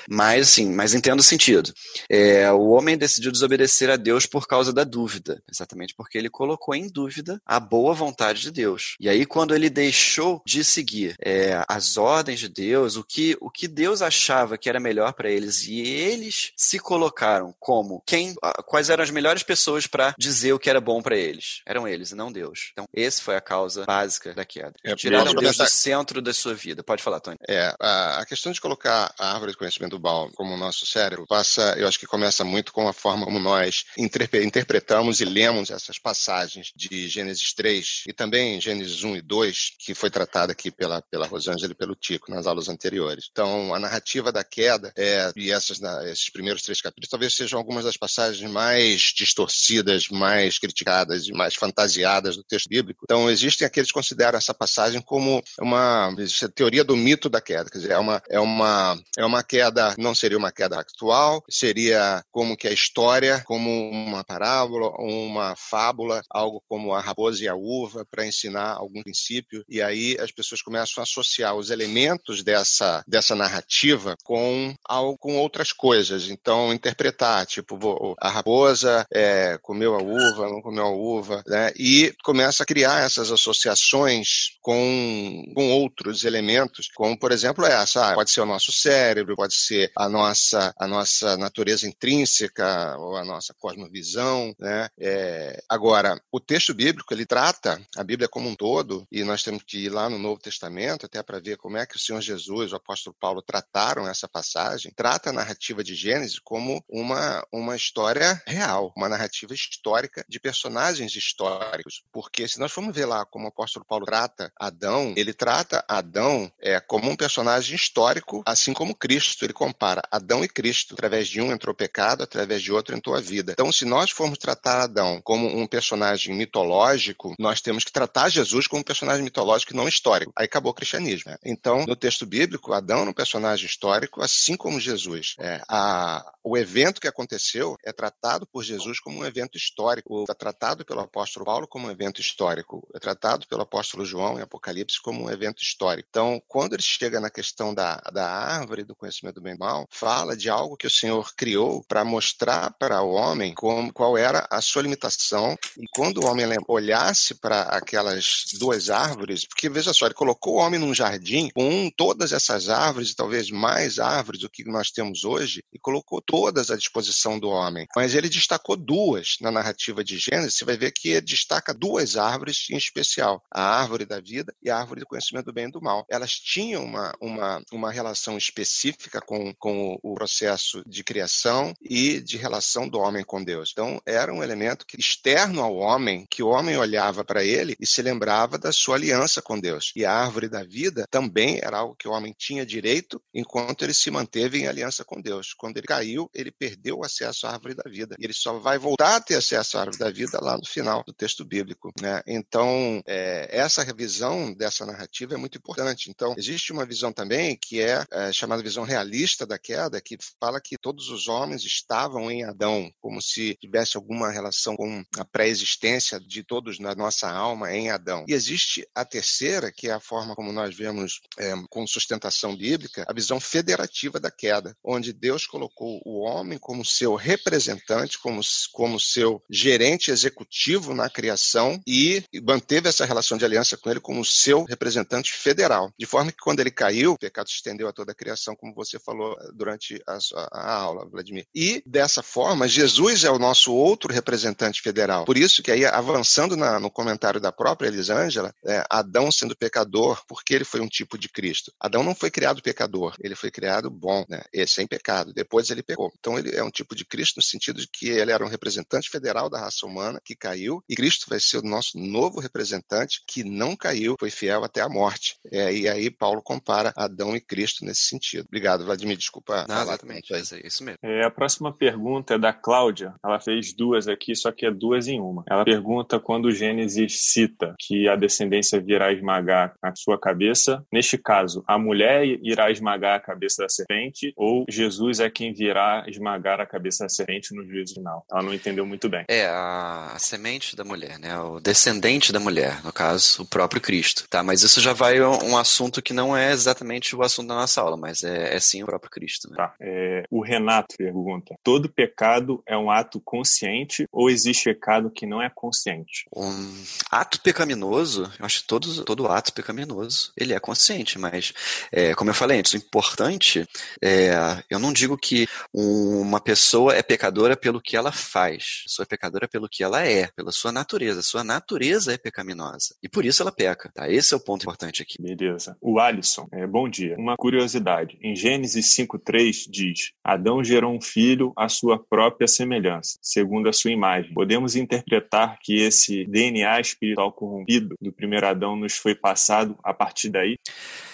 Mas, 0.10 0.50
sim, 0.50 0.72
mas 0.74 0.94
entendo 0.94 1.20
o 1.20 1.24
sentido. 1.24 1.74
É, 2.10 2.50
o 2.52 2.70
homem 2.70 2.98
decidiu 2.98 3.32
desobedecer 3.32 3.90
a 3.90 3.98
Deus 3.98 4.26
por 4.26 4.48
causa 4.48 4.72
da 4.72 4.84
dúvida, 4.84 5.44
exatamente 5.52 5.94
porque 5.94 6.18
ele 6.18 6.30
colocou 6.30 6.74
em 6.74 6.88
dúvida 6.88 7.42
a 7.46 7.60
boa 7.60 7.94
vontade 7.94 8.42
de 8.42 8.52
Deus. 8.52 8.96
E 9.00 9.10
aí, 9.10 9.26
quando 9.26 9.54
ele 9.54 9.70
deixou 9.70 10.42
de 10.46 10.64
seguir 10.64 11.16
é, 11.20 11.62
as 11.68 11.98
ordens 11.98 12.40
de 12.40 12.48
Deus, 12.48 12.96
o 12.96 13.04
que, 13.04 13.38
o 13.42 13.50
que 13.50 13.68
Deus 13.68 14.02
achava 14.02 14.58
que 14.58 14.70
era 14.70 14.80
melhor 14.80 15.14
para 15.14 15.30
eles, 15.30 15.66
e 15.68 15.82
eles 15.82 16.52
se 16.56 16.80
colocaram 16.80 17.54
como 17.60 18.02
quem, 18.06 18.34
quais 18.66 18.90
eram 18.90 19.04
as 19.04 19.12
melhores 19.12 19.44
pessoas 19.44 19.88
para 19.88 20.16
dizer 20.18 20.54
o 20.54 20.60
que 20.60 20.70
era 20.70 20.80
bom 20.80 21.02
para 21.02 21.18
eles? 21.18 21.62
Eram 21.66 21.88
eles, 21.88 22.12
e 22.12 22.16
não 22.16 22.32
Deus. 22.32 22.70
Então, 22.72 22.86
esse 22.94 23.22
foi 23.22 23.36
a 23.36 23.42
causa 23.42 23.86
básica 23.86 24.34
da 24.34 24.46
queda. 24.46 24.67
É, 24.84 24.96
Tiraram 24.96 25.34
Deus 25.34 25.58
do 25.58 25.68
centro 25.68 26.22
da 26.22 26.34
sua 26.34 26.54
vida. 26.54 26.84
Pode 26.84 27.04
falar, 27.04 27.20
Tony. 27.20 27.38
É, 27.48 27.74
a, 27.80 28.20
a 28.20 28.26
questão 28.26 28.52
de 28.52 28.62
colocar 28.62 29.14
a 29.18 29.34
árvore 29.34 29.52
de 29.52 29.58
conhecimento 29.58 29.98
do 29.98 30.02
mal 30.02 30.30
como 30.34 30.54
o 30.54 30.58
nosso 30.58 30.86
cérebro 30.86 31.26
passa, 31.28 31.76
eu 31.78 31.88
acho 31.88 32.00
que 32.00 32.06
começa 32.06 32.44
muito 32.44 32.72
com 32.74 32.88
a 32.88 32.94
forma 32.94 33.26
como 33.26 33.40
nós 33.40 33.86
interpretamos 33.98 35.22
e 35.22 35.26
lemos 35.26 35.70
essas 35.70 36.00
passagens 36.00 36.72
de 36.76 37.08
Gênesis 37.08 37.54
3 37.54 38.04
e 38.08 38.14
também 38.14 38.60
Gênesis 38.60 39.04
1 39.04 39.18
e 39.18 39.22
2, 39.22 39.72
que 39.80 39.94
foi 39.94 40.10
tratada 40.10 40.52
aqui 40.52 40.72
pela, 40.72 41.02
pela 41.02 41.28
Rosângela 41.28 41.72
e 41.72 41.76
pelo 41.76 41.96
Tico 41.96 42.32
nas 42.32 42.48
aulas 42.48 42.70
anteriores. 42.70 43.28
Então, 43.32 43.74
a 43.74 43.80
narrativa 43.80 44.32
da 44.32 44.44
queda 44.44 44.92
é, 44.98 45.32
e 45.36 45.52
essas, 45.52 45.82
esses 46.06 46.30
primeiros 46.30 46.62
três 46.62 46.82
capítulos 46.82 47.10
talvez 47.10 47.36
sejam 47.36 47.60
algumas 47.60 47.86
das 47.86 47.98
passagens 47.98 48.50
mais 48.50 49.14
distorcidas, 49.16 50.10
mais 50.10 50.60
criticadas 50.60 51.28
e 51.28 51.32
mais 51.34 51.56
fantasiadas 51.56 52.36
do 52.36 52.44
texto 52.44 52.70
bíblico. 52.70 53.06
Então, 53.06 53.30
existem 53.30 53.66
aqueles 53.66 53.90
que 53.90 53.94
consideram 53.94 54.38
essa 54.48 54.54
passagem 54.54 55.02
como 55.02 55.44
uma 55.60 56.16
teoria 56.56 56.84
do 56.84 56.96
mito 56.96 57.30
da 57.30 57.42
queda, 57.42 57.70
quer 57.70 57.80
dizer, 57.80 57.92
é 57.92 57.98
uma, 57.98 58.22
é 58.30 58.40
uma, 58.40 58.98
é 59.18 59.26
uma 59.26 59.44
queda 59.44 59.94
não 59.98 60.16
seria 60.16 60.38
uma 60.38 60.52
queda 60.52 60.80
actual, 60.80 61.44
seria 61.50 62.24
como 62.32 62.56
que 62.56 62.68
a 62.68 62.72
história, 62.72 63.42
como 63.46 63.90
uma 63.90 64.24
parábola, 64.24 64.92
uma 65.00 65.56
fábula, 65.56 66.22
algo 66.30 66.64
como 66.68 66.94
a 66.94 67.02
raposa 67.02 67.44
e 67.44 67.48
a 67.48 67.56
uva, 67.56 68.06
para 68.10 68.26
ensinar 68.26 68.74
algum 68.74 69.02
princípio. 69.02 69.64
E 69.68 69.82
aí 69.82 70.18
as 70.20 70.32
pessoas 70.32 70.62
começam 70.62 71.02
a 71.02 71.04
associar 71.04 71.56
os 71.56 71.70
elementos 71.70 72.44
dessa, 72.44 73.04
dessa 73.08 73.36
narrativa 73.36 74.16
com, 74.24 74.74
com 75.20 75.38
outras 75.38 75.72
coisas. 75.74 76.30
Então, 76.30 76.74
interpretar, 76.74 77.46
tipo, 77.46 78.16
a 78.20 78.30
raposa 78.30 79.06
é, 79.12 79.58
comeu 79.62 79.96
a 79.96 80.02
uva, 80.02 80.50
não 80.50 80.62
comeu 80.62 80.86
a 80.86 80.92
uva, 80.92 81.44
né? 81.48 81.72
e 81.78 82.14
começa 82.24 82.64
a 82.64 82.66
criar 82.66 83.04
essas 83.04 83.32
associações 83.32 84.37
much 84.38 84.57
com, 84.68 85.54
com 85.56 85.72
outros 85.72 86.26
elementos, 86.26 86.90
como, 86.94 87.18
por 87.18 87.32
exemplo, 87.32 87.66
essa. 87.66 88.12
Ah, 88.12 88.14
pode 88.16 88.32
ser 88.32 88.42
o 88.42 88.46
nosso 88.46 88.74
cérebro, 88.74 89.34
pode 89.34 89.56
ser 89.56 89.90
a 89.96 90.10
nossa, 90.10 90.74
a 90.78 90.86
nossa 90.86 91.38
natureza 91.38 91.88
intrínseca 91.88 92.98
ou 92.98 93.16
a 93.16 93.24
nossa 93.24 93.54
cosmovisão. 93.54 94.54
Né? 94.60 94.90
É, 95.00 95.64
agora, 95.70 96.22
o 96.30 96.42
texto 96.42 96.74
bíblico 96.74 97.14
ele 97.14 97.26
trata 97.26 97.82
a 97.96 98.04
Bíblia 98.04 98.28
como 98.28 98.50
um 98.50 98.56
todo, 98.56 99.08
e 99.10 99.24
nós 99.24 99.42
temos 99.42 99.64
que 99.64 99.86
ir 99.86 99.90
lá 99.90 100.10
no 100.10 100.20
Novo 100.20 100.42
Testamento 100.42 101.06
até 101.06 101.24
para 101.24 101.40
ver 101.40 101.56
como 101.56 101.78
é 101.78 101.86
que 101.86 101.96
o 101.96 102.00
Senhor 102.00 102.20
Jesus, 102.20 102.74
o 102.74 102.76
apóstolo 102.76 103.16
Paulo 103.18 103.42
trataram 103.42 104.06
essa 104.06 104.28
passagem, 104.28 104.92
trata 104.94 105.30
a 105.30 105.34
narrativa 105.34 105.82
de 105.82 105.96
Gênesis 105.96 106.40
como 106.40 106.84
uma, 106.90 107.42
uma 107.54 107.74
história 107.78 108.44
real, 108.46 108.92
uma 108.98 109.08
narrativa 109.08 109.54
histórica 109.54 110.26
de 110.28 110.42
personagens 110.42 111.16
históricos. 111.16 112.04
Porque 112.12 112.50
se 112.50 112.60
nós 112.60 112.74
formos 112.74 112.94
ver 112.94 113.06
lá 113.06 113.26
como 113.26 113.46
o 113.46 113.48
apóstolo 113.48 113.86
Paulo 113.88 114.06
trata 114.06 114.52
Adão, 114.60 115.14
ele 115.16 115.34
trata 115.34 115.84
Adão 115.88 116.52
é, 116.60 116.80
como 116.80 117.10
um 117.10 117.16
personagem 117.16 117.76
histórico, 117.76 118.44
assim 118.46 118.74
como 118.74 118.96
Cristo. 118.96 119.46
Ele 119.46 119.54
compara 119.54 120.02
Adão 120.12 120.44
e 120.44 120.48
Cristo. 120.48 120.94
Através 120.94 121.28
de 121.28 121.42
um 121.42 121.52
entrou 121.52 121.74
pecado, 121.74 122.24
através 122.24 122.62
de 122.62 122.72
outro 122.72 122.96
entrou 122.96 123.16
a 123.16 123.22
vida. 123.22 123.54
Então, 123.54 123.72
se 123.72 123.86
nós 123.86 124.12
formos 124.12 124.38
tratar 124.38 124.82
Adão 124.82 125.22
como 125.24 125.48
um 125.48 125.68
personagem 125.68 126.36
mitológico, 126.36 127.36
nós 127.40 127.62
temos 127.62 127.84
que 127.84 127.92
tratar 127.92 128.30
Jesus 128.30 128.68
como 128.68 128.82
um 128.82 128.86
personagem 128.86 129.24
mitológico 129.24 129.74
e 129.74 129.76
não 129.76 129.88
histórico. 129.88 130.32
Aí 130.36 130.46
acabou 130.46 130.72
o 130.72 130.76
cristianismo. 130.76 131.32
Né? 131.32 131.38
Então, 131.44 131.86
no 131.86 131.96
texto 131.96 132.26
bíblico, 132.26 132.74
Adão 132.74 133.00
é 133.00 133.10
um 133.10 133.14
personagem 133.14 133.66
histórico, 133.66 134.22
assim 134.22 134.56
como 134.56 134.80
Jesus. 134.80 135.36
É, 135.40 135.62
a, 135.68 136.24
o 136.44 136.58
evento 136.58 137.02
que 137.02 137.08
aconteceu 137.08 137.76
é 137.84 137.92
tratado 137.92 138.46
por 138.48 138.64
Jesus 138.64 139.00
como 139.00 139.20
um 139.20 139.26
evento 139.26 139.58
histórico, 139.58 140.26
é 140.30 140.34
tratado 140.34 140.86
pelo 140.86 141.02
apóstolo 141.02 141.46
Paulo 141.46 141.68
como 141.68 141.88
um 141.88 141.92
evento 141.92 142.22
histórico, 142.22 142.88
é 142.94 143.00
tratado 143.00 143.48
pelo 143.48 143.62
apóstolo 143.62 144.06
João 144.06 144.40
Apocalipse 144.48 145.02
como 145.02 145.26
um 145.26 145.30
evento 145.30 145.62
histórico. 145.62 146.08
Então, 146.10 146.42
quando 146.48 146.74
ele 146.74 146.82
chega 146.82 147.20
na 147.20 147.30
questão 147.30 147.74
da, 147.74 147.98
da 148.12 148.28
árvore 148.30 148.84
do 148.84 148.96
conhecimento 148.96 149.36
do 149.36 149.42
bem 149.42 149.54
e 149.54 149.58
mal, 149.58 149.88
fala 149.92 150.36
de 150.36 150.50
algo 150.50 150.78
que 150.78 150.88
o 150.88 150.92
Senhor 150.92 151.34
criou 151.36 151.84
para 151.88 152.04
mostrar 152.04 152.74
para 152.80 153.02
o 153.02 153.12
homem 153.12 153.54
como, 153.54 153.94
qual 153.94 154.18
era 154.18 154.48
a 154.50 154.62
sua 154.62 154.82
limitação. 154.82 155.56
E 155.78 155.86
quando 155.92 156.24
o 156.24 156.26
homem 156.26 156.46
olhasse 156.68 157.36
para 157.36 157.62
aquelas 157.64 158.46
duas 158.60 158.90
árvores, 158.90 159.46
porque 159.46 159.70
veja 159.70 159.94
só, 159.94 160.06
ele 160.06 160.14
colocou 160.14 160.56
o 160.56 160.60
homem 160.60 160.80
num 160.80 160.94
jardim 160.94 161.50
com 161.54 161.90
todas 161.96 162.32
essas 162.32 162.70
árvores, 162.70 163.12
e 163.12 163.16
talvez 163.16 163.50
mais 163.52 164.00
árvores 164.00 164.42
do 164.42 164.50
que 164.50 164.64
nós 164.66 164.90
temos 164.90 165.24
hoje, 165.24 165.62
e 165.74 165.80
colocou 165.80 166.22
todas 166.22 166.72
à 166.72 166.76
disposição 166.76 167.40
do 167.40 167.50
homem. 167.50 167.88
Mas 167.96 168.16
ele 168.16 168.30
destacou 168.30 168.76
duas 168.76 169.36
na 169.42 169.52
narrativa 169.52 170.04
de 170.04 170.18
Gênesis. 170.18 170.56
Você 170.56 170.66
vai 170.66 170.78
ver 170.78 170.92
que 170.92 171.10
ele 171.10 171.22
destaca 171.22 171.74
duas 171.74 172.16
árvores 172.16 172.68
em 172.72 172.78
especial: 172.78 173.42
a 173.52 173.62
árvore 173.62 174.06
da 174.06 174.20
vida 174.20 174.37
e 174.62 174.70
a 174.70 174.78
árvore 174.78 175.02
do 175.02 175.08
conhecimento 175.08 175.46
do 175.46 175.54
bem 175.54 175.66
e 175.66 175.72
do 175.72 175.82
mal. 175.82 176.06
Elas 176.10 176.32
tinham 176.32 176.84
uma, 176.84 177.14
uma, 177.22 177.62
uma 177.72 177.92
relação 177.92 178.38
específica 178.38 179.22
com, 179.22 179.54
com 179.56 179.98
o 180.02 180.14
processo 180.16 180.84
de 180.86 181.04
criação 181.04 181.74
e 181.82 182.22
de 182.22 182.38
relação 182.38 182.88
do 182.88 183.00
homem 183.00 183.24
com 183.24 183.44
Deus. 183.44 183.70
Então, 183.72 184.02
era 184.06 184.34
um 184.34 184.44
elemento 184.44 184.86
que, 184.86 185.00
externo 185.00 185.62
ao 185.62 185.76
homem, 185.76 186.26
que 186.30 186.44
o 186.44 186.48
homem 186.48 186.78
olhava 186.78 187.24
para 187.24 187.44
ele 187.44 187.76
e 187.80 187.88
se 187.88 188.02
lembrava 188.02 188.58
da 188.58 188.72
sua 188.72 188.96
aliança 188.96 189.42
com 189.42 189.60
Deus. 189.60 189.92
E 189.96 190.06
a 190.06 190.12
árvore 190.12 190.50
da 190.50 190.64
vida 190.64 191.06
também 191.10 191.60
era 191.62 191.78
algo 191.78 191.96
que 191.96 192.08
o 192.08 192.12
homem 192.12 192.34
tinha 192.38 192.66
direito 192.66 193.22
enquanto 193.34 193.84
ele 193.84 193.94
se 193.94 194.12
manteve 194.12 194.60
em 194.60 194.68
aliança 194.68 195.04
com 195.04 195.22
Deus. 195.22 195.54
Quando 195.54 195.78
ele 195.78 195.88
caiu, 195.88 196.30
ele 196.34 196.52
perdeu 196.52 197.00
o 197.00 197.06
acesso 197.06 197.48
à 197.48 197.52
árvore 197.52 197.76
da 197.76 197.90
vida. 197.90 198.16
E 198.20 198.26
ele 198.26 198.34
só 198.34 198.60
vai 198.60 198.78
voltar 198.78 199.16
a 199.16 199.22
ter 199.22 199.36
acesso 199.36 199.78
à 199.78 199.82
árvore 199.82 199.98
da 199.98 200.10
vida 200.10 200.40
lá 200.42 200.58
no 200.58 200.66
final 200.66 201.04
do 201.06 201.14
texto 201.14 201.46
bíblico. 201.46 201.92
Né? 202.02 202.22
Então, 202.28 203.02
é, 203.06 203.48
essa 203.52 203.84
revisão 203.84 204.17
dessa 204.58 204.86
narrativa 204.86 205.34
é 205.34 205.38
muito 205.38 205.58
importante. 205.58 206.10
Então, 206.10 206.36
existe 206.38 206.72
uma 206.72 206.86
visão 206.86 207.12
também 207.12 207.58
que 207.60 207.82
é, 207.82 208.04
é 208.12 208.34
chamada 208.34 208.64
visão 208.64 208.84
realista 208.84 209.46
da 209.46 209.58
queda, 209.58 210.02
que 210.02 210.18
fala 210.40 210.62
que 210.62 210.78
todos 210.78 211.10
os 211.10 211.28
homens 211.28 211.64
estavam 211.64 212.30
em 212.32 212.44
Adão, 212.44 212.92
como 213.00 213.22
se 213.22 213.56
tivesse 213.60 213.98
alguma 213.98 214.32
relação 214.32 214.76
com 214.76 215.04
a 215.18 215.26
pré-existência 215.26 216.20
de 216.20 216.44
todos 216.44 216.80
na 216.80 216.96
nossa 216.96 217.30
alma 217.30 217.74
em 217.74 217.90
Adão. 217.90 218.26
E 218.28 218.34
existe 218.34 218.88
a 218.94 219.06
terceira, 219.06 219.72
que 219.72 219.90
é 219.90 219.94
a 219.94 220.00
forma 220.00 220.36
como 220.36 220.52
nós 220.52 220.76
vemos 220.76 221.20
é, 221.38 221.54
com 221.70 221.86
sustentação 221.88 222.56
bíblica, 222.56 223.06
a 223.08 223.14
visão 223.14 223.40
federativa 223.40 224.20
da 224.20 224.32
queda, 224.32 224.76
onde 224.84 225.14
Deus 225.14 225.46
colocou 225.46 226.02
o 226.06 226.20
homem 226.20 226.58
como 226.58 226.86
seu 226.86 227.16
representante, 227.16 228.18
como, 228.20 228.42
como 228.72 229.00
seu 229.00 229.42
gerente 229.50 230.12
executivo 230.12 230.94
na 230.94 231.10
criação 231.10 231.80
e 231.86 232.24
manteve 232.44 232.90
essa 232.90 233.06
relação 233.06 233.38
de 233.38 233.46
aliança 233.46 233.78
com 233.78 233.90
ele 233.90 234.00
como 234.08 234.24
seu 234.24 234.64
representante 234.64 235.34
federal. 235.34 235.92
De 236.00 236.06
forma 236.06 236.32
que 236.32 236.38
quando 236.38 236.62
ele 236.62 236.72
caiu, 236.72 237.12
o 237.12 237.18
pecado 237.18 237.50
se 237.50 237.56
estendeu 237.56 237.90
a 237.90 237.92
toda 237.92 238.14
a 238.14 238.16
criação, 238.16 238.56
como 238.56 238.74
você 238.74 238.98
falou 238.98 239.36
durante 239.54 240.02
a, 240.08 240.18
a 240.54 240.74
aula, 240.76 241.06
Vladimir. 241.10 241.46
E 241.54 241.84
dessa 241.86 242.24
forma, 242.24 242.70
Jesus 242.70 243.26
é 243.26 243.30
o 243.30 243.38
nosso 243.38 243.74
outro 243.74 244.14
representante 244.14 244.82
federal. 244.82 245.26
Por 245.26 245.38
isso 245.38 245.62
que 245.62 245.70
aí, 245.74 245.84
avançando 245.86 246.56
na, 246.56 246.80
no 246.80 246.90
comentário 246.90 247.42
da 247.42 247.52
própria 247.52 247.90
Elisângela, 247.90 248.56
é, 248.66 248.82
Adão 248.90 249.30
sendo 249.30 249.58
pecador, 249.58 250.24
porque 250.26 250.56
ele 250.56 250.64
foi 250.64 250.80
um 250.80 250.88
tipo 250.88 251.18
de 251.18 251.28
Cristo. 251.28 251.74
Adão 251.78 252.02
não 252.02 252.16
foi 252.16 252.32
criado 252.32 252.62
pecador, 252.62 253.14
ele 253.22 253.36
foi 253.36 253.52
criado 253.52 253.90
bom, 253.90 254.24
né? 254.30 254.42
sem 254.68 254.88
pecado. 254.88 255.34
Depois 255.34 255.70
ele 255.70 255.84
pecou. 255.84 256.14
Então 256.18 256.40
ele 256.40 256.56
é 256.56 256.64
um 256.64 256.72
tipo 256.72 256.96
de 256.96 257.04
Cristo 257.04 257.38
no 257.38 257.44
sentido 257.44 257.82
de 257.82 257.90
que 257.92 258.08
ele 258.08 258.32
era 258.32 258.46
um 258.46 258.50
representante 258.50 259.10
federal 259.10 259.50
da 259.50 259.60
raça 259.60 259.86
humana 259.86 260.22
que 260.24 260.34
caiu, 260.34 260.82
e 260.88 260.96
Cristo 260.96 261.26
vai 261.28 261.42
ser 261.42 261.58
o 261.58 261.62
nosso 261.62 262.00
novo 262.00 262.40
representante 262.40 263.22
que 263.28 263.44
não 263.44 263.76
caiu, 263.76 263.97
foi 264.20 264.30
fiel 264.30 264.64
até 264.64 264.82
a 264.82 264.90
morte. 264.90 265.36
É, 265.52 265.74
e 265.74 265.88
aí 265.88 266.10
Paulo 266.10 266.42
compara 266.42 266.94
Adão 266.96 267.36
e 267.36 267.42
Cristo 267.42 267.86
nesse 267.86 268.02
sentido. 268.02 268.46
Obrigado, 268.48 268.86
Vladimir, 268.86 269.18
desculpa. 269.18 269.66
Não, 269.68 269.82
exatamente, 269.82 270.34
é 270.34 270.40
isso 270.66 270.84
mesmo. 270.84 270.98
É, 271.04 271.26
a 271.26 271.32
próxima 271.32 271.74
pergunta 271.74 272.36
é 272.36 272.38
da 272.40 272.54
Cláudia. 272.54 273.14
Ela 273.24 273.40
fez 273.40 273.74
duas 273.74 274.08
aqui, 274.08 274.36
só 274.36 274.52
que 274.52 274.66
é 274.66 274.72
duas 274.72 275.08
em 275.08 275.20
uma. 275.20 275.44
Ela 275.50 275.64
pergunta 275.64 276.20
quando 276.20 276.46
o 276.46 276.52
Gênesis 276.52 277.32
cita 277.32 277.76
que 277.80 278.08
a 278.08 278.16
descendência 278.16 278.80
virá 278.80 279.12
esmagar 279.12 279.74
a 279.82 279.94
sua 279.96 280.20
cabeça. 280.20 280.84
Neste 280.92 281.18
caso, 281.18 281.64
a 281.68 281.78
mulher 281.78 282.26
irá 282.26 282.72
esmagar 282.72 283.16
a 283.16 283.20
cabeça 283.20 283.64
da 283.64 283.70
serpente 283.70 284.34
ou 284.36 284.66
Jesus 284.70 285.20
é 285.20 285.30
quem 285.30 285.54
virá 285.54 286.06
esmagar 286.08 286.60
a 286.60 286.66
cabeça 286.66 287.04
da 287.04 287.10
serpente 287.10 287.56
no 287.56 287.66
juízo 287.66 287.96
final? 287.96 288.26
Ela 288.32 288.44
não 288.44 288.54
entendeu 288.54 288.86
muito 288.86 289.10
bem. 289.10 289.26
É, 289.28 289.46
a, 289.48 290.14
a 290.14 290.20
semente 290.20 290.76
da 290.76 290.84
mulher, 290.84 291.20
né? 291.20 291.38
O 291.40 291.60
descendente 291.60 292.32
da 292.32 292.40
mulher, 292.40 292.84
no 292.84 292.92
caso, 292.92 293.44
o 293.44 293.46
próprio 293.46 293.82
Cristo, 293.88 294.28
tá? 294.30 294.44
Mas 294.44 294.64
isso 294.64 294.82
já 294.82 294.92
vai 294.92 295.22
um, 295.22 295.52
um 295.52 295.58
assunto 295.58 296.02
que 296.02 296.12
não 296.12 296.36
é 296.36 296.52
exatamente 296.52 297.16
o 297.16 297.22
assunto 297.22 297.48
da 297.48 297.56
nossa 297.56 297.80
aula, 297.80 297.96
mas 297.96 298.22
é, 298.22 298.54
é 298.54 298.60
sim 298.60 298.84
o 298.84 298.86
próprio 298.86 299.10
Cristo, 299.10 299.50
né? 299.50 299.56
Tá. 299.56 299.74
É, 299.80 300.26
o 300.30 300.42
Renato 300.42 300.98
pergunta: 300.98 301.56
todo 301.64 301.88
pecado 301.88 302.62
é 302.66 302.78
um 302.78 302.92
ato 302.92 303.22
consciente 303.22 304.06
ou 304.12 304.30
existe 304.30 304.66
pecado 304.66 305.10
que 305.10 305.26
não 305.26 305.42
é 305.42 305.50
consciente? 305.50 306.26
Um 306.36 306.84
ato 307.10 307.40
pecaminoso, 307.40 308.30
eu 308.38 308.46
acho 308.46 308.62
que 308.62 308.68
todo, 308.68 309.06
todo 309.06 309.28
ato 309.28 309.54
pecaminoso, 309.54 310.34
ele 310.36 310.54
é 310.54 310.60
consciente, 310.60 311.18
mas, 311.18 311.54
é, 311.90 312.14
como 312.14 312.30
eu 312.30 312.36
falei 312.36 312.60
antes, 312.60 312.74
o 312.74 312.78
importante 312.78 313.66
é, 314.04 314.34
eu 314.70 314.80
não 314.80 314.92
digo 314.92 315.18
que 315.18 315.48
uma 315.74 316.42
pessoa 316.42 316.94
é 316.94 317.02
pecadora 317.02 317.56
pelo 317.56 317.82
que 317.82 317.96
ela 317.96 318.12
faz, 318.12 318.82
a 318.82 318.90
pessoa 318.90 319.04
é 319.06 319.08
pecadora 319.08 319.48
pelo 319.48 319.70
que 319.70 319.82
ela 319.82 320.06
é, 320.06 320.28
pela 320.36 320.52
sua 320.52 320.74
natureza. 320.74 321.22
Sua 321.22 321.44
natureza 321.44 322.14
é 322.14 322.18
pecaminosa. 322.18 322.96
E 323.02 323.08
por 323.08 323.26
isso 323.26 323.42
ela 323.42 323.52
peca, 323.52 323.77
tá? 323.94 324.10
Esse 324.10 324.34
é 324.34 324.38
o 324.38 324.40
ponto 324.40 324.64
importante 324.64 325.02
aqui. 325.02 325.22
Beleza. 325.22 325.78
O 325.82 326.00
Alisson, 326.00 326.48
é, 326.52 326.66
bom 326.66 326.90
dia. 326.90 327.16
Uma 327.18 327.36
curiosidade. 327.38 328.18
Em 328.22 328.36
Gênesis 328.36 328.96
5.3 328.96 329.70
diz, 329.70 330.12
Adão 330.24 330.64
gerou 330.64 330.94
um 330.94 331.02
filho 331.02 331.54
à 331.56 331.70
sua 331.70 331.98
própria 331.98 332.48
semelhança, 332.48 333.18
segundo 333.22 333.70
a 333.70 333.74
sua 333.74 333.92
imagem. 333.92 334.34
Podemos 334.34 334.76
interpretar 334.76 335.60
que 335.62 335.82
esse 335.82 336.26
DNA 336.26 336.80
espiritual 336.80 337.32
corrompido 337.32 337.96
do 338.02 338.12
primeiro 338.12 338.48
Adão 338.48 338.76
nos 338.76 338.98
foi 338.98 339.16
passado 339.16 339.78
a 339.84 339.94
partir 339.94 340.30
daí? 340.30 340.58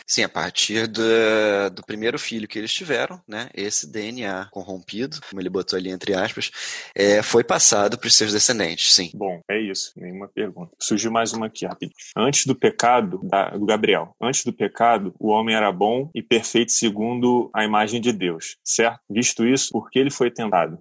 Sim, 0.06 0.24
a 0.24 0.30
partir 0.30 0.88
do, 0.88 1.02
do 1.74 1.84
primeiro 1.84 2.20
filho 2.20 2.48
que 2.48 2.60
eles 2.60 2.74
tiveram, 2.74 3.22
né, 3.28 3.50
esse 3.54 3.90
DNA 3.92 4.48
corrompido, 4.52 5.20
como 5.30 5.42
ele 5.42 5.50
botou 5.50 5.78
ali 5.78 5.90
entre 5.90 6.14
aspas, 6.14 6.52
é, 6.96 7.22
foi 7.22 7.44
passado 7.44 7.98
para 7.98 8.08
os 8.08 8.16
seus 8.16 8.34
descendentes, 8.34 8.94
sim. 8.94 9.12
Bom, 9.14 9.42
é 9.50 9.60
isso, 9.60 9.92
nenhuma 9.96 10.28
pergunta. 10.28 10.72
Surgiu 10.80 11.12
mais 11.12 11.34
uma 11.34 11.48
aqui, 11.48 11.66
rápido. 11.66 11.92
Antes 12.16 12.46
do 12.46 12.56
pecado, 12.56 13.20
da, 13.24 13.52
do 13.52 13.66
Gabriel, 13.66 14.16
antes 14.22 14.44
do 14.44 14.54
pecado, 14.54 15.14
o 15.20 15.30
homem 15.30 15.56
era 15.56 15.72
bom 15.72 16.10
e 16.14 16.22
perfeito 16.22 16.72
segundo 16.72 17.50
a 17.54 17.64
imagem 17.64 18.02
de 18.02 18.12
Deus, 18.12 18.58
certo? 18.64 19.00
Visto 19.10 19.46
isso, 19.46 19.72
por 19.72 19.90
que 19.90 20.00
ele 20.00 20.12
foi 20.12 20.30
tentado? 20.30 20.80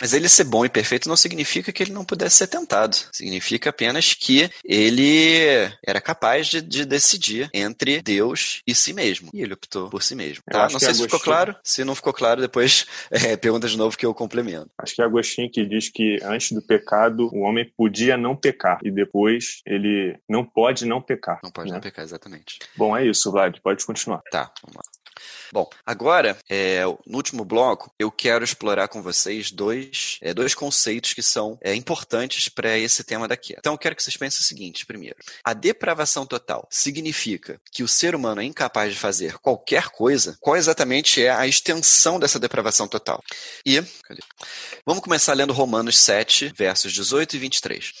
Mas 0.00 0.12
ele 0.12 0.28
ser 0.28 0.44
bom 0.44 0.64
e 0.64 0.68
perfeito 0.68 1.08
não 1.08 1.16
significa 1.16 1.72
que 1.72 1.82
ele 1.82 1.92
não 1.92 2.04
pudesse 2.04 2.36
ser 2.36 2.46
tentado. 2.46 2.96
Significa 3.12 3.70
apenas 3.70 4.14
que 4.14 4.50
ele 4.64 5.70
era 5.84 6.00
capaz 6.00 6.46
de, 6.46 6.60
de 6.60 6.84
decidir 6.84 7.50
entre 7.52 8.00
Deus 8.02 8.51
e 8.66 8.74
si 8.74 8.92
mesmo. 8.92 9.30
E 9.32 9.40
ele 9.42 9.54
optou 9.54 9.88
por 9.88 10.02
si 10.02 10.14
mesmo. 10.14 10.42
Tá? 10.50 10.62
Não 10.62 10.78
sei 10.78 10.78
se 10.80 10.84
Agostinho... 10.84 11.08
ficou 11.08 11.20
claro. 11.20 11.56
Se 11.62 11.84
não 11.84 11.94
ficou 11.94 12.12
claro, 12.12 12.40
depois 12.40 12.86
é, 13.10 13.36
pergunta 13.36 13.68
de 13.68 13.76
novo 13.76 13.96
que 13.96 14.04
eu 14.04 14.14
complemento. 14.14 14.70
Acho 14.78 14.94
que 14.94 15.02
é 15.02 15.04
Agostinho 15.04 15.50
que 15.50 15.64
diz 15.64 15.88
que 15.88 16.18
antes 16.22 16.52
do 16.52 16.62
pecado 16.62 17.28
o 17.32 17.40
homem 17.40 17.70
podia 17.76 18.16
não 18.16 18.36
pecar 18.36 18.78
e 18.82 18.90
depois 18.90 19.60
ele 19.66 20.18
não 20.28 20.44
pode 20.44 20.84
não 20.84 21.00
pecar. 21.00 21.40
Não 21.42 21.50
pode 21.50 21.68
né? 21.68 21.74
não 21.74 21.80
pecar, 21.80 22.04
exatamente. 22.04 22.58
Bom, 22.76 22.96
é 22.96 23.06
isso, 23.06 23.30
Vlad. 23.30 23.58
Pode 23.62 23.84
continuar. 23.84 24.20
Tá, 24.30 24.50
vamos 24.62 24.76
lá. 24.76 24.82
Bom, 25.52 25.68
agora, 25.84 26.38
é, 26.48 26.82
no 27.06 27.16
último 27.16 27.44
bloco, 27.44 27.92
eu 27.98 28.10
quero 28.10 28.44
explorar 28.44 28.88
com 28.88 29.02
vocês 29.02 29.50
dois, 29.50 30.18
é, 30.22 30.32
dois 30.32 30.54
conceitos 30.54 31.12
que 31.12 31.22
são 31.22 31.58
é, 31.60 31.74
importantes 31.74 32.48
para 32.48 32.78
esse 32.78 33.04
tema 33.04 33.28
daqui. 33.28 33.54
Então, 33.58 33.74
eu 33.74 33.78
quero 33.78 33.94
que 33.94 34.02
vocês 34.02 34.16
pensem 34.16 34.40
o 34.40 34.44
seguinte: 34.44 34.86
primeiro, 34.86 35.16
a 35.44 35.52
depravação 35.52 36.26
total 36.26 36.66
significa 36.70 37.60
que 37.70 37.82
o 37.82 37.88
ser 37.88 38.14
humano 38.14 38.40
é 38.40 38.44
incapaz 38.44 38.92
de 38.92 38.98
fazer 38.98 39.38
qualquer 39.38 39.88
coisa? 39.88 40.36
Qual 40.40 40.56
exatamente 40.56 41.22
é 41.22 41.30
a 41.30 41.46
extensão 41.46 42.18
dessa 42.18 42.38
depravação 42.38 42.88
total? 42.88 43.22
E, 43.64 43.82
vamos 44.86 45.02
começar 45.02 45.34
lendo 45.34 45.52
Romanos 45.52 45.98
7, 45.98 46.52
versos 46.56 46.92
18 46.92 47.36
e 47.36 47.38
23. 47.38 47.92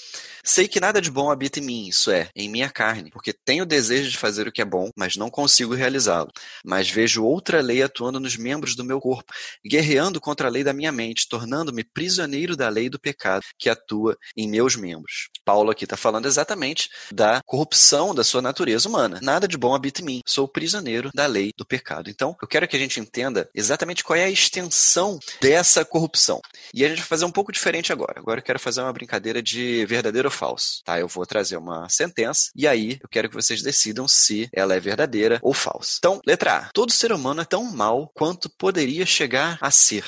Sei 0.44 0.66
que 0.66 0.80
nada 0.80 1.00
de 1.00 1.08
bom 1.08 1.30
habita 1.30 1.60
em 1.60 1.62
mim, 1.62 1.86
isso 1.86 2.10
é, 2.10 2.28
em 2.34 2.48
minha 2.48 2.68
carne, 2.68 3.10
porque 3.10 3.32
tenho 3.32 3.64
desejo 3.64 4.10
de 4.10 4.18
fazer 4.18 4.48
o 4.48 4.52
que 4.52 4.60
é 4.60 4.64
bom, 4.64 4.90
mas 4.96 5.16
não 5.16 5.30
consigo 5.30 5.72
realizá-lo. 5.72 6.32
Mas 6.64 6.90
vejo 6.90 7.22
outra 7.22 7.60
lei 7.60 7.80
atuando 7.80 8.18
nos 8.18 8.36
membros 8.36 8.74
do 8.74 8.84
meu 8.84 9.00
corpo, 9.00 9.32
guerreando 9.64 10.20
contra 10.20 10.48
a 10.48 10.50
lei 10.50 10.64
da 10.64 10.72
minha 10.72 10.90
mente, 10.90 11.28
tornando-me 11.28 11.84
prisioneiro 11.84 12.56
da 12.56 12.68
lei 12.68 12.90
do 12.90 12.98
pecado 12.98 13.44
que 13.56 13.68
atua 13.68 14.16
em 14.36 14.48
meus 14.48 14.74
membros. 14.74 15.28
Paulo 15.44 15.70
aqui 15.70 15.84
está 15.84 15.96
falando 15.96 16.26
exatamente 16.26 16.88
da 17.12 17.40
corrupção 17.46 18.12
da 18.12 18.24
sua 18.24 18.42
natureza 18.42 18.88
humana. 18.88 19.20
Nada 19.22 19.46
de 19.46 19.56
bom 19.56 19.76
habita 19.76 20.02
em 20.02 20.04
mim, 20.04 20.20
sou 20.26 20.48
prisioneiro 20.48 21.10
da 21.14 21.26
lei 21.26 21.52
do 21.56 21.64
pecado. 21.64 22.10
Então, 22.10 22.36
eu 22.42 22.48
quero 22.48 22.66
que 22.66 22.74
a 22.74 22.80
gente 22.80 22.98
entenda 22.98 23.48
exatamente 23.54 24.02
qual 24.02 24.18
é 24.18 24.24
a 24.24 24.30
extensão 24.30 25.20
dessa 25.40 25.84
corrupção. 25.84 26.40
E 26.74 26.84
a 26.84 26.88
gente 26.88 26.98
vai 26.98 27.06
fazer 27.06 27.24
um 27.24 27.30
pouco 27.30 27.52
diferente 27.52 27.92
agora. 27.92 28.18
Agora 28.18 28.40
eu 28.40 28.44
quero 28.44 28.58
fazer 28.58 28.80
uma 28.80 28.92
brincadeira 28.92 29.40
de 29.40 29.86
verdadeiro 29.86 30.31
falso, 30.32 30.82
tá? 30.84 30.98
Eu 30.98 31.08
vou 31.08 31.24
trazer 31.26 31.56
uma 31.56 31.88
sentença 31.88 32.50
e 32.56 32.66
aí 32.66 32.98
eu 33.02 33.08
quero 33.08 33.28
que 33.28 33.34
vocês 33.34 33.62
decidam 33.62 34.08
se 34.08 34.48
ela 34.52 34.74
é 34.74 34.80
verdadeira 34.80 35.38
ou 35.42 35.54
falsa. 35.54 35.96
Então, 35.98 36.20
letra 36.26 36.58
A. 36.58 36.70
Todo 36.72 36.92
ser 36.92 37.12
humano 37.12 37.42
é 37.42 37.44
tão 37.44 37.64
mal 37.64 38.10
quanto 38.14 38.50
poderia 38.58 39.06
chegar 39.06 39.58
a 39.60 39.70
ser. 39.70 40.04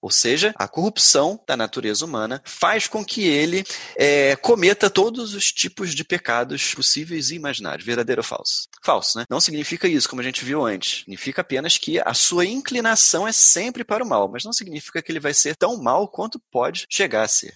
Ou 0.00 0.10
seja, 0.10 0.54
a 0.56 0.66
corrupção 0.66 1.38
da 1.46 1.56
natureza 1.56 2.04
humana 2.04 2.42
faz 2.44 2.86
com 2.86 3.04
que 3.04 3.24
ele 3.24 3.64
é, 3.96 4.36
cometa 4.36 4.90
todos 4.90 5.34
os 5.34 5.52
tipos 5.52 5.94
de 5.94 6.04
pecados 6.04 6.74
possíveis 6.74 7.30
e 7.30 7.36
imaginários. 7.36 7.86
Verdadeiro 7.86 8.20
ou 8.20 8.24
falso? 8.24 8.68
Falso, 8.82 9.18
né? 9.18 9.24
Não 9.28 9.40
significa 9.40 9.88
isso, 9.88 10.08
como 10.08 10.20
a 10.20 10.24
gente 10.24 10.44
viu 10.44 10.64
antes. 10.64 11.00
Significa 11.00 11.42
apenas 11.42 11.78
que 11.78 12.00
a 12.00 12.14
sua 12.14 12.44
inclinação 12.44 13.26
é 13.26 13.32
sempre 13.32 13.84
para 13.84 14.04
o 14.04 14.08
mal, 14.08 14.28
mas 14.28 14.44
não 14.44 14.52
significa 14.52 15.02
que 15.02 15.12
ele 15.12 15.20
vai 15.20 15.34
ser 15.34 15.56
tão 15.56 15.76
mal 15.76 16.08
quanto 16.08 16.40
pode 16.50 16.86
chegar 16.90 17.22
a 17.22 17.28
ser. 17.28 17.52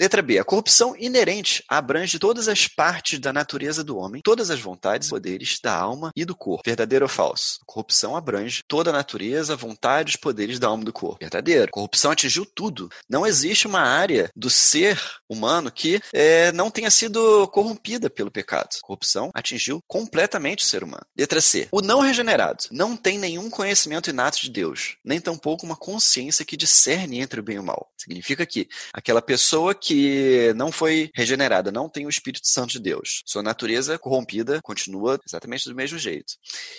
Letra 0.00 0.22
B. 0.22 0.38
A 0.38 0.44
corrupção 0.44 0.94
inerente 0.96 1.62
abrange 1.68 2.18
todas 2.18 2.48
as 2.48 2.66
partes 2.66 3.18
da 3.18 3.32
natureza 3.32 3.84
do 3.84 3.96
homem, 3.96 4.22
todas 4.22 4.50
as 4.50 4.60
vontades 4.60 5.08
poderes 5.08 5.58
da 5.62 5.74
alma 5.74 6.10
e 6.16 6.24
do 6.24 6.34
corpo. 6.34 6.62
Verdadeiro 6.64 7.04
ou 7.04 7.08
falso? 7.08 7.58
A 7.62 7.64
corrupção 7.66 8.16
abrange 8.16 8.62
toda 8.66 8.90
a 8.90 8.92
natureza, 8.92 9.56
vontades 9.56 10.16
poderes 10.16 10.58
da 10.58 10.68
alma 10.68 10.82
e 10.82 10.86
do 10.86 10.92
corpo. 10.92 11.18
Verdadeiro. 11.20 11.64
A 11.64 11.72
corrupção 11.72 12.10
atingiu 12.10 12.46
tudo. 12.46 12.88
Não 13.08 13.26
existe 13.26 13.66
uma 13.66 13.80
área 13.80 14.30
do 14.34 14.50
ser 14.50 15.00
humano 15.28 15.70
que 15.70 16.00
é, 16.12 16.52
não 16.52 16.70
tenha 16.70 16.90
sido 16.90 17.46
corrompida 17.48 18.08
pelo 18.10 18.30
pecado. 18.30 18.68
A 18.76 18.86
corrupção 18.86 19.30
atingiu 19.34 19.80
completamente 19.86 20.64
o 20.64 20.66
ser 20.66 20.82
humano. 20.82 21.04
Letra 21.16 21.40
C. 21.40 21.68
O 21.70 21.80
não 21.80 22.00
regenerado 22.00 22.64
não 22.70 22.96
tem 22.96 23.18
nenhum 23.18 23.50
conhecimento 23.50 24.10
inato 24.10 24.40
de 24.40 24.50
Deus, 24.50 24.96
nem 25.04 25.20
tampouco 25.20 25.64
uma 25.64 25.76
consciência 25.76 26.44
que 26.44 26.56
discerne 26.56 27.20
entre 27.20 27.40
o 27.40 27.42
bem 27.42 27.56
e 27.56 27.58
o 27.58 27.62
mal. 27.62 27.90
Significa 27.96 28.44
que 28.46 28.68
aquela 28.92 29.22
pessoa 29.22 29.74
que 29.74 29.91
não 30.54 30.70
foi 30.70 31.10
regenerada, 31.14 31.72
não 31.72 31.88
tem 31.88 32.06
o 32.06 32.10
Espírito 32.10 32.46
Santo 32.46 32.72
de 32.72 32.80
Deus. 32.80 33.22
Sua 33.26 33.42
natureza 33.42 33.98
corrompida 33.98 34.60
continua 34.62 35.18
exatamente 35.26 35.68
do 35.68 35.74
mesmo 35.74 35.98
jeito. 35.98 36.34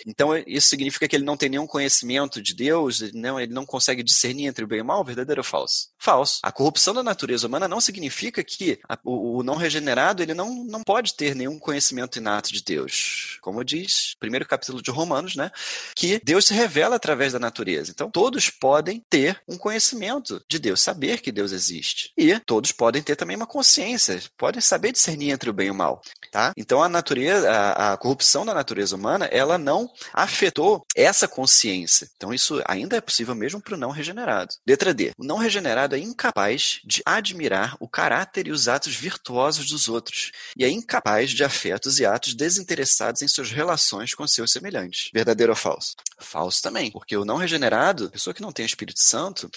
Então, 0.06 0.30
isso 0.46 0.68
significa 0.68 1.08
que 1.08 1.16
ele 1.16 1.24
não 1.24 1.36
tem 1.36 1.48
nenhum 1.48 1.66
conhecimento 1.66 2.40
de 2.40 2.54
Deus, 2.54 3.12
não, 3.12 3.38
ele 3.38 3.52
não 3.52 3.66
consegue 3.66 4.02
discernir 4.02 4.46
entre 4.46 4.64
o 4.64 4.68
bem 4.68 4.78
e 4.78 4.82
o 4.82 4.84
mal, 4.84 5.04
verdadeiro 5.04 5.40
ou 5.40 5.44
falso? 5.44 5.88
Falso. 5.98 6.40
A 6.42 6.52
corrupção 6.52 6.94
da 6.94 7.02
natureza 7.02 7.46
humana 7.46 7.68
não 7.68 7.80
significa 7.80 8.42
que 8.42 8.78
a, 8.88 8.98
o, 9.04 9.38
o, 9.38 9.42
não 9.42 9.56
regenerado 9.56 10.22
ele 10.22 10.34
não, 10.34 10.64
não 10.64 10.82
pode 10.82 11.14
ter 11.14 11.34
nenhum 11.34 11.58
conhecimento 11.58 12.18
inato 12.18 12.52
de 12.52 12.62
Deus. 12.62 13.38
Como 13.40 13.64
diz 13.64 14.14
primeiro 14.18 14.46
capítulo 14.46 14.82
de 14.82 14.90
Romanos, 14.90 15.36
né? 15.36 15.50
Que 15.94 16.20
Deus 16.22 16.46
se 16.46 16.54
revela 16.54 16.96
através 16.96 17.32
da 17.32 17.38
natureza. 17.38 17.90
Então, 17.90 18.10
todos 18.10 18.50
podem 18.50 19.02
ter 19.08 19.40
um 19.48 19.56
conhecimento 19.56 20.42
de 20.48 20.58
Deus, 20.58 20.80
saber 20.80 21.20
que 21.20 21.32
Deus 21.32 21.52
existe. 21.52 22.12
E 22.16 22.38
todos 22.40 22.72
podem 22.72 22.93
podem 22.94 23.02
ter 23.02 23.16
também 23.16 23.34
uma 23.34 23.46
consciência, 23.46 24.22
podem 24.38 24.60
saber 24.60 24.92
discernir 24.92 25.30
entre 25.30 25.50
o 25.50 25.52
bem 25.52 25.66
e 25.66 25.70
o 25.70 25.74
mal, 25.74 26.00
tá? 26.30 26.52
Então 26.56 26.80
a 26.80 26.88
natureza, 26.88 27.50
a, 27.50 27.92
a 27.92 27.96
corrupção 27.96 28.46
da 28.46 28.54
natureza 28.54 28.94
humana, 28.94 29.26
ela 29.26 29.58
não 29.58 29.90
afetou 30.12 30.86
essa 30.94 31.26
consciência. 31.26 32.08
Então 32.16 32.32
isso 32.32 32.62
ainda 32.66 32.96
é 32.96 33.00
possível 33.00 33.34
mesmo 33.34 33.60
para 33.60 33.74
o 33.74 33.76
não 33.76 33.90
regenerado. 33.90 34.54
Letra 34.64 34.94
D. 34.94 35.10
O 35.18 35.24
não 35.24 35.38
regenerado 35.38 35.96
é 35.96 35.98
incapaz 35.98 36.78
de 36.84 37.02
admirar 37.04 37.76
o 37.80 37.88
caráter 37.88 38.46
e 38.46 38.52
os 38.52 38.68
atos 38.68 38.94
virtuosos 38.94 39.68
dos 39.68 39.88
outros 39.88 40.30
e 40.56 40.64
é 40.64 40.70
incapaz 40.70 41.30
de 41.30 41.42
afetos 41.42 41.98
e 41.98 42.06
atos 42.06 42.34
desinteressados 42.34 43.22
em 43.22 43.28
suas 43.28 43.50
relações 43.50 44.14
com 44.14 44.24
seus 44.28 44.52
semelhantes. 44.52 45.10
Verdadeiro 45.12 45.50
ou 45.50 45.56
falso? 45.56 45.96
Falso 46.20 46.62
também, 46.62 46.92
porque 46.92 47.16
o 47.16 47.24
não 47.24 47.38
regenerado, 47.38 48.08
pessoa 48.10 48.32
que 48.32 48.42
não 48.42 48.52
tem 48.52 48.64
Espírito 48.64 49.00
Santo, 49.00 49.50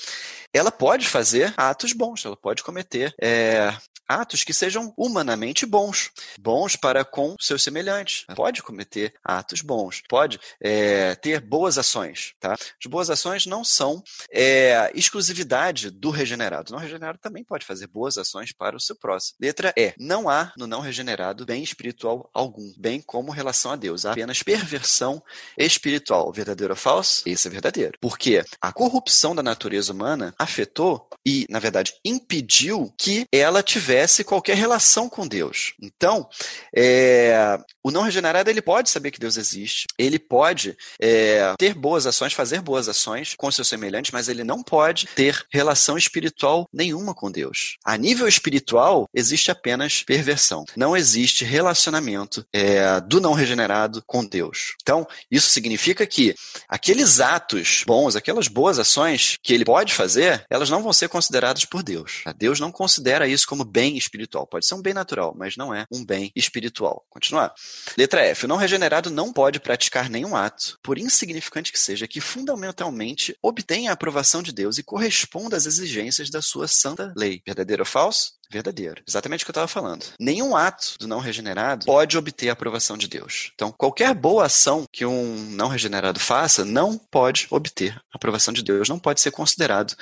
ela 0.57 0.71
pode 0.71 1.07
fazer 1.07 1.53
atos 1.55 1.93
bons, 1.93 2.25
ela 2.25 2.35
pode 2.35 2.63
cometer 2.63 3.13
é, 3.21 3.73
atos 4.07 4.43
que 4.43 4.53
sejam 4.53 4.93
humanamente 4.97 5.65
bons, 5.65 6.11
bons 6.39 6.75
para 6.75 7.03
com 7.03 7.35
seus 7.39 7.63
semelhantes. 7.63 8.25
Pode 8.35 8.63
cometer 8.63 9.13
atos 9.23 9.61
bons, 9.61 10.01
pode 10.07 10.39
é, 10.61 11.15
ter 11.15 11.41
boas 11.41 11.77
ações. 11.77 12.33
Tá? 12.39 12.53
As 12.53 12.89
boas 12.89 13.09
ações 13.09 13.45
não 13.45 13.63
são 13.63 14.01
é, 14.31 14.91
exclusividade 14.95 15.89
do 15.89 16.09
regenerado. 16.09 16.71
O 16.71 16.73
não 16.73 16.81
regenerado 16.81 17.19
também 17.19 17.43
pode 17.43 17.65
fazer 17.65 17.87
boas 17.87 18.17
ações 18.17 18.51
para 18.51 18.75
o 18.75 18.79
seu 18.79 18.95
próximo. 18.95 19.37
Letra 19.41 19.73
E. 19.75 19.93
Não 19.99 20.29
há 20.29 20.53
no 20.57 20.67
não 20.67 20.79
regenerado 20.79 21.45
bem 21.45 21.63
espiritual 21.63 22.29
algum, 22.33 22.73
bem 22.77 23.01
como 23.01 23.31
relação 23.31 23.71
a 23.71 23.75
Deus. 23.75 24.05
Há 24.05 24.11
apenas 24.11 24.43
perversão 24.43 25.21
espiritual. 25.57 26.31
Verdadeiro 26.31 26.73
ou 26.73 26.77
falso? 26.77 27.23
Esse 27.25 27.47
é 27.47 27.51
verdadeiro. 27.51 27.97
Porque 27.99 28.43
a 28.61 28.71
corrupção 28.71 29.35
da 29.35 29.43
natureza 29.43 29.91
humana 29.91 30.33
afetou 30.37 31.09
e, 31.25 31.45
na 31.49 31.59
verdade, 31.59 31.93
impediu 32.05 32.93
que 32.97 33.25
ela 33.31 33.63
tivesse 33.63 33.96
qualquer 34.23 34.57
relação 34.57 35.09
com 35.09 35.27
Deus. 35.27 35.73
Então, 35.81 36.27
é, 36.75 37.57
o 37.87 37.91
não 37.91 38.01
regenerado 38.01 38.49
ele 38.49 38.61
pode 38.61 38.89
saber 38.89 39.11
que 39.11 39.19
Deus 39.19 39.37
existe, 39.37 39.85
ele 39.97 40.19
pode 40.19 40.77
é, 40.99 41.53
ter 41.57 41.73
boas 41.73 42.05
ações, 42.05 42.33
fazer 42.33 42.61
boas 42.61 42.89
ações 42.89 43.33
com 43.37 43.49
seus 43.49 43.69
semelhantes, 43.69 44.11
mas 44.11 44.27
ele 44.27 44.43
não 44.43 44.61
pode 44.61 45.07
ter 45.15 45.45
relação 45.49 45.97
espiritual 45.97 46.67
nenhuma 46.73 47.15
com 47.15 47.31
Deus. 47.31 47.77
A 47.85 47.95
nível 47.95 48.27
espiritual, 48.27 49.07
existe 49.13 49.49
apenas 49.51 50.03
perversão. 50.03 50.65
Não 50.75 50.97
existe 50.97 51.45
relacionamento 51.45 52.45
é, 52.51 52.99
do 52.99 53.21
não 53.21 53.33
regenerado 53.33 54.03
com 54.05 54.25
Deus. 54.25 54.75
Então, 54.81 55.07
isso 55.31 55.47
significa 55.47 56.05
que 56.05 56.35
aqueles 56.67 57.21
atos 57.21 57.83
bons, 57.87 58.17
aquelas 58.17 58.49
boas 58.49 58.79
ações 58.79 59.37
que 59.41 59.53
ele 59.53 59.63
pode 59.63 59.93
fazer, 59.93 60.45
elas 60.49 60.69
não 60.69 60.83
vão 60.83 60.91
ser 60.91 61.07
consideradas 61.07 61.63
por 61.63 61.81
Deus. 61.81 62.23
Deus 62.37 62.59
não 62.59 62.71
considera 62.71 63.29
isso 63.29 63.47
como 63.47 63.63
bem 63.63 63.97
espiritual. 63.97 64.45
Pode 64.45 64.65
ser 64.65 64.75
um 64.75 64.81
bem 64.81 64.93
natural, 64.93 65.33
mas 65.37 65.55
não 65.55 65.73
é 65.73 65.85
um 65.89 66.03
bem 66.03 66.33
espiritual. 66.35 67.05
Continuar. 67.09 67.53
Letra 67.97 68.21
F. 68.21 68.45
O 68.45 68.47
não 68.47 68.57
regenerado 68.57 69.09
não 69.09 69.33
pode 69.33 69.59
praticar 69.59 70.09
nenhum 70.09 70.35
ato, 70.35 70.77
por 70.83 70.97
insignificante 70.97 71.71
que 71.71 71.79
seja, 71.79 72.07
que 72.07 72.21
fundamentalmente 72.21 73.37
obtenha 73.41 73.89
a 73.89 73.93
aprovação 73.93 74.43
de 74.43 74.51
Deus 74.51 74.77
e 74.77 74.83
corresponda 74.83 75.57
às 75.57 75.65
exigências 75.65 76.29
da 76.29 76.41
sua 76.41 76.67
santa 76.67 77.13
lei. 77.15 77.41
Verdadeiro 77.45 77.81
ou 77.81 77.85
falso? 77.85 78.36
Verdadeiro. 78.49 79.01
Exatamente 79.07 79.43
o 79.43 79.45
que 79.45 79.49
eu 79.49 79.53
estava 79.53 79.67
falando. 79.67 80.05
Nenhum 80.19 80.55
ato 80.55 80.95
do 80.99 81.07
não 81.07 81.19
regenerado 81.19 81.85
pode 81.85 82.17
obter 82.17 82.49
a 82.49 82.53
aprovação 82.53 82.97
de 82.97 83.07
Deus. 83.07 83.51
Então, 83.53 83.71
qualquer 83.71 84.13
boa 84.13 84.45
ação 84.45 84.85
que 84.91 85.05
um 85.05 85.35
não 85.51 85.67
regenerado 85.67 86.19
faça 86.19 86.65
não 86.65 86.97
pode 86.97 87.47
obter 87.49 87.95
a 88.13 88.17
aprovação 88.17 88.53
de 88.53 88.63
Deus, 88.63 88.89
não 88.89 88.99
pode 88.99 89.21
ser 89.21 89.31
considerado 89.31 89.95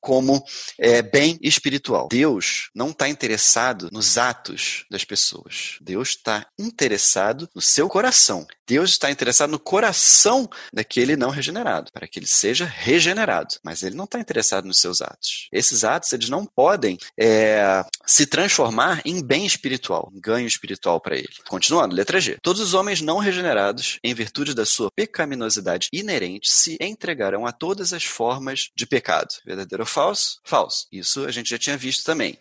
como 0.00 0.42
é, 0.78 1.02
bem 1.02 1.38
espiritual. 1.42 2.08
Deus 2.08 2.70
não 2.74 2.90
está 2.90 3.08
interessado 3.08 3.88
nos 3.92 4.18
atos 4.18 4.84
das 4.90 5.04
pessoas. 5.04 5.76
Deus 5.80 6.10
está 6.10 6.46
interessado 6.58 7.48
no 7.54 7.60
seu 7.60 7.88
coração. 7.88 8.46
Deus 8.66 8.90
está 8.90 9.10
interessado 9.10 9.50
no 9.50 9.58
coração 9.58 10.48
daquele 10.72 11.16
não 11.16 11.30
regenerado, 11.30 11.90
para 11.92 12.06
que 12.06 12.18
ele 12.18 12.26
seja 12.26 12.64
regenerado. 12.64 13.56
Mas 13.64 13.82
ele 13.82 13.96
não 13.96 14.04
está 14.04 14.20
interessado 14.20 14.64
nos 14.64 14.80
seus 14.80 15.02
atos. 15.02 15.48
Esses 15.52 15.82
atos, 15.82 16.12
eles 16.12 16.28
não 16.28 16.46
podem 16.46 16.96
é, 17.18 17.79
uh, 17.80 17.99
se 18.10 18.26
transformar 18.26 19.00
em 19.04 19.22
bem 19.22 19.46
espiritual, 19.46 20.10
em 20.12 20.20
ganho 20.20 20.46
espiritual 20.46 21.00
para 21.00 21.14
ele. 21.14 21.28
Continuando, 21.48 21.94
letra 21.94 22.20
G. 22.20 22.38
Todos 22.42 22.60
os 22.60 22.74
homens 22.74 23.00
não 23.00 23.18
regenerados, 23.18 24.00
em 24.02 24.12
virtude 24.12 24.52
da 24.52 24.66
sua 24.66 24.90
pecaminosidade 24.90 25.88
inerente, 25.92 26.50
se 26.50 26.76
entregarão 26.80 27.46
a 27.46 27.52
todas 27.52 27.92
as 27.92 28.02
formas 28.02 28.70
de 28.74 28.84
pecado. 28.84 29.28
Verdadeiro 29.46 29.84
ou 29.84 29.86
falso? 29.86 30.40
Falso. 30.42 30.88
Isso 30.90 31.24
a 31.24 31.30
gente 31.30 31.50
já 31.50 31.56
tinha 31.56 31.76
visto 31.76 32.02
também. 32.02 32.36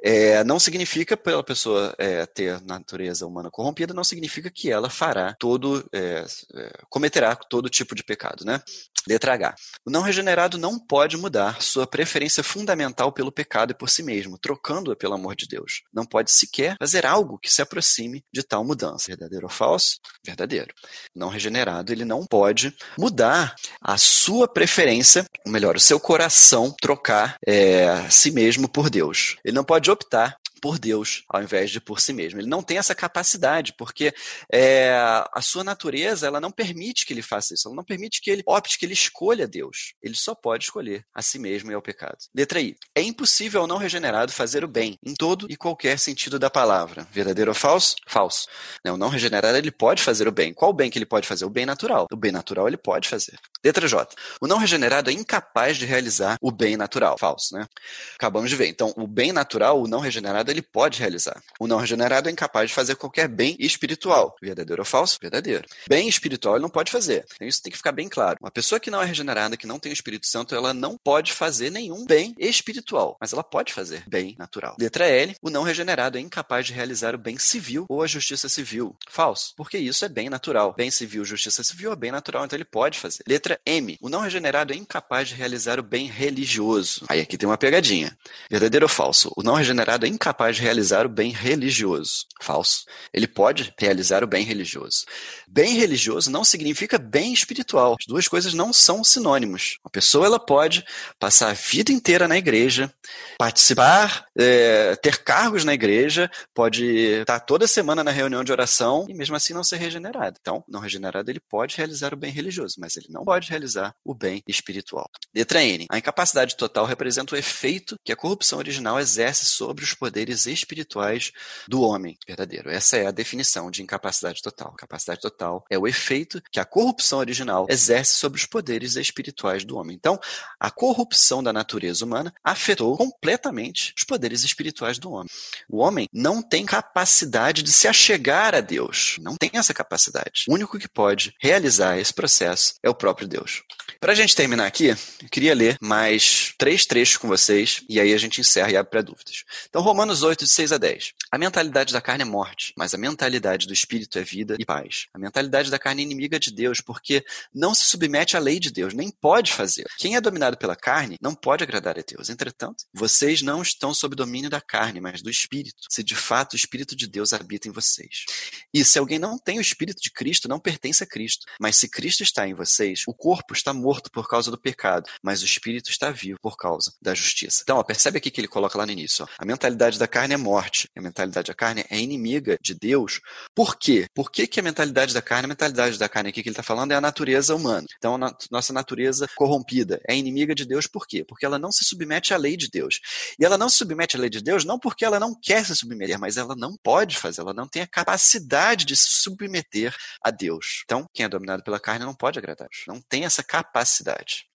É, 0.00 0.44
não 0.44 0.60
significa, 0.60 1.16
pela 1.16 1.42
pessoa 1.42 1.92
é, 1.98 2.24
ter 2.24 2.60
natureza 2.62 3.26
humana 3.26 3.50
corrompida, 3.50 3.92
não 3.92 4.04
significa 4.04 4.48
que 4.48 4.70
ela 4.70 4.88
fará 4.88 5.34
todo, 5.36 5.84
é, 5.92 6.24
é 6.54 6.70
cometerá 6.88 7.34
todo 7.34 7.68
tipo 7.68 7.96
de 7.96 8.04
pecado, 8.04 8.44
né? 8.44 8.62
Letra 9.08 9.32
H. 9.32 9.54
O 9.84 9.90
não 9.90 10.02
regenerado 10.02 10.58
não 10.58 10.78
pode 10.78 11.16
mudar 11.16 11.62
sua 11.62 11.86
preferência 11.86 12.44
fundamental 12.44 13.10
pelo 13.10 13.32
pecado 13.32 13.70
e 13.70 13.74
por 13.74 13.88
si 13.88 14.02
mesmo, 14.02 14.38
trocando-a 14.38 14.96
pelo 15.08 15.14
amor 15.14 15.34
de 15.34 15.46
Deus. 15.46 15.82
Não 15.92 16.04
pode 16.04 16.30
sequer 16.30 16.76
fazer 16.78 17.06
algo 17.06 17.38
que 17.38 17.50
se 17.50 17.62
aproxime 17.62 18.22
de 18.32 18.42
tal 18.42 18.62
mudança. 18.62 19.06
Verdadeiro 19.08 19.46
ou 19.46 19.50
falso? 19.50 19.96
Verdadeiro. 20.24 20.74
Não 21.16 21.30
regenerado, 21.30 21.90
ele 21.90 22.04
não 22.04 22.26
pode 22.26 22.74
mudar 22.98 23.54
a 23.80 23.96
sua 23.96 24.46
preferência, 24.46 25.24
ou 25.46 25.50
melhor, 25.52 25.76
o 25.76 25.80
seu 25.80 25.98
coração, 25.98 26.74
trocar 26.80 27.36
é, 27.46 28.08
si 28.10 28.30
mesmo 28.30 28.68
por 28.68 28.90
Deus. 28.90 29.36
Ele 29.42 29.54
não 29.54 29.64
pode 29.64 29.90
optar 29.90 30.36
por 30.60 30.78
Deus, 30.78 31.24
ao 31.28 31.42
invés 31.42 31.70
de 31.70 31.80
por 31.80 32.00
si 32.00 32.12
mesmo. 32.12 32.40
Ele 32.40 32.48
não 32.48 32.62
tem 32.62 32.78
essa 32.78 32.94
capacidade, 32.94 33.74
porque 33.76 34.12
é, 34.52 34.92
a 35.32 35.40
sua 35.40 35.64
natureza 35.64 36.26
ela 36.26 36.40
não 36.40 36.50
permite 36.50 37.06
que 37.06 37.12
ele 37.12 37.22
faça 37.22 37.54
isso, 37.54 37.68
ela 37.68 37.76
não 37.76 37.84
permite 37.84 38.20
que 38.20 38.30
ele 38.30 38.42
opte, 38.46 38.78
que 38.78 38.86
ele 38.86 38.92
escolha 38.92 39.46
Deus. 39.46 39.94
Ele 40.02 40.14
só 40.14 40.34
pode 40.34 40.64
escolher 40.64 41.04
a 41.14 41.22
si 41.22 41.38
mesmo 41.38 41.70
e 41.70 41.74
ao 41.74 41.82
pecado. 41.82 42.18
Letra 42.34 42.60
I. 42.60 42.76
É 42.94 43.02
impossível 43.02 43.60
ao 43.60 43.66
não 43.66 43.76
regenerado 43.76 44.32
fazer 44.32 44.64
o 44.64 44.68
bem, 44.68 44.96
em 45.04 45.14
todo 45.14 45.46
e 45.50 45.56
qualquer 45.56 45.98
sentido 45.98 46.38
da 46.38 46.50
palavra. 46.50 47.06
Verdadeiro 47.10 47.50
ou 47.50 47.54
falso? 47.54 47.96
Falso. 48.06 48.46
O 48.86 48.96
não 48.96 49.08
regenerado 49.08 49.56
ele 49.56 49.70
pode 49.70 50.02
fazer 50.02 50.26
o 50.26 50.32
bem. 50.32 50.52
Qual 50.52 50.70
o 50.70 50.74
bem 50.74 50.90
que 50.90 50.98
ele 50.98 51.06
pode 51.06 51.26
fazer? 51.26 51.44
O 51.44 51.50
bem 51.50 51.66
natural. 51.66 52.06
O 52.12 52.16
bem 52.16 52.32
natural 52.32 52.66
ele 52.66 52.76
pode 52.76 53.08
fazer. 53.08 53.38
Letra 53.64 53.86
J. 53.86 54.14
O 54.40 54.46
não 54.46 54.58
regenerado 54.58 55.10
é 55.10 55.12
incapaz 55.12 55.76
de 55.76 55.86
realizar 55.86 56.36
o 56.40 56.50
bem 56.50 56.76
natural. 56.76 57.16
Falso, 57.18 57.54
né? 57.54 57.66
Acabamos 58.14 58.50
de 58.50 58.56
ver. 58.56 58.68
Então, 58.68 58.92
o 58.96 59.06
bem 59.06 59.32
natural, 59.32 59.80
o 59.80 59.88
não 59.88 60.00
regenerado, 60.00 60.47
ele 60.50 60.62
pode 60.62 60.98
realizar. 60.98 61.40
O 61.58 61.66
não 61.66 61.78
regenerado 61.78 62.28
é 62.28 62.32
incapaz 62.32 62.68
de 62.68 62.74
fazer 62.74 62.96
qualquer 62.96 63.28
bem 63.28 63.56
espiritual. 63.58 64.34
Verdadeiro 64.40 64.82
ou 64.82 64.86
falso? 64.86 65.18
Verdadeiro. 65.20 65.66
Bem 65.88 66.08
espiritual 66.08 66.56
ele 66.56 66.62
não 66.62 66.70
pode 66.70 66.90
fazer. 66.90 67.24
Então, 67.34 67.46
isso 67.46 67.62
tem 67.62 67.70
que 67.70 67.76
ficar 67.76 67.92
bem 67.92 68.08
claro. 68.08 68.38
Uma 68.40 68.50
pessoa 68.50 68.80
que 68.80 68.90
não 68.90 69.02
é 69.02 69.04
regenerada, 69.04 69.56
que 69.56 69.66
não 69.66 69.78
tem 69.78 69.92
o 69.92 69.94
Espírito 69.94 70.26
Santo, 70.26 70.54
ela 70.54 70.72
não 70.72 70.96
pode 70.96 71.32
fazer 71.32 71.70
nenhum 71.70 72.04
bem 72.06 72.34
espiritual, 72.38 73.16
mas 73.20 73.32
ela 73.32 73.42
pode 73.42 73.72
fazer 73.72 74.02
bem 74.06 74.34
natural. 74.38 74.76
Letra 74.78 75.06
L. 75.06 75.34
O 75.42 75.50
não 75.50 75.62
regenerado 75.62 76.18
é 76.18 76.20
incapaz 76.20 76.66
de 76.66 76.72
realizar 76.72 77.14
o 77.14 77.18
bem 77.18 77.38
civil 77.38 77.86
ou 77.88 78.02
a 78.02 78.06
justiça 78.06 78.48
civil. 78.48 78.96
Falso. 79.08 79.54
Porque 79.56 79.78
isso 79.78 80.04
é 80.04 80.08
bem 80.08 80.28
natural. 80.28 80.74
Bem 80.76 80.90
civil, 80.90 81.24
justiça 81.24 81.62
civil 81.62 81.92
é 81.92 81.96
bem 81.96 82.10
natural, 82.10 82.44
então 82.44 82.56
ele 82.56 82.64
pode 82.64 82.98
fazer. 82.98 83.22
Letra 83.26 83.60
M. 83.66 83.96
O 84.00 84.08
não 84.08 84.20
regenerado 84.20 84.72
é 84.72 84.76
incapaz 84.76 85.28
de 85.28 85.34
realizar 85.34 85.78
o 85.78 85.82
bem 85.82 86.06
religioso. 86.06 87.04
Aí 87.08 87.20
aqui 87.20 87.36
tem 87.36 87.48
uma 87.48 87.58
pegadinha. 87.58 88.16
Verdadeiro 88.50 88.84
ou 88.84 88.88
falso? 88.88 89.32
O 89.36 89.42
não 89.42 89.54
regenerado 89.54 90.06
é 90.06 90.08
incapaz 90.08 90.37
de 90.46 90.62
realizar 90.62 91.04
o 91.04 91.08
bem 91.08 91.32
religioso. 91.32 92.26
Falso. 92.40 92.84
Ele 93.12 93.26
pode 93.26 93.74
realizar 93.78 94.22
o 94.22 94.26
bem 94.26 94.44
religioso. 94.44 95.04
Bem 95.46 95.74
religioso 95.74 96.30
não 96.30 96.44
significa 96.44 96.98
bem 96.98 97.32
espiritual. 97.32 97.96
As 97.98 98.06
duas 98.06 98.28
coisas 98.28 98.54
não 98.54 98.72
são 98.72 99.02
sinônimos. 99.02 99.78
Uma 99.84 99.90
pessoa 99.90 100.26
ela 100.26 100.38
pode 100.38 100.84
passar 101.18 101.50
a 101.50 101.54
vida 101.54 101.90
inteira 101.90 102.28
na 102.28 102.38
igreja, 102.38 102.92
participar, 103.38 104.26
é, 104.38 104.94
ter 104.96 105.18
cargos 105.24 105.64
na 105.64 105.74
igreja, 105.74 106.30
pode 106.54 106.84
estar 106.84 107.40
toda 107.40 107.66
semana 107.66 108.04
na 108.04 108.10
reunião 108.10 108.44
de 108.44 108.52
oração 108.52 109.06
e 109.08 109.14
mesmo 109.14 109.34
assim 109.34 109.52
não 109.52 109.64
ser 109.64 109.76
regenerado. 109.76 110.36
Então, 110.40 110.62
não 110.68 110.80
regenerado 110.80 111.30
ele 111.30 111.40
pode 111.40 111.76
realizar 111.76 112.14
o 112.14 112.16
bem 112.16 112.30
religioso, 112.30 112.76
mas 112.78 112.96
ele 112.96 113.08
não 113.10 113.24
pode 113.24 113.48
realizar 113.48 113.94
o 114.04 114.14
bem 114.14 114.42
espiritual. 114.46 115.08
Letra 115.34 115.64
N. 115.64 115.86
A 115.90 115.98
incapacidade 115.98 116.56
total 116.56 116.84
representa 116.84 117.34
o 117.34 117.38
efeito 117.38 117.96
que 118.04 118.12
a 118.12 118.16
corrupção 118.16 118.58
original 118.58 119.00
exerce 119.00 119.46
sobre 119.46 119.84
os 119.84 119.94
poderes 119.94 120.27
poderes 120.28 120.46
espirituais 120.46 121.32
do 121.66 121.80
homem 121.80 122.16
verdadeiro. 122.26 122.70
Essa 122.70 122.98
é 122.98 123.06
a 123.06 123.10
definição 123.10 123.70
de 123.70 123.82
incapacidade 123.82 124.42
total. 124.42 124.72
Capacidade 124.76 125.20
total 125.20 125.64
é 125.70 125.78
o 125.78 125.86
efeito 125.86 126.42
que 126.52 126.60
a 126.60 126.64
corrupção 126.64 127.18
original 127.18 127.66
exerce 127.70 128.14
sobre 128.16 128.38
os 128.38 128.46
poderes 128.46 128.96
espirituais 128.96 129.64
do 129.64 129.76
homem. 129.76 129.96
Então, 129.96 130.20
a 130.60 130.70
corrupção 130.70 131.42
da 131.42 131.52
natureza 131.52 132.04
humana 132.04 132.32
afetou 132.44 132.96
completamente 132.96 133.94
os 133.96 134.04
poderes 134.04 134.44
espirituais 134.44 134.98
do 134.98 135.10
homem. 135.10 135.30
O 135.68 135.78
homem 135.78 136.08
não 136.12 136.42
tem 136.42 136.66
capacidade 136.66 137.62
de 137.62 137.72
se 137.72 137.88
achegar 137.88 138.54
a 138.54 138.60
Deus. 138.60 139.16
Não 139.20 139.36
tem 139.36 139.50
essa 139.54 139.72
capacidade. 139.72 140.44
O 140.48 140.54
único 140.54 140.78
que 140.78 140.88
pode 140.88 141.34
realizar 141.40 141.98
esse 141.98 142.12
processo 142.12 142.74
é 142.82 142.90
o 142.90 142.94
próprio 142.94 143.26
Deus. 143.26 143.62
Para 144.00 144.12
a 144.12 144.14
gente 144.14 144.36
terminar 144.36 144.66
aqui, 144.66 144.88
eu 144.88 145.28
queria 145.30 145.54
ler 145.54 145.76
mais 145.80 146.54
três 146.58 146.84
trechos 146.84 147.16
com 147.16 147.26
vocês 147.26 147.82
e 147.88 147.98
aí 147.98 148.12
a 148.12 148.18
gente 148.18 148.40
encerra 148.40 148.70
e 148.70 148.76
abre 148.76 148.90
para 148.90 149.02
dúvidas. 149.02 149.44
Então, 149.68 149.82
Romanos 149.82 150.17
8, 150.22 150.44
de 150.44 150.50
6 150.50 150.72
a 150.72 150.78
10. 150.78 151.12
A 151.30 151.38
mentalidade 151.38 151.92
da 151.92 152.00
carne 152.00 152.22
é 152.22 152.24
morte, 152.24 152.72
mas 152.76 152.94
a 152.94 152.98
mentalidade 152.98 153.66
do 153.66 153.72
espírito 153.72 154.18
é 154.18 154.22
vida 154.22 154.56
e 154.58 154.64
paz. 154.64 155.06
A 155.12 155.18
mentalidade 155.18 155.70
da 155.70 155.78
carne 155.78 156.02
é 156.02 156.04
inimiga 156.04 156.38
de 156.38 156.50
Deus, 156.50 156.80
porque 156.80 157.24
não 157.54 157.74
se 157.74 157.84
submete 157.84 158.36
à 158.36 158.40
lei 158.40 158.58
de 158.58 158.70
Deus, 158.70 158.94
nem 158.94 159.10
pode 159.10 159.52
fazer. 159.52 159.84
Quem 159.98 160.16
é 160.16 160.20
dominado 160.20 160.56
pela 160.56 160.76
carne 160.76 161.16
não 161.20 161.34
pode 161.34 161.62
agradar 161.64 161.98
a 161.98 162.02
Deus. 162.02 162.30
Entretanto, 162.30 162.84
vocês 162.92 163.42
não 163.42 163.62
estão 163.62 163.94
sob 163.94 164.16
domínio 164.16 164.50
da 164.50 164.60
carne, 164.60 165.00
mas 165.00 165.22
do 165.22 165.30
espírito, 165.30 165.76
se 165.88 166.02
de 166.02 166.14
fato 166.14 166.54
o 166.54 166.56
espírito 166.56 166.96
de 166.96 167.06
Deus 167.06 167.32
habita 167.32 167.68
em 167.68 167.72
vocês. 167.72 168.24
E 168.72 168.84
se 168.84 168.98
alguém 168.98 169.18
não 169.18 169.38
tem 169.38 169.58
o 169.58 169.62
espírito 169.62 170.00
de 170.00 170.10
Cristo, 170.10 170.48
não 170.48 170.58
pertence 170.58 171.02
a 171.02 171.06
Cristo. 171.06 171.46
Mas 171.60 171.76
se 171.76 171.88
Cristo 171.88 172.22
está 172.22 172.46
em 172.48 172.54
vocês, 172.54 173.02
o 173.06 173.14
corpo 173.14 173.54
está 173.54 173.72
morto 173.72 174.10
por 174.10 174.28
causa 174.28 174.50
do 174.50 174.58
pecado, 174.58 175.08
mas 175.22 175.42
o 175.42 175.44
espírito 175.44 175.90
está 175.90 176.10
vivo 176.10 176.38
por 176.40 176.56
causa 176.56 176.92
da 177.00 177.14
justiça. 177.14 177.60
Então, 177.62 177.76
ó, 177.76 177.82
percebe 177.82 178.18
aqui 178.18 178.30
que 178.30 178.40
ele 178.40 178.48
coloca 178.48 178.76
lá 178.76 178.86
no 178.86 178.92
início. 178.92 179.24
Ó, 179.24 179.28
a 179.38 179.44
mentalidade 179.44 179.98
da 179.98 180.07
carne 180.08 180.34
é 180.34 180.36
morte, 180.36 180.88
a 180.96 181.00
mentalidade 181.02 181.48
da 181.48 181.54
carne 181.54 181.84
é 181.90 181.98
inimiga 181.98 182.56
de 182.62 182.74
Deus. 182.74 183.20
Por 183.54 183.76
quê? 183.76 184.06
Por 184.14 184.30
que, 184.30 184.46
que 184.46 184.60
a 184.60 184.62
mentalidade 184.62 185.12
da 185.12 185.20
carne, 185.20 185.44
a 185.44 185.48
mentalidade 185.48 185.98
da 185.98 186.08
carne 186.08 186.30
aqui 186.30 186.42
que 186.42 186.48
ele 186.48 186.54
está 186.54 186.62
falando 186.62 186.92
é 186.92 186.94
a 186.94 187.00
natureza 187.00 187.54
humana. 187.54 187.86
Então, 187.98 188.14
a 188.16 188.36
nossa 188.50 188.72
natureza 188.72 189.28
corrompida 189.36 190.00
é 190.08 190.16
inimiga 190.16 190.54
de 190.54 190.64
Deus 190.64 190.86
por 190.86 191.06
quê? 191.06 191.24
Porque 191.26 191.44
ela 191.44 191.58
não 191.58 191.70
se 191.70 191.84
submete 191.84 192.32
à 192.32 192.36
lei 192.36 192.56
de 192.56 192.68
Deus. 192.70 193.00
E 193.38 193.44
ela 193.44 193.58
não 193.58 193.68
se 193.68 193.76
submete 193.76 194.16
à 194.16 194.20
lei 194.20 194.30
de 194.30 194.40
Deus 194.40 194.64
não 194.64 194.78
porque 194.78 195.04
ela 195.04 195.20
não 195.20 195.34
quer 195.38 195.64
se 195.64 195.74
submeter, 195.74 196.18
mas 196.18 196.36
ela 196.36 196.54
não 196.56 196.76
pode 196.82 197.16
fazer, 197.16 197.40
ela 197.40 197.54
não 197.54 197.68
tem 197.68 197.82
a 197.82 197.86
capacidade 197.86 198.84
de 198.84 198.96
se 198.96 199.08
submeter 199.22 199.94
a 200.24 200.30
Deus. 200.30 200.82
Então, 200.84 201.06
quem 201.12 201.26
é 201.26 201.28
dominado 201.28 201.62
pela 201.62 201.80
carne 201.80 202.04
não 202.04 202.14
pode 202.14 202.38
agradar 202.38 202.68
Deus, 202.68 202.84
não 202.86 203.00
tem 203.00 203.24
essa 203.24 203.42
capacidade. 203.42 204.46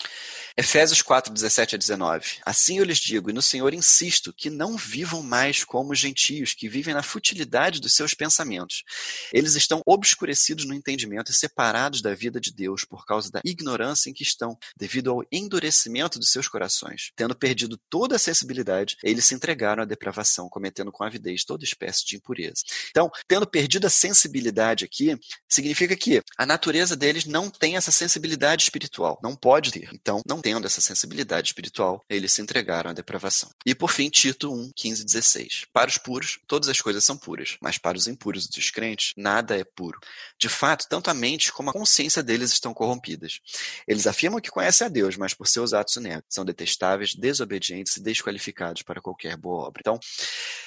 Efésios 0.55 1.01
4, 1.01 1.33
17 1.33 1.75
a 1.75 1.77
19. 1.77 2.39
Assim 2.45 2.77
eu 2.77 2.83
lhes 2.83 2.99
digo, 2.99 3.29
e 3.29 3.33
no 3.33 3.41
Senhor 3.41 3.73
insisto, 3.73 4.33
que 4.33 4.49
não 4.49 4.77
vivam 4.77 5.21
mais 5.23 5.42
como 5.65 5.91
os 5.91 5.99
gentios, 5.99 6.53
que 6.53 6.69
vivem 6.69 6.93
na 6.93 7.03
futilidade 7.03 7.81
dos 7.81 7.93
seus 7.93 8.13
pensamentos. 8.13 8.83
Eles 9.33 9.55
estão 9.55 9.81
obscurecidos 9.85 10.65
no 10.65 10.73
entendimento 10.73 11.31
e 11.31 11.35
separados 11.35 12.01
da 12.01 12.13
vida 12.13 12.39
de 12.39 12.53
Deus 12.53 12.85
por 12.85 13.05
causa 13.05 13.29
da 13.29 13.41
ignorância 13.43 14.09
em 14.09 14.13
que 14.13 14.23
estão, 14.23 14.57
devido 14.77 15.11
ao 15.11 15.23
endurecimento 15.31 16.17
dos 16.17 16.31
seus 16.31 16.47
corações. 16.47 17.11
Tendo 17.15 17.35
perdido 17.35 17.77
toda 17.89 18.15
a 18.15 18.19
sensibilidade, 18.19 18.97
eles 19.03 19.25
se 19.25 19.35
entregaram 19.35 19.83
à 19.83 19.85
depravação, 19.85 20.47
cometendo 20.49 20.91
com 20.91 21.03
avidez 21.03 21.43
toda 21.43 21.63
espécie 21.63 22.05
de 22.05 22.15
impureza. 22.15 22.63
Então, 22.89 23.11
tendo 23.27 23.45
perdido 23.45 23.87
a 23.87 23.89
sensibilidade 23.89 24.85
aqui, 24.85 25.17
significa 25.49 25.95
que 25.95 26.21
a 26.37 26.45
natureza 26.45 26.95
deles 26.95 27.25
não 27.25 27.49
tem 27.49 27.75
essa 27.75 27.91
sensibilidade 27.91 28.63
espiritual, 28.63 29.19
não 29.21 29.35
pode 29.35 29.71
ter. 29.71 29.89
Então, 29.93 30.21
não 30.25 30.41
tendo 30.41 30.65
essa 30.65 30.81
sensibilidade 30.81 31.47
espiritual, 31.49 32.03
eles 32.09 32.31
se 32.31 32.41
entregaram 32.41 32.91
à 32.91 32.93
depravação. 32.93 33.49
E 33.65 33.75
por 33.75 33.91
fim, 33.91 34.09
Tito 34.09 34.53
1, 34.53 34.71
15 34.75 35.03
16. 35.03 35.32
Para 35.71 35.89
os 35.89 35.97
puros, 35.97 36.39
todas 36.47 36.69
as 36.69 36.79
coisas 36.79 37.03
são 37.03 37.17
puras, 37.17 37.57
mas 37.61 37.77
para 37.77 37.97
os 37.97 38.07
impuros 38.07 38.45
e 38.45 38.49
dos 38.49 38.69
crentes, 38.69 39.13
nada 39.17 39.57
é 39.57 39.63
puro. 39.63 39.99
De 40.39 40.49
fato, 40.49 40.87
tanto 40.89 41.09
a 41.09 41.13
mente 41.13 41.51
como 41.51 41.69
a 41.69 41.73
consciência 41.73 42.21
deles 42.21 42.51
estão 42.51 42.73
corrompidas. 42.73 43.39
Eles 43.87 44.07
afirmam 44.07 44.39
que 44.39 44.51
conhecem 44.51 44.85
a 44.87 44.89
Deus, 44.89 45.17
mas 45.17 45.33
por 45.33 45.47
seus 45.47 45.73
atos 45.73 45.95
o 45.95 46.01
negam. 46.01 46.23
São 46.29 46.45
detestáveis, 46.45 47.15
desobedientes 47.15 47.97
e 47.97 48.03
desqualificados 48.03 48.81
para 48.81 49.01
qualquer 49.01 49.37
boa 49.37 49.67
obra. 49.67 49.81
Então, 49.81 49.99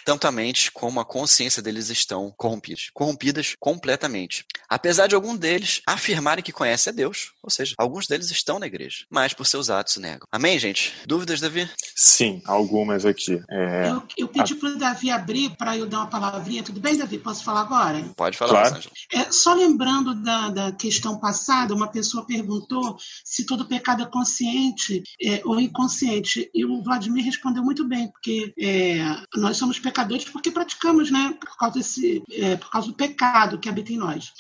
tanto 0.04 0.26
a 0.26 0.32
mente 0.32 0.70
como 0.70 1.00
a 1.00 1.04
consciência 1.04 1.62
deles 1.62 1.90
estão 1.90 2.32
corrompidas. 2.36 2.90
Corrompidas 2.92 3.54
completamente. 3.58 4.44
Apesar 4.68 5.06
de 5.06 5.14
algum 5.14 5.36
deles 5.36 5.80
afirmarem 5.86 6.42
que 6.42 6.52
conhecem 6.52 6.92
a 6.92 6.94
Deus, 6.94 7.32
ou 7.42 7.50
seja, 7.50 7.74
alguns 7.78 8.06
deles 8.06 8.30
estão 8.30 8.58
na 8.58 8.66
igreja, 8.66 9.04
mas 9.10 9.32
por 9.32 9.46
seus 9.46 9.70
atos 9.70 9.96
negam. 9.96 10.26
Amém, 10.30 10.58
gente? 10.58 10.94
Dúvidas, 11.06 11.40
Davi? 11.40 11.68
Sim, 11.94 12.42
algumas 12.44 13.04
aqui. 13.04 13.42
É... 13.50 13.88
Eu, 13.88 14.02
eu, 14.16 14.28
pedi 14.28 14.45
a... 14.54 14.56
para 14.56 14.68
o 14.70 14.78
Davi 14.78 15.10
abrir 15.10 15.50
para 15.56 15.76
eu 15.76 15.86
dar 15.86 15.98
uma 15.98 16.06
palavrinha. 16.06 16.62
Tudo 16.62 16.80
bem, 16.80 16.96
Davi? 16.96 17.18
Posso 17.18 17.44
falar 17.44 17.62
agora? 17.62 18.02
Pode 18.16 18.36
falar, 18.36 18.70
claro. 18.70 18.90
É, 19.12 19.30
só 19.30 19.54
lembrando 19.54 20.14
da, 20.14 20.50
da 20.50 20.72
questão 20.72 21.18
passada, 21.18 21.74
uma 21.74 21.88
pessoa 21.88 22.26
perguntou 22.26 22.96
se 23.24 23.44
todo 23.46 23.66
pecado 23.66 24.02
é 24.02 24.06
consciente 24.06 25.02
é, 25.22 25.40
ou 25.44 25.60
inconsciente. 25.60 26.50
E 26.54 26.64
o 26.64 26.82
Vladimir 26.82 27.24
respondeu 27.24 27.62
muito 27.62 27.84
bem, 27.86 28.08
porque 28.08 28.52
é, 28.58 28.98
nós 29.36 29.56
somos 29.56 29.78
pecadores 29.78 30.24
porque 30.24 30.50
praticamos, 30.50 31.10
né? 31.10 31.36
Por 31.40 31.56
causa, 31.56 31.74
desse, 31.74 32.22
é, 32.30 32.56
por 32.56 32.70
causa 32.70 32.88
do 32.88 32.94
pecado 32.94 33.58
que 33.58 33.68
habita 33.68 33.92
em 33.92 33.98
nós. 33.98 34.32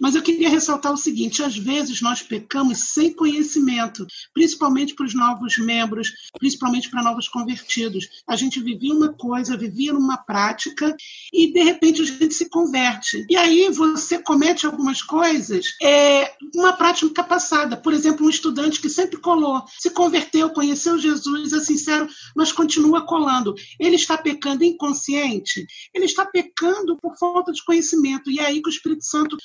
Mas 0.00 0.14
eu 0.14 0.22
queria 0.22 0.48
ressaltar 0.48 0.92
o 0.92 0.96
seguinte: 0.96 1.42
às 1.42 1.56
vezes 1.56 2.00
nós 2.00 2.22
pecamos 2.22 2.78
sem 2.92 3.12
conhecimento, 3.12 4.06
principalmente 4.32 4.94
para 4.94 5.06
os 5.06 5.14
novos 5.14 5.58
membros, 5.58 6.10
principalmente 6.38 6.88
para 6.88 7.02
novos 7.02 7.28
convertidos. 7.28 8.08
A 8.26 8.34
gente 8.34 8.60
vivia 8.60 8.94
uma 8.94 9.12
coisa, 9.12 9.56
vivia 9.56 9.92
numa 9.92 10.16
prática 10.16 10.96
e 11.32 11.52
de 11.52 11.62
repente 11.62 12.00
a 12.00 12.04
gente 12.04 12.34
se 12.34 12.48
converte. 12.48 13.26
E 13.28 13.36
aí 13.36 13.68
você 13.70 14.18
comete 14.18 14.64
algumas 14.64 15.02
coisas, 15.02 15.66
é, 15.82 16.32
uma 16.54 16.72
prática 16.72 17.22
passada. 17.22 17.76
Por 17.76 17.92
exemplo, 17.92 18.26
um 18.26 18.30
estudante 18.30 18.80
que 18.80 18.88
sempre 18.88 19.18
colou, 19.18 19.62
se 19.78 19.90
converteu, 19.90 20.50
conheceu 20.50 20.98
Jesus, 20.98 21.52
é 21.52 21.60
sincero, 21.60 22.08
mas 22.34 22.52
continua 22.52 23.04
colando. 23.04 23.54
Ele 23.78 23.96
está 23.96 24.16
pecando 24.16 24.64
inconsciente? 24.64 25.66
Ele 25.92 26.06
está 26.06 26.24
pecando 26.24 26.96
por 26.96 27.16
falta 27.18 27.52
de 27.52 27.62
conhecimento. 27.64 28.30
E 28.30 28.38
é 28.38 28.46
aí 28.46 28.62
que 28.62 28.68
o 28.68 28.70
Espírito 28.70 29.04
Santo 29.04 29.36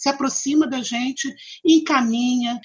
se 0.00 0.08
aproxima 0.08 0.66
da 0.66 0.82
gente 0.82 1.34
encaminha. 1.64 2.60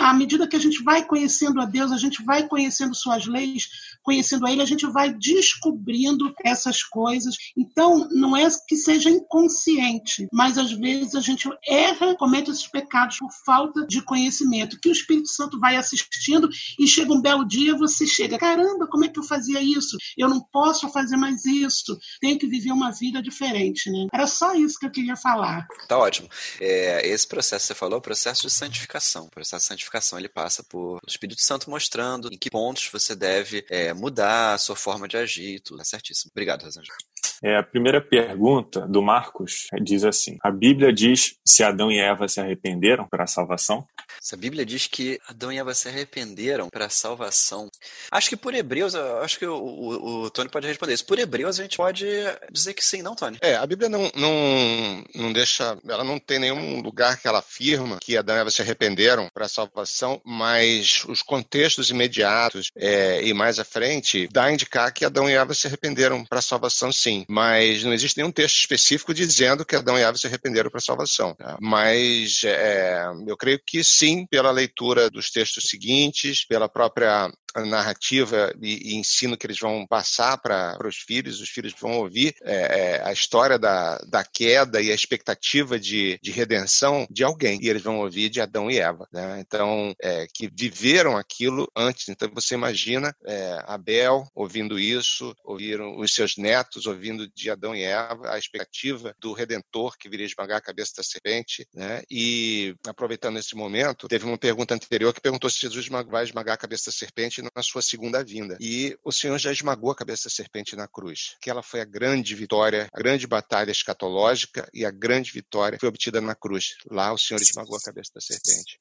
À 0.00 0.14
medida 0.14 0.48
que 0.48 0.56
a 0.56 0.60
gente 0.60 0.82
vai 0.82 1.04
conhecendo 1.04 1.60
a 1.60 1.64
Deus, 1.64 1.92
a 1.92 1.98
gente 1.98 2.22
vai 2.24 2.46
conhecendo 2.46 2.94
suas 2.94 3.26
leis, 3.26 3.68
conhecendo 4.02 4.46
a 4.46 4.52
Ele, 4.52 4.62
a 4.62 4.66
gente 4.66 4.86
vai 4.86 5.12
descobrindo 5.12 6.32
essas 6.44 6.82
coisas. 6.82 7.36
Então, 7.56 8.08
não 8.10 8.36
é 8.36 8.48
que 8.66 8.76
seja 8.76 9.10
inconsciente, 9.10 10.26
mas 10.32 10.58
às 10.58 10.72
vezes 10.72 11.14
a 11.14 11.20
gente 11.20 11.48
erra, 11.66 12.16
comete 12.16 12.50
esses 12.50 12.66
pecados 12.66 13.18
por 13.18 13.30
falta 13.44 13.86
de 13.86 14.02
conhecimento, 14.02 14.78
que 14.80 14.88
o 14.88 14.92
Espírito 14.92 15.28
Santo 15.28 15.58
vai 15.58 15.76
assistindo 15.76 16.48
e 16.78 16.86
chega 16.86 17.12
um 17.12 17.20
belo 17.20 17.46
dia, 17.46 17.76
você 17.76 18.06
chega, 18.06 18.38
caramba, 18.38 18.86
como 18.86 19.04
é 19.04 19.08
que 19.08 19.18
eu 19.18 19.24
fazia 19.24 19.62
isso? 19.62 19.96
Eu 20.16 20.28
não 20.28 20.40
posso 20.52 20.88
fazer 20.88 21.16
mais 21.16 21.44
isso, 21.44 21.98
tenho 22.20 22.38
que 22.38 22.46
viver 22.46 22.72
uma 22.72 22.90
vida 22.90 23.22
diferente, 23.22 23.90
né? 23.90 24.06
Era 24.12 24.26
só 24.26 24.54
isso 24.54 24.78
que 24.78 24.86
eu 24.86 24.90
queria 24.90 25.16
falar. 25.16 25.66
Tá 25.86 25.98
ótimo. 25.98 26.28
É, 26.60 27.06
esse 27.06 27.26
processo 27.26 27.64
que 27.64 27.68
você 27.68 27.74
falou 27.74 27.96
é 27.96 27.98
o 27.98 28.02
processo 28.02 28.42
de 28.42 28.52
santificação. 28.52 29.26
O 29.26 29.30
processo 29.30 29.64
de 29.64 29.68
santificação 29.68 30.18
ele 30.18 30.28
passa 30.28 30.62
por 30.62 30.96
o 30.96 31.00
Espírito 31.08 31.40
Santo 31.40 31.70
mostrando 31.70 32.28
em 32.32 32.38
que 32.38 32.50
pontos 32.50 32.88
você 32.92 33.14
deve 33.14 33.64
é, 33.70 33.89
mudar 33.94 34.54
a 34.54 34.58
sua 34.58 34.76
forma 34.76 35.08
de 35.08 35.16
agir, 35.16 35.60
tudo. 35.60 35.80
É 35.80 35.84
certíssimo. 35.84 36.30
Obrigado, 36.32 36.64
Rosângela. 36.64 36.96
É, 37.42 37.56
a 37.56 37.62
primeira 37.62 38.00
pergunta 38.00 38.86
do 38.86 39.00
Marcos 39.00 39.68
diz 39.82 40.04
assim: 40.04 40.36
A 40.42 40.50
Bíblia 40.50 40.92
diz 40.92 41.36
se 41.44 41.62
Adão 41.62 41.90
e 41.90 41.98
Eva 41.98 42.28
se 42.28 42.38
arrependeram 42.38 43.08
para 43.08 43.24
a 43.24 43.26
salvação? 43.26 43.86
Se 44.20 44.34
a 44.34 44.38
Bíblia 44.38 44.66
diz 44.66 44.86
que 44.86 45.18
Adão 45.26 45.50
e 45.50 45.58
Eva 45.58 45.72
se 45.72 45.88
arrependeram 45.88 46.68
para 46.68 46.86
a 46.86 46.90
salvação, 46.90 47.70
acho 48.10 48.28
que 48.28 48.36
por 48.36 48.54
Hebreus, 48.54 48.94
acho 48.94 49.38
que 49.38 49.46
o, 49.46 49.54
o, 49.54 50.24
o, 50.24 50.30
Tony 50.30 50.50
pode 50.50 50.66
responder 50.66 50.92
isso. 50.92 51.06
Por 51.06 51.18
Hebreus 51.18 51.58
a 51.58 51.62
gente 51.62 51.78
pode 51.78 52.04
dizer 52.52 52.74
que 52.74 52.84
sim, 52.84 53.00
não, 53.00 53.14
Tony? 53.14 53.38
É, 53.40 53.56
a 53.56 53.66
Bíblia 53.66 53.88
não, 53.88 54.10
não, 54.14 55.04
não 55.14 55.32
deixa, 55.32 55.78
ela 55.88 56.04
não 56.04 56.18
tem 56.18 56.38
nenhum 56.38 56.82
lugar 56.82 57.18
que 57.18 57.26
ela 57.26 57.38
afirma 57.38 57.98
que 58.00 58.16
Adão 58.16 58.36
e 58.36 58.40
Eva 58.40 58.50
se 58.50 58.60
arrependeram 58.60 59.28
para 59.32 59.46
a 59.46 59.48
salvação, 59.48 60.20
mas 60.24 61.04
os 61.08 61.22
contextos 61.22 61.88
imediatos 61.88 62.70
é, 62.76 63.24
e 63.24 63.32
mais 63.32 63.58
à 63.58 63.64
frente 63.64 64.28
dá 64.30 64.44
a 64.44 64.52
indicar 64.52 64.92
que 64.92 65.04
Adão 65.04 65.30
e 65.30 65.34
Eva 65.34 65.54
se 65.54 65.66
arrependeram 65.66 66.24
para 66.26 66.40
a 66.40 66.42
salvação, 66.42 66.92
sim 66.92 67.09
mas 67.28 67.84
não 67.84 67.92
existe 67.92 68.18
nenhum 68.18 68.32
texto 68.32 68.58
específico 68.58 69.14
dizendo 69.14 69.64
que 69.64 69.76
Adão 69.76 69.98
e 69.98 70.02
Eva 70.02 70.16
se 70.16 70.26
arrependeram 70.26 70.70
para 70.70 70.78
a 70.78 70.82
salvação. 70.82 71.34
Tá? 71.34 71.56
Mas 71.60 72.42
é, 72.44 73.04
eu 73.26 73.36
creio 73.36 73.60
que 73.66 73.82
sim, 73.84 74.26
pela 74.30 74.50
leitura 74.50 75.10
dos 75.10 75.30
textos 75.30 75.64
seguintes, 75.68 76.46
pela 76.46 76.68
própria 76.68 77.30
narrativa 77.56 78.52
e, 78.60 78.92
e, 78.92 78.96
ensino 78.96 79.36
que 79.36 79.46
eles 79.46 79.58
vão 79.58 79.86
passar 79.86 80.38
para 80.38 80.78
os 80.86 80.96
filhos. 80.96 81.40
Os 81.40 81.48
filhos 81.48 81.74
vão 81.78 81.92
ouvir 81.98 82.34
é, 82.42 82.54
é, 82.54 83.02
a 83.04 83.12
história 83.12 83.58
da, 83.58 83.98
da 84.08 84.24
queda 84.24 84.80
e 84.80 84.90
a 84.90 84.94
expectativa 84.94 85.78
de, 85.78 86.18
de 86.22 86.30
redenção 86.30 87.06
de 87.10 87.24
alguém. 87.24 87.58
E 87.62 87.68
eles 87.68 87.82
vão 87.82 87.98
ouvir 87.98 88.28
de 88.28 88.40
Adão 88.40 88.70
e 88.70 88.78
Eva. 88.78 89.06
Né? 89.12 89.40
Então, 89.40 89.94
é, 90.02 90.26
que 90.32 90.50
viveram 90.52 91.16
aquilo 91.16 91.70
antes. 91.76 92.08
Então, 92.08 92.30
você 92.32 92.54
imagina 92.54 93.14
é, 93.26 93.62
Abel 93.66 94.26
ouvindo 94.34 94.78
isso, 94.78 95.34
ouviram 95.44 95.98
os 95.98 96.12
seus 96.12 96.36
netos 96.36 96.86
ouvindo 96.86 97.28
de 97.34 97.50
Adão 97.50 97.74
e 97.74 97.82
Eva 97.82 98.30
a 98.30 98.38
expectativa 98.38 99.14
do 99.18 99.32
Redentor 99.32 99.96
que 99.98 100.08
viria 100.08 100.26
esmagar 100.26 100.58
a 100.58 100.62
cabeça 100.62 100.94
da 100.96 101.02
serpente. 101.02 101.66
Né? 101.74 102.02
E, 102.10 102.74
aproveitando 102.86 103.38
esse 103.38 103.54
momento, 103.54 104.08
teve 104.08 104.24
uma 104.24 104.38
pergunta 104.38 104.74
anterior 104.74 105.12
que 105.12 105.20
perguntou 105.20 105.50
se 105.50 105.60
Jesus 105.60 105.88
vai 105.88 106.24
esmagar 106.24 106.54
a 106.54 106.58
cabeça 106.58 106.90
da 106.90 106.92
serpente 106.92 107.39
na 107.42 107.62
sua 107.62 107.82
segunda 107.82 108.22
vinda. 108.24 108.56
E 108.60 108.96
o 109.04 109.12
Senhor 109.12 109.38
já 109.38 109.52
esmagou 109.52 109.90
a 109.90 109.94
cabeça 109.94 110.24
da 110.24 110.30
serpente 110.30 110.76
na 110.76 110.86
cruz. 110.86 111.36
Que 111.40 111.50
ela 111.50 111.62
foi 111.62 111.80
a 111.80 111.84
grande 111.84 112.34
vitória, 112.34 112.88
a 112.92 112.98
grande 112.98 113.26
batalha 113.26 113.70
escatológica 113.70 114.68
e 114.72 114.84
a 114.84 114.90
grande 114.90 115.32
vitória 115.32 115.78
foi 115.80 115.88
obtida 115.88 116.20
na 116.20 116.34
cruz. 116.34 116.76
Lá 116.90 117.12
o 117.12 117.18
Senhor 117.18 117.40
esmagou 117.40 117.76
a 117.76 117.80
cabeça 117.80 118.10
da 118.14 118.20
serpente. 118.20 118.78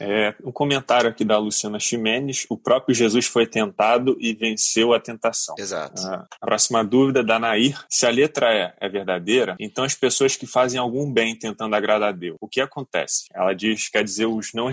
É, 0.00 0.34
um 0.44 0.52
comentário 0.52 1.08
aqui 1.08 1.24
da 1.24 1.38
Luciana 1.38 1.80
Ximenes: 1.80 2.46
o 2.48 2.56
próprio 2.56 2.94
Jesus 2.94 3.26
foi 3.26 3.46
tentado 3.46 4.16
e 4.20 4.34
venceu 4.34 4.92
a 4.92 5.00
tentação. 5.00 5.54
Exato. 5.58 6.02
Ah, 6.02 6.26
a 6.40 6.46
próxima 6.46 6.84
dúvida 6.84 7.24
da 7.24 7.38
Nair: 7.38 7.82
se 7.88 8.06
a 8.06 8.10
letra 8.10 8.52
E 8.54 8.74
é 8.80 8.88
verdadeira, 8.88 9.56
então 9.58 9.84
as 9.84 9.94
pessoas 9.94 10.36
que 10.36 10.46
fazem 10.46 10.78
algum 10.78 11.10
bem 11.10 11.36
tentando 11.36 11.74
agradar 11.74 12.10
a 12.10 12.12
Deus, 12.12 12.36
o 12.40 12.48
que 12.48 12.60
acontece? 12.60 13.24
Ela 13.34 13.54
diz, 13.54 13.88
quer 13.88 14.04
dizer, 14.04 14.26
os 14.26 14.52
não 14.52 14.70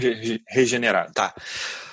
regenerados. 0.47 1.13
Tá. 1.13 1.33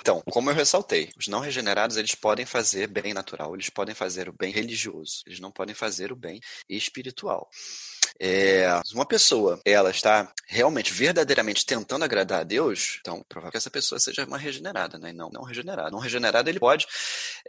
Então, 0.03 0.21
como 0.31 0.49
eu 0.49 0.53
ressaltei, 0.53 1.13
os 1.17 1.29
não 1.29 1.39
regenerados 1.39 1.95
eles 1.95 2.13
podem 2.13 2.45
fazer 2.45 2.87
bem 2.87 3.13
natural, 3.13 3.55
eles 3.55 3.69
podem 3.69 3.95
fazer 3.95 4.27
o 4.27 4.33
bem 4.33 4.51
religioso, 4.51 5.23
eles 5.25 5.39
não 5.39 5.49
podem 5.49 5.73
fazer 5.73 6.11
o 6.11 6.15
bem 6.15 6.41
espiritual. 6.67 7.49
É, 8.19 8.67
uma 8.93 9.05
pessoa 9.05 9.59
ela 9.65 9.91
está 9.91 10.31
realmente, 10.47 10.93
verdadeiramente 10.93 11.65
tentando 11.65 12.03
agradar 12.03 12.41
a 12.41 12.43
Deus, 12.43 12.97
então 12.99 13.23
provável 13.27 13.51
que 13.51 13.57
essa 13.57 13.71
pessoa 13.71 13.99
seja 13.99 14.25
uma 14.25 14.37
regenerada, 14.37 14.97
né? 14.97 15.09
E 15.09 15.13
não, 15.13 15.29
não 15.29 15.43
regenerada. 15.43 15.89
Não 15.89 15.99
regenerado 15.99 16.49
ele 16.49 16.59
pode 16.59 16.85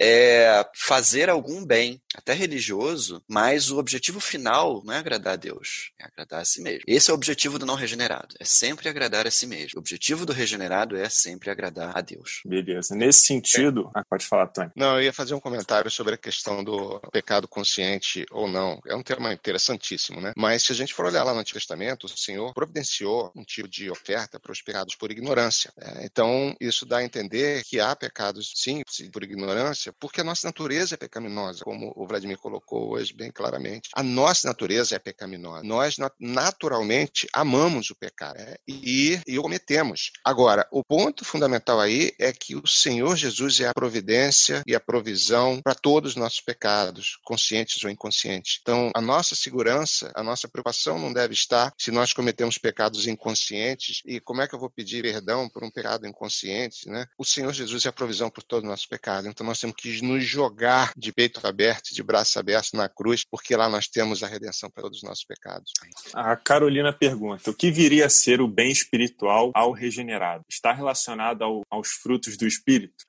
é, 0.00 0.64
fazer 0.74 1.28
algum 1.28 1.64
bem, 1.64 2.00
até 2.14 2.32
religioso, 2.32 3.22
mas 3.28 3.70
o 3.70 3.78
objetivo 3.78 4.20
final 4.20 4.82
não 4.84 4.94
é 4.94 4.98
agradar 4.98 5.34
a 5.34 5.36
Deus, 5.36 5.90
é 6.00 6.04
agradar 6.04 6.40
a 6.40 6.44
si 6.44 6.62
mesmo. 6.62 6.82
Esse 6.86 7.10
é 7.10 7.12
o 7.12 7.16
objetivo 7.16 7.58
do 7.58 7.66
não 7.66 7.74
regenerado, 7.74 8.34
é 8.38 8.44
sempre 8.44 8.88
agradar 8.88 9.26
a 9.26 9.30
si 9.30 9.46
mesmo. 9.46 9.76
O 9.76 9.80
objetivo 9.80 10.24
do 10.24 10.32
regenerado 10.32 10.96
é 10.96 11.08
sempre 11.08 11.50
agradar 11.50 11.96
a 11.96 12.00
Deus. 12.00 12.40
Beleza. 12.44 12.94
Nesse 12.94 13.26
sentido, 13.26 13.90
ah, 13.94 14.04
pode 14.08 14.26
falar, 14.26 14.46
Tony. 14.48 14.70
Não, 14.76 14.96
eu 14.96 15.02
ia 15.02 15.12
fazer 15.12 15.34
um 15.34 15.40
comentário 15.40 15.90
sobre 15.90 16.14
a 16.14 16.18
questão 16.18 16.62
do 16.62 17.00
pecado 17.12 17.48
consciente 17.48 18.24
ou 18.30 18.48
não. 18.48 18.80
É 18.86 18.94
um 18.94 19.02
tema 19.02 19.32
interessantíssimo, 19.32 20.20
né? 20.20 20.32
Mas 20.36 20.53
se 20.58 20.72
a 20.72 20.74
gente 20.74 20.92
for 20.92 21.06
olhar 21.06 21.24
lá 21.24 21.32
no 21.32 21.40
Antigo 21.40 21.58
Testamento, 21.58 22.04
o 22.04 22.08
Senhor 22.08 22.52
providenciou 22.52 23.32
um 23.34 23.44
tipo 23.44 23.68
de 23.68 23.90
oferta 23.90 24.38
para 24.38 24.52
os 24.52 24.60
pecados 24.60 24.94
por 24.94 25.10
ignorância. 25.10 25.72
É, 25.80 26.04
então, 26.04 26.54
isso 26.60 26.84
dá 26.84 26.98
a 26.98 27.04
entender 27.04 27.62
que 27.64 27.80
há 27.80 27.94
pecados, 27.96 28.52
sim, 28.54 28.82
por 29.12 29.22
ignorância, 29.22 29.92
porque 29.98 30.20
a 30.20 30.24
nossa 30.24 30.46
natureza 30.46 30.94
é 30.94 30.98
pecaminosa, 30.98 31.64
como 31.64 31.92
o 31.96 32.06
Vladimir 32.06 32.38
colocou 32.38 32.92
hoje 32.92 33.14
bem 33.14 33.30
claramente. 33.30 33.88
A 33.94 34.02
nossa 34.02 34.46
natureza 34.46 34.94
é 34.94 34.98
pecaminosa. 34.98 35.64
Nós, 35.64 35.96
naturalmente, 36.18 37.26
amamos 37.32 37.90
o 37.90 37.94
pecado 37.94 38.38
é, 38.38 38.56
e, 38.66 39.20
e 39.26 39.38
o 39.38 39.42
cometemos. 39.54 40.10
Agora, 40.24 40.66
o 40.70 40.82
ponto 40.82 41.24
fundamental 41.24 41.80
aí 41.80 42.12
é 42.18 42.32
que 42.32 42.56
o 42.56 42.66
Senhor 42.66 43.14
Jesus 43.16 43.60
é 43.60 43.68
a 43.68 43.74
providência 43.74 44.62
e 44.66 44.74
a 44.74 44.80
provisão 44.80 45.60
para 45.62 45.74
todos 45.74 46.12
os 46.12 46.16
nossos 46.16 46.40
pecados, 46.40 47.18
conscientes 47.22 47.82
ou 47.84 47.90
inconscientes. 47.90 48.58
Então, 48.60 48.90
a 48.94 49.00
nossa 49.00 49.34
segurança, 49.34 50.10
a 50.14 50.22
nossa 50.22 50.43
preocupação 50.48 50.98
não 50.98 51.12
deve 51.12 51.34
estar 51.34 51.72
se 51.78 51.90
nós 51.90 52.12
cometemos 52.12 52.58
pecados 52.58 53.06
inconscientes 53.06 54.02
e 54.06 54.20
como 54.20 54.42
é 54.42 54.48
que 54.48 54.54
eu 54.54 54.58
vou 54.58 54.70
pedir 54.70 55.02
perdão 55.02 55.48
por 55.48 55.64
um 55.64 55.70
pecado 55.70 56.06
inconsciente, 56.06 56.88
né? 56.88 57.06
O 57.18 57.24
Senhor 57.24 57.52
Jesus 57.52 57.84
é 57.84 57.88
a 57.88 57.92
provisão 57.92 58.30
por 58.30 58.42
todo 58.42 58.64
o 58.64 58.66
nosso 58.66 58.88
pecado. 58.88 59.28
Então 59.28 59.46
nós 59.46 59.60
temos 59.60 59.76
que 59.76 60.00
nos 60.02 60.24
jogar 60.24 60.92
de 60.96 61.12
peito 61.12 61.44
aberto, 61.46 61.94
de 61.94 62.02
braço 62.02 62.38
aberto 62.38 62.74
na 62.74 62.88
cruz, 62.88 63.24
porque 63.24 63.56
lá 63.56 63.68
nós 63.68 63.86
temos 63.86 64.22
a 64.22 64.26
redenção 64.26 64.70
para 64.70 64.82
todos 64.82 64.98
os 64.98 65.04
nossos 65.04 65.24
pecados. 65.24 65.72
A 66.12 66.36
Carolina 66.36 66.92
pergunta: 66.92 67.50
o 67.50 67.54
que 67.54 67.70
viria 67.70 68.06
a 68.06 68.10
ser 68.10 68.40
o 68.40 68.48
bem 68.48 68.70
espiritual 68.70 69.50
ao 69.54 69.72
regenerado? 69.72 70.44
Está 70.48 70.72
relacionado 70.72 71.42
ao, 71.42 71.62
aos 71.70 71.88
frutos 71.88 72.36
do 72.36 72.46
espírito? 72.46 73.04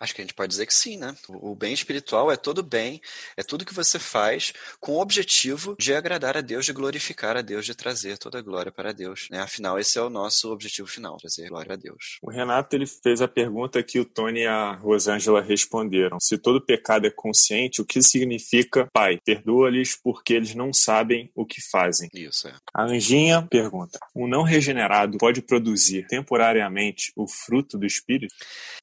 Acho 0.00 0.14
que 0.14 0.22
a 0.22 0.24
gente 0.24 0.34
pode 0.34 0.50
dizer 0.50 0.66
que 0.66 0.74
sim, 0.74 0.96
né? 0.96 1.14
O 1.28 1.54
bem 1.54 1.72
espiritual 1.72 2.30
é 2.30 2.36
todo 2.36 2.62
bem, 2.62 3.00
é 3.36 3.42
tudo 3.42 3.64
que 3.64 3.74
você 3.74 3.98
faz 3.98 4.52
com 4.78 4.92
o 4.92 5.00
objetivo 5.00 5.76
de 5.78 5.94
agradar 5.94 6.36
a 6.36 6.40
Deus, 6.40 6.64
de 6.64 6.72
glorificar 6.80 7.36
a 7.36 7.42
Deus, 7.42 7.66
de 7.66 7.74
trazer 7.74 8.16
toda 8.16 8.38
a 8.38 8.42
glória 8.42 8.72
para 8.72 8.92
Deus. 8.92 9.28
Né? 9.30 9.38
Afinal, 9.38 9.78
esse 9.78 9.98
é 9.98 10.02
o 10.02 10.08
nosso 10.08 10.50
objetivo 10.50 10.88
final, 10.88 11.18
trazer 11.18 11.48
glória 11.48 11.74
a 11.74 11.76
Deus. 11.76 12.18
O 12.22 12.30
Renato 12.30 12.74
ele 12.74 12.86
fez 12.86 13.20
a 13.20 13.28
pergunta 13.28 13.82
que 13.82 14.00
o 14.00 14.04
Tony 14.04 14.40
e 14.40 14.46
a 14.46 14.72
Rosângela 14.72 15.42
responderam. 15.42 16.18
Se 16.18 16.38
todo 16.38 16.64
pecado 16.64 17.06
é 17.06 17.10
consciente, 17.10 17.82
o 17.82 17.84
que 17.84 18.02
significa, 18.02 18.88
Pai, 18.92 19.18
perdoa-lhes 19.24 19.94
porque 20.02 20.34
eles 20.34 20.54
não 20.54 20.72
sabem 20.72 21.30
o 21.34 21.44
que 21.44 21.60
fazem? 21.60 22.08
Isso 22.14 22.48
é. 22.48 22.54
A 22.72 22.84
Anjinha 22.84 23.46
pergunta: 23.50 23.98
um 24.16 24.26
não 24.26 24.42
regenerado 24.42 25.18
pode 25.18 25.42
produzir 25.42 26.06
temporariamente 26.06 27.12
o 27.14 27.28
fruto 27.28 27.76
do 27.76 27.86
Espírito? 27.86 28.34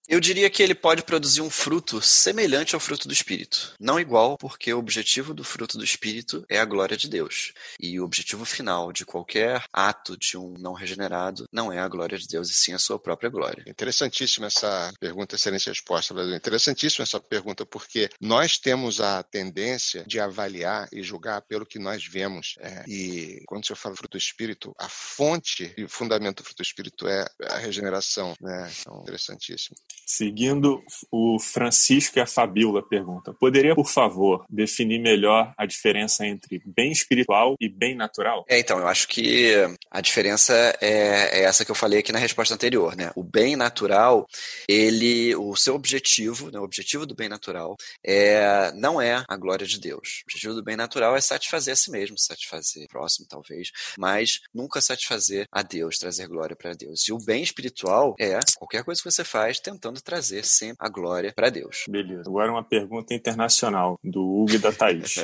Eu 0.08 0.22
diria 0.22 0.50
que 0.50 0.64
ele 0.64 0.74
pode 0.74 1.04
produzir 1.04 1.42
um 1.42 1.50
fruto 1.50 2.02
semelhante 2.02 2.74
ao 2.74 2.80
fruto 2.80 3.08
do 3.08 3.14
Espírito. 3.14 3.74
Não 3.78 4.00
igual, 4.00 4.38
porque 4.38 4.74
o 4.74 4.80
objetivo 4.80 5.34
do 5.34 5.44
fruto 5.44 5.78
do 5.78 5.84
Espírito 5.84 6.46
é 6.50 6.60
a 6.60 6.66
glória 6.66 6.96
de 6.96 7.10
Deus. 7.10 7.52
E 7.80 7.87
o 8.00 8.04
objetivo 8.04 8.46
final 8.46 8.92
de 8.92 9.06
qualquer 9.06 9.64
ato 9.72 10.18
de 10.18 10.38
um 10.38 10.54
não 10.58 10.74
regenerado 10.74 11.48
não 11.52 11.72
é 11.72 11.80
a 11.80 11.88
glória 11.88 12.18
de 12.18 12.28
Deus, 12.28 12.50
e 12.50 12.54
sim 12.54 12.74
a 12.74 12.80
sua 12.80 13.00
própria 13.00 13.30
glória. 13.30 13.64
Interessantíssima 13.68 14.48
essa 14.48 14.92
pergunta, 15.00 15.36
excelente 15.36 15.70
resposta, 15.70 16.14
Brasil. 16.14 16.36
Interessantíssima 16.36 17.04
essa 17.04 17.20
pergunta, 17.20 17.66
porque 17.66 18.10
nós 18.20 18.58
temos 18.58 19.00
a 19.00 19.24
tendência 19.24 20.04
de 20.06 20.20
avaliar 20.20 20.88
e 20.92 21.04
julgar 21.04 21.42
pelo 21.42 21.66
que 21.66 21.80
nós 21.80 22.06
vemos. 22.06 22.56
É, 22.60 22.84
e 22.88 23.44
quando 23.46 23.66
você 23.66 23.76
fala 23.76 23.96
fruto 23.96 24.18
do 24.18 24.22
Espírito, 24.22 24.74
a 24.78 24.90
fonte 24.90 25.74
e 25.78 25.84
o 25.84 25.90
fundamento 25.90 26.38
do 26.38 26.44
fruto 26.44 26.58
do 26.58 26.66
Espírito 26.66 27.08
é 27.08 27.26
a 27.50 27.58
regeneração. 27.58 28.34
Né? 28.42 28.72
Então, 28.80 29.02
interessantíssimo. 29.02 29.76
Seguindo, 30.06 30.82
o 31.12 31.40
Francisco 31.40 32.18
e 32.18 32.22
a 32.22 32.26
Fabiola 32.26 32.82
perguntam: 32.82 33.34
poderia, 33.34 33.76
por 33.76 33.88
favor, 33.88 34.46
definir 34.50 35.00
melhor 35.00 35.54
a 35.58 35.66
diferença 35.66 36.26
entre 36.26 36.62
bem 36.66 36.92
espiritual 36.92 37.56
e 37.60 37.67
bem 37.70 37.96
natural? 37.96 38.46
É, 38.48 38.60
então, 38.60 38.80
eu 38.80 38.88
acho 38.88 39.08
que 39.08 39.54
a 39.90 40.02
diferença 40.02 40.54
é, 40.82 41.40
é, 41.40 41.44
essa 41.44 41.66
que 41.66 41.72
eu 41.72 41.76
falei 41.76 42.00
aqui 42.00 42.12
na 42.12 42.20
resposta 42.20 42.54
anterior, 42.54 42.96
né? 42.96 43.12
O 43.16 43.24
bem 43.24 43.56
natural, 43.56 44.28
ele, 44.68 45.36
o 45.36 45.56
seu 45.56 45.76
objetivo, 45.76 46.52
né, 46.52 46.60
o 46.60 46.64
objetivo 46.64 47.06
do 47.06 47.16
bem 47.16 47.30
natural 47.30 47.76
é, 48.06 48.72
não 48.76 49.02
é 49.02 49.24
a 49.28 49.38
glória 49.38 49.66
de 49.66 49.80
Deus. 49.80 50.22
O 50.22 50.32
objetivo 50.32 50.54
do 50.54 50.64
bem 50.64 50.76
natural 50.76 51.16
é 51.16 51.22
satisfazer 51.22 51.74
a 51.74 51.76
si 51.76 51.92
mesmo, 51.92 52.18
satisfazer 52.18 52.86
o 52.86 52.88
próximo, 52.88 53.28
talvez, 53.30 53.72
mas 53.98 54.42
nunca 54.54 54.82
satisfazer 54.82 55.48
a 55.52 55.62
Deus, 55.62 55.98
trazer 55.98 56.28
glória 56.28 56.56
para 56.56 56.74
Deus. 56.74 57.08
E 57.08 57.14
o 57.14 57.18
bem 57.18 57.42
espiritual 57.42 58.16
é 58.20 58.40
qualquer 58.58 58.84
coisa 58.84 59.02
que 59.02 59.10
você 59.10 59.24
faz 59.24 59.60
tentando 59.60 60.02
trazer 60.02 60.46
sempre 60.46 60.78
a 60.80 60.90
glória 60.90 61.34
para 61.36 61.50
Deus. 61.50 61.86
Beleza. 61.90 62.24
Agora 62.28 62.52
uma 62.52 62.64
pergunta 62.64 63.14
internacional 63.14 64.00
do 64.04 64.22
Hugo 64.22 64.54
e 64.54 64.58
da 64.58 64.72
Thaís. 64.72 65.16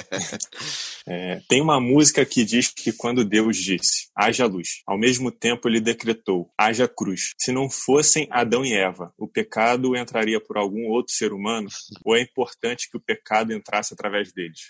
é, 1.07 1.41
tem 1.47 1.61
uma 1.61 1.79
música 1.79 2.25
que 2.25 2.32
diz 2.45 2.69
que 2.69 2.93
quando 2.93 3.25
Deus 3.25 3.57
disse, 3.57 4.07
haja 4.15 4.45
luz, 4.45 4.81
ao 4.87 4.97
mesmo 4.97 5.29
tempo 5.29 5.67
ele 5.67 5.81
decretou, 5.81 6.49
haja 6.57 6.87
cruz. 6.87 7.33
Se 7.37 7.51
não 7.51 7.69
fossem 7.69 8.29
Adão 8.31 8.63
e 8.63 8.73
Eva, 8.73 9.11
o 9.17 9.27
pecado 9.27 9.97
entraria 9.97 10.39
por 10.39 10.57
algum 10.57 10.87
outro 10.87 11.13
ser 11.13 11.33
humano? 11.33 11.67
Ou 12.05 12.15
é 12.15 12.21
importante 12.21 12.89
que 12.89 12.95
o 12.95 13.01
pecado 13.01 13.51
entrasse 13.51 13.93
através 13.93 14.31
deles? 14.31 14.69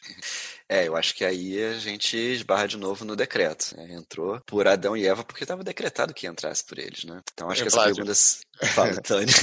É, 0.67 0.87
eu 0.87 0.95
acho 0.95 1.13
que 1.13 1.23
aí 1.23 1.63
a 1.63 1.77
gente 1.77 2.17
esbarra 2.17 2.67
de 2.67 2.77
novo 2.77 3.05
no 3.05 3.15
decreto. 3.15 3.75
Né? 3.77 3.93
Entrou 3.93 4.41
por 4.47 4.67
Adão 4.67 4.97
e 4.97 5.05
Eva 5.05 5.23
porque 5.23 5.43
estava 5.43 5.63
decretado 5.63 6.13
que 6.13 6.25
entrasse 6.25 6.65
por 6.65 6.79
eles, 6.79 7.03
né? 7.03 7.21
Então 7.31 7.49
acho 7.49 7.61
é, 7.61 7.63
que 7.63 7.67
essa 7.67 7.77
Vládio. 7.77 7.95
pergunta 7.97 8.13
Fala, 8.67 8.95
Tânia. 9.01 9.33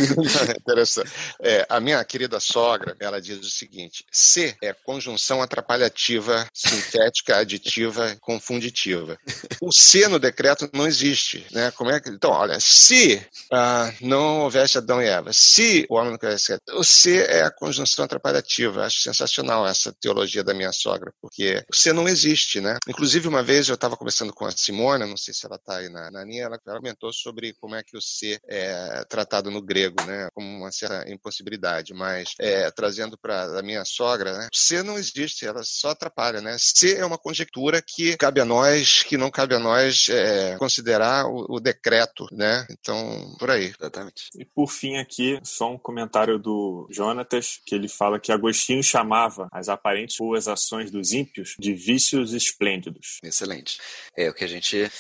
Interessante. 0.59 1.11
É, 1.43 1.67
a 1.69 1.81
minha 1.81 2.03
querida 2.05 2.39
sogra, 2.41 2.97
ela 3.01 3.21
diz 3.21 3.39
o 3.39 3.51
seguinte: 3.51 4.05
C 4.11 4.57
é 4.63 4.73
conjunção 4.73 5.43
atrapalhativa, 5.43 6.47
sintética, 6.55 7.37
aditiva 7.37 8.10
confunditiva. 8.21 9.19
o 9.61 9.73
se 9.73 10.07
no 10.09 10.19
decreto 10.19 10.69
não 10.73 10.87
existe, 10.87 11.47
né? 11.53 11.71
Como 11.73 11.91
é 11.91 12.01
que 12.01 12.11
então, 12.11 12.31
olha, 12.31 12.59
se 12.61 13.25
ah, 13.53 13.93
não 14.01 14.41
houvesse 14.41 14.79
Adão 14.79 15.03
e 15.03 15.07
Eva, 15.07 15.33
se 15.33 15.87
o 15.89 15.97
homem 15.97 16.11
não 16.11 16.19
quisesse, 16.19 16.59
o 16.73 16.85
se 16.85 17.21
é 17.23 17.43
a 17.43 17.51
conjunção 17.51 18.05
atrapalhativa. 18.05 18.85
Acho 18.85 19.01
sensacional 19.01 19.67
essa 19.67 19.93
teologia 20.01 20.43
da 20.43 20.55
minha 20.55 20.73
sogra, 20.73 21.13
porque 21.21 21.63
o 21.71 21.75
se 21.75 21.93
não 21.93 22.09
existe, 22.09 22.61
né? 22.61 22.79
Inclusive 22.89 23.29
uma 23.29 23.43
vez 23.43 23.69
eu 23.69 23.75
estava 23.75 23.97
conversando 23.97 24.33
com 24.33 24.47
a 24.47 24.51
Simona, 24.51 25.07
não 25.07 25.17
sei 25.17 25.35
se 25.35 25.47
ela 25.47 25.57
está 25.57 25.79
aí 25.79 25.89
na, 25.89 26.11
na 26.11 26.25
linha, 26.25 26.45
ela 26.45 26.59
comentou 26.59 27.13
sobre 27.13 27.55
como 27.61 27.75
é 27.75 27.83
que 27.83 27.97
o 27.97 28.01
se 28.01 28.39
é 28.49 29.05
tratado 29.09 29.51
no 29.51 29.63
grego, 29.63 30.03
né? 30.05 30.29
Como 30.35 30.47
uma 30.47 30.73
certa 30.73 31.11
impossibilidade, 31.11 31.95
mas 31.95 32.31
é, 32.39 32.71
trazendo 32.71 33.19
para 33.19 33.59
a 33.59 33.63
minha 33.63 33.85
sogra, 33.85 34.37
né? 34.37 34.49
O 34.53 34.57
se 34.57 34.83
não 34.83 34.99
existe, 34.99 35.47
ela 35.47 35.63
só 35.65 35.91
atrapalha, 35.91 36.41
né? 36.41 36.57
Se 36.59 36.95
é 36.95 37.05
uma 37.05 37.19
conjectura 37.19 37.83
que 37.83 38.00
cabe 38.17 38.41
a 38.41 38.45
nós, 38.45 39.03
que 39.03 39.17
não 39.17 39.31
cabe 39.31 39.55
a 39.55 39.59
nós 39.59 40.09
é, 40.09 40.57
considerar 40.59 41.27
o, 41.27 41.57
o, 41.57 41.61
decreto, 41.61 42.27
né? 42.33 42.67
Então, 42.71 43.37
por 43.39 43.51
aí. 43.51 43.73
Exatamente. 43.79 44.29
E 44.37 44.45
por 44.45 44.69
fim 44.69 44.97
aqui, 44.97 45.39
só 45.43 45.73
um 45.73 45.79
comentário 45.79 46.39
do 46.39 46.87
Jonatas, 46.91 47.61
que 47.65 47.75
ele 47.75 47.89
fala 47.89 48.21
que 48.21 48.33
Agostinho 48.33 48.83
chamava 48.83 49.49
as 49.53 49.69
aparentes 49.69 50.17
boas 50.19 50.49
ações 50.49 50.91
dos 50.91 51.13
ímpios 51.13 51.55
de 51.59 51.73
vícios 51.73 52.33
esplêndidos. 52.33 53.19
Excelente. 53.23 53.79
É 54.17 54.29
o 54.29 54.35
que 54.35 54.45
a 54.45 54.49
gente 54.49 54.91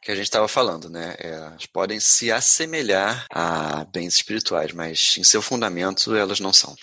que 0.00 0.12
a 0.12 0.14
gente 0.14 0.26
estava 0.26 0.46
falando, 0.46 0.88
né? 0.88 1.16
É, 1.18 1.30
elas 1.30 1.66
podem 1.66 1.98
se 1.98 2.30
assemelhar 2.30 3.26
a 3.30 3.84
bens 3.92 4.14
espirituais, 4.14 4.72
mas 4.72 5.16
em 5.18 5.24
seu 5.24 5.42
fundamento 5.42 6.14
elas 6.14 6.40
não 6.40 6.52
são. 6.52 6.76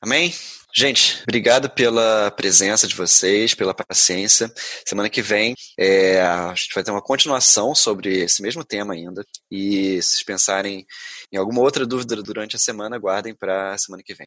Amém? 0.00 0.34
Gente, 0.78 1.22
obrigado 1.22 1.70
pela 1.70 2.30
presença 2.32 2.86
de 2.86 2.94
vocês, 2.94 3.54
pela 3.54 3.72
paciência. 3.72 4.52
Semana 4.86 5.08
que 5.08 5.22
vem 5.22 5.54
é, 5.78 6.20
a 6.20 6.54
gente 6.54 6.74
vai 6.74 6.84
ter 6.84 6.90
uma 6.90 7.00
continuação 7.00 7.74
sobre 7.74 8.18
esse 8.18 8.42
mesmo 8.42 8.62
tema 8.62 8.92
ainda. 8.92 9.24
E 9.50 10.02
se 10.02 10.10
vocês 10.10 10.22
pensarem 10.22 10.84
em 11.32 11.38
alguma 11.38 11.62
outra 11.62 11.86
dúvida 11.86 12.22
durante 12.22 12.56
a 12.56 12.58
semana, 12.58 12.98
guardem 12.98 13.34
para 13.34 13.78
semana 13.78 14.02
que 14.04 14.12
vem. 14.12 14.26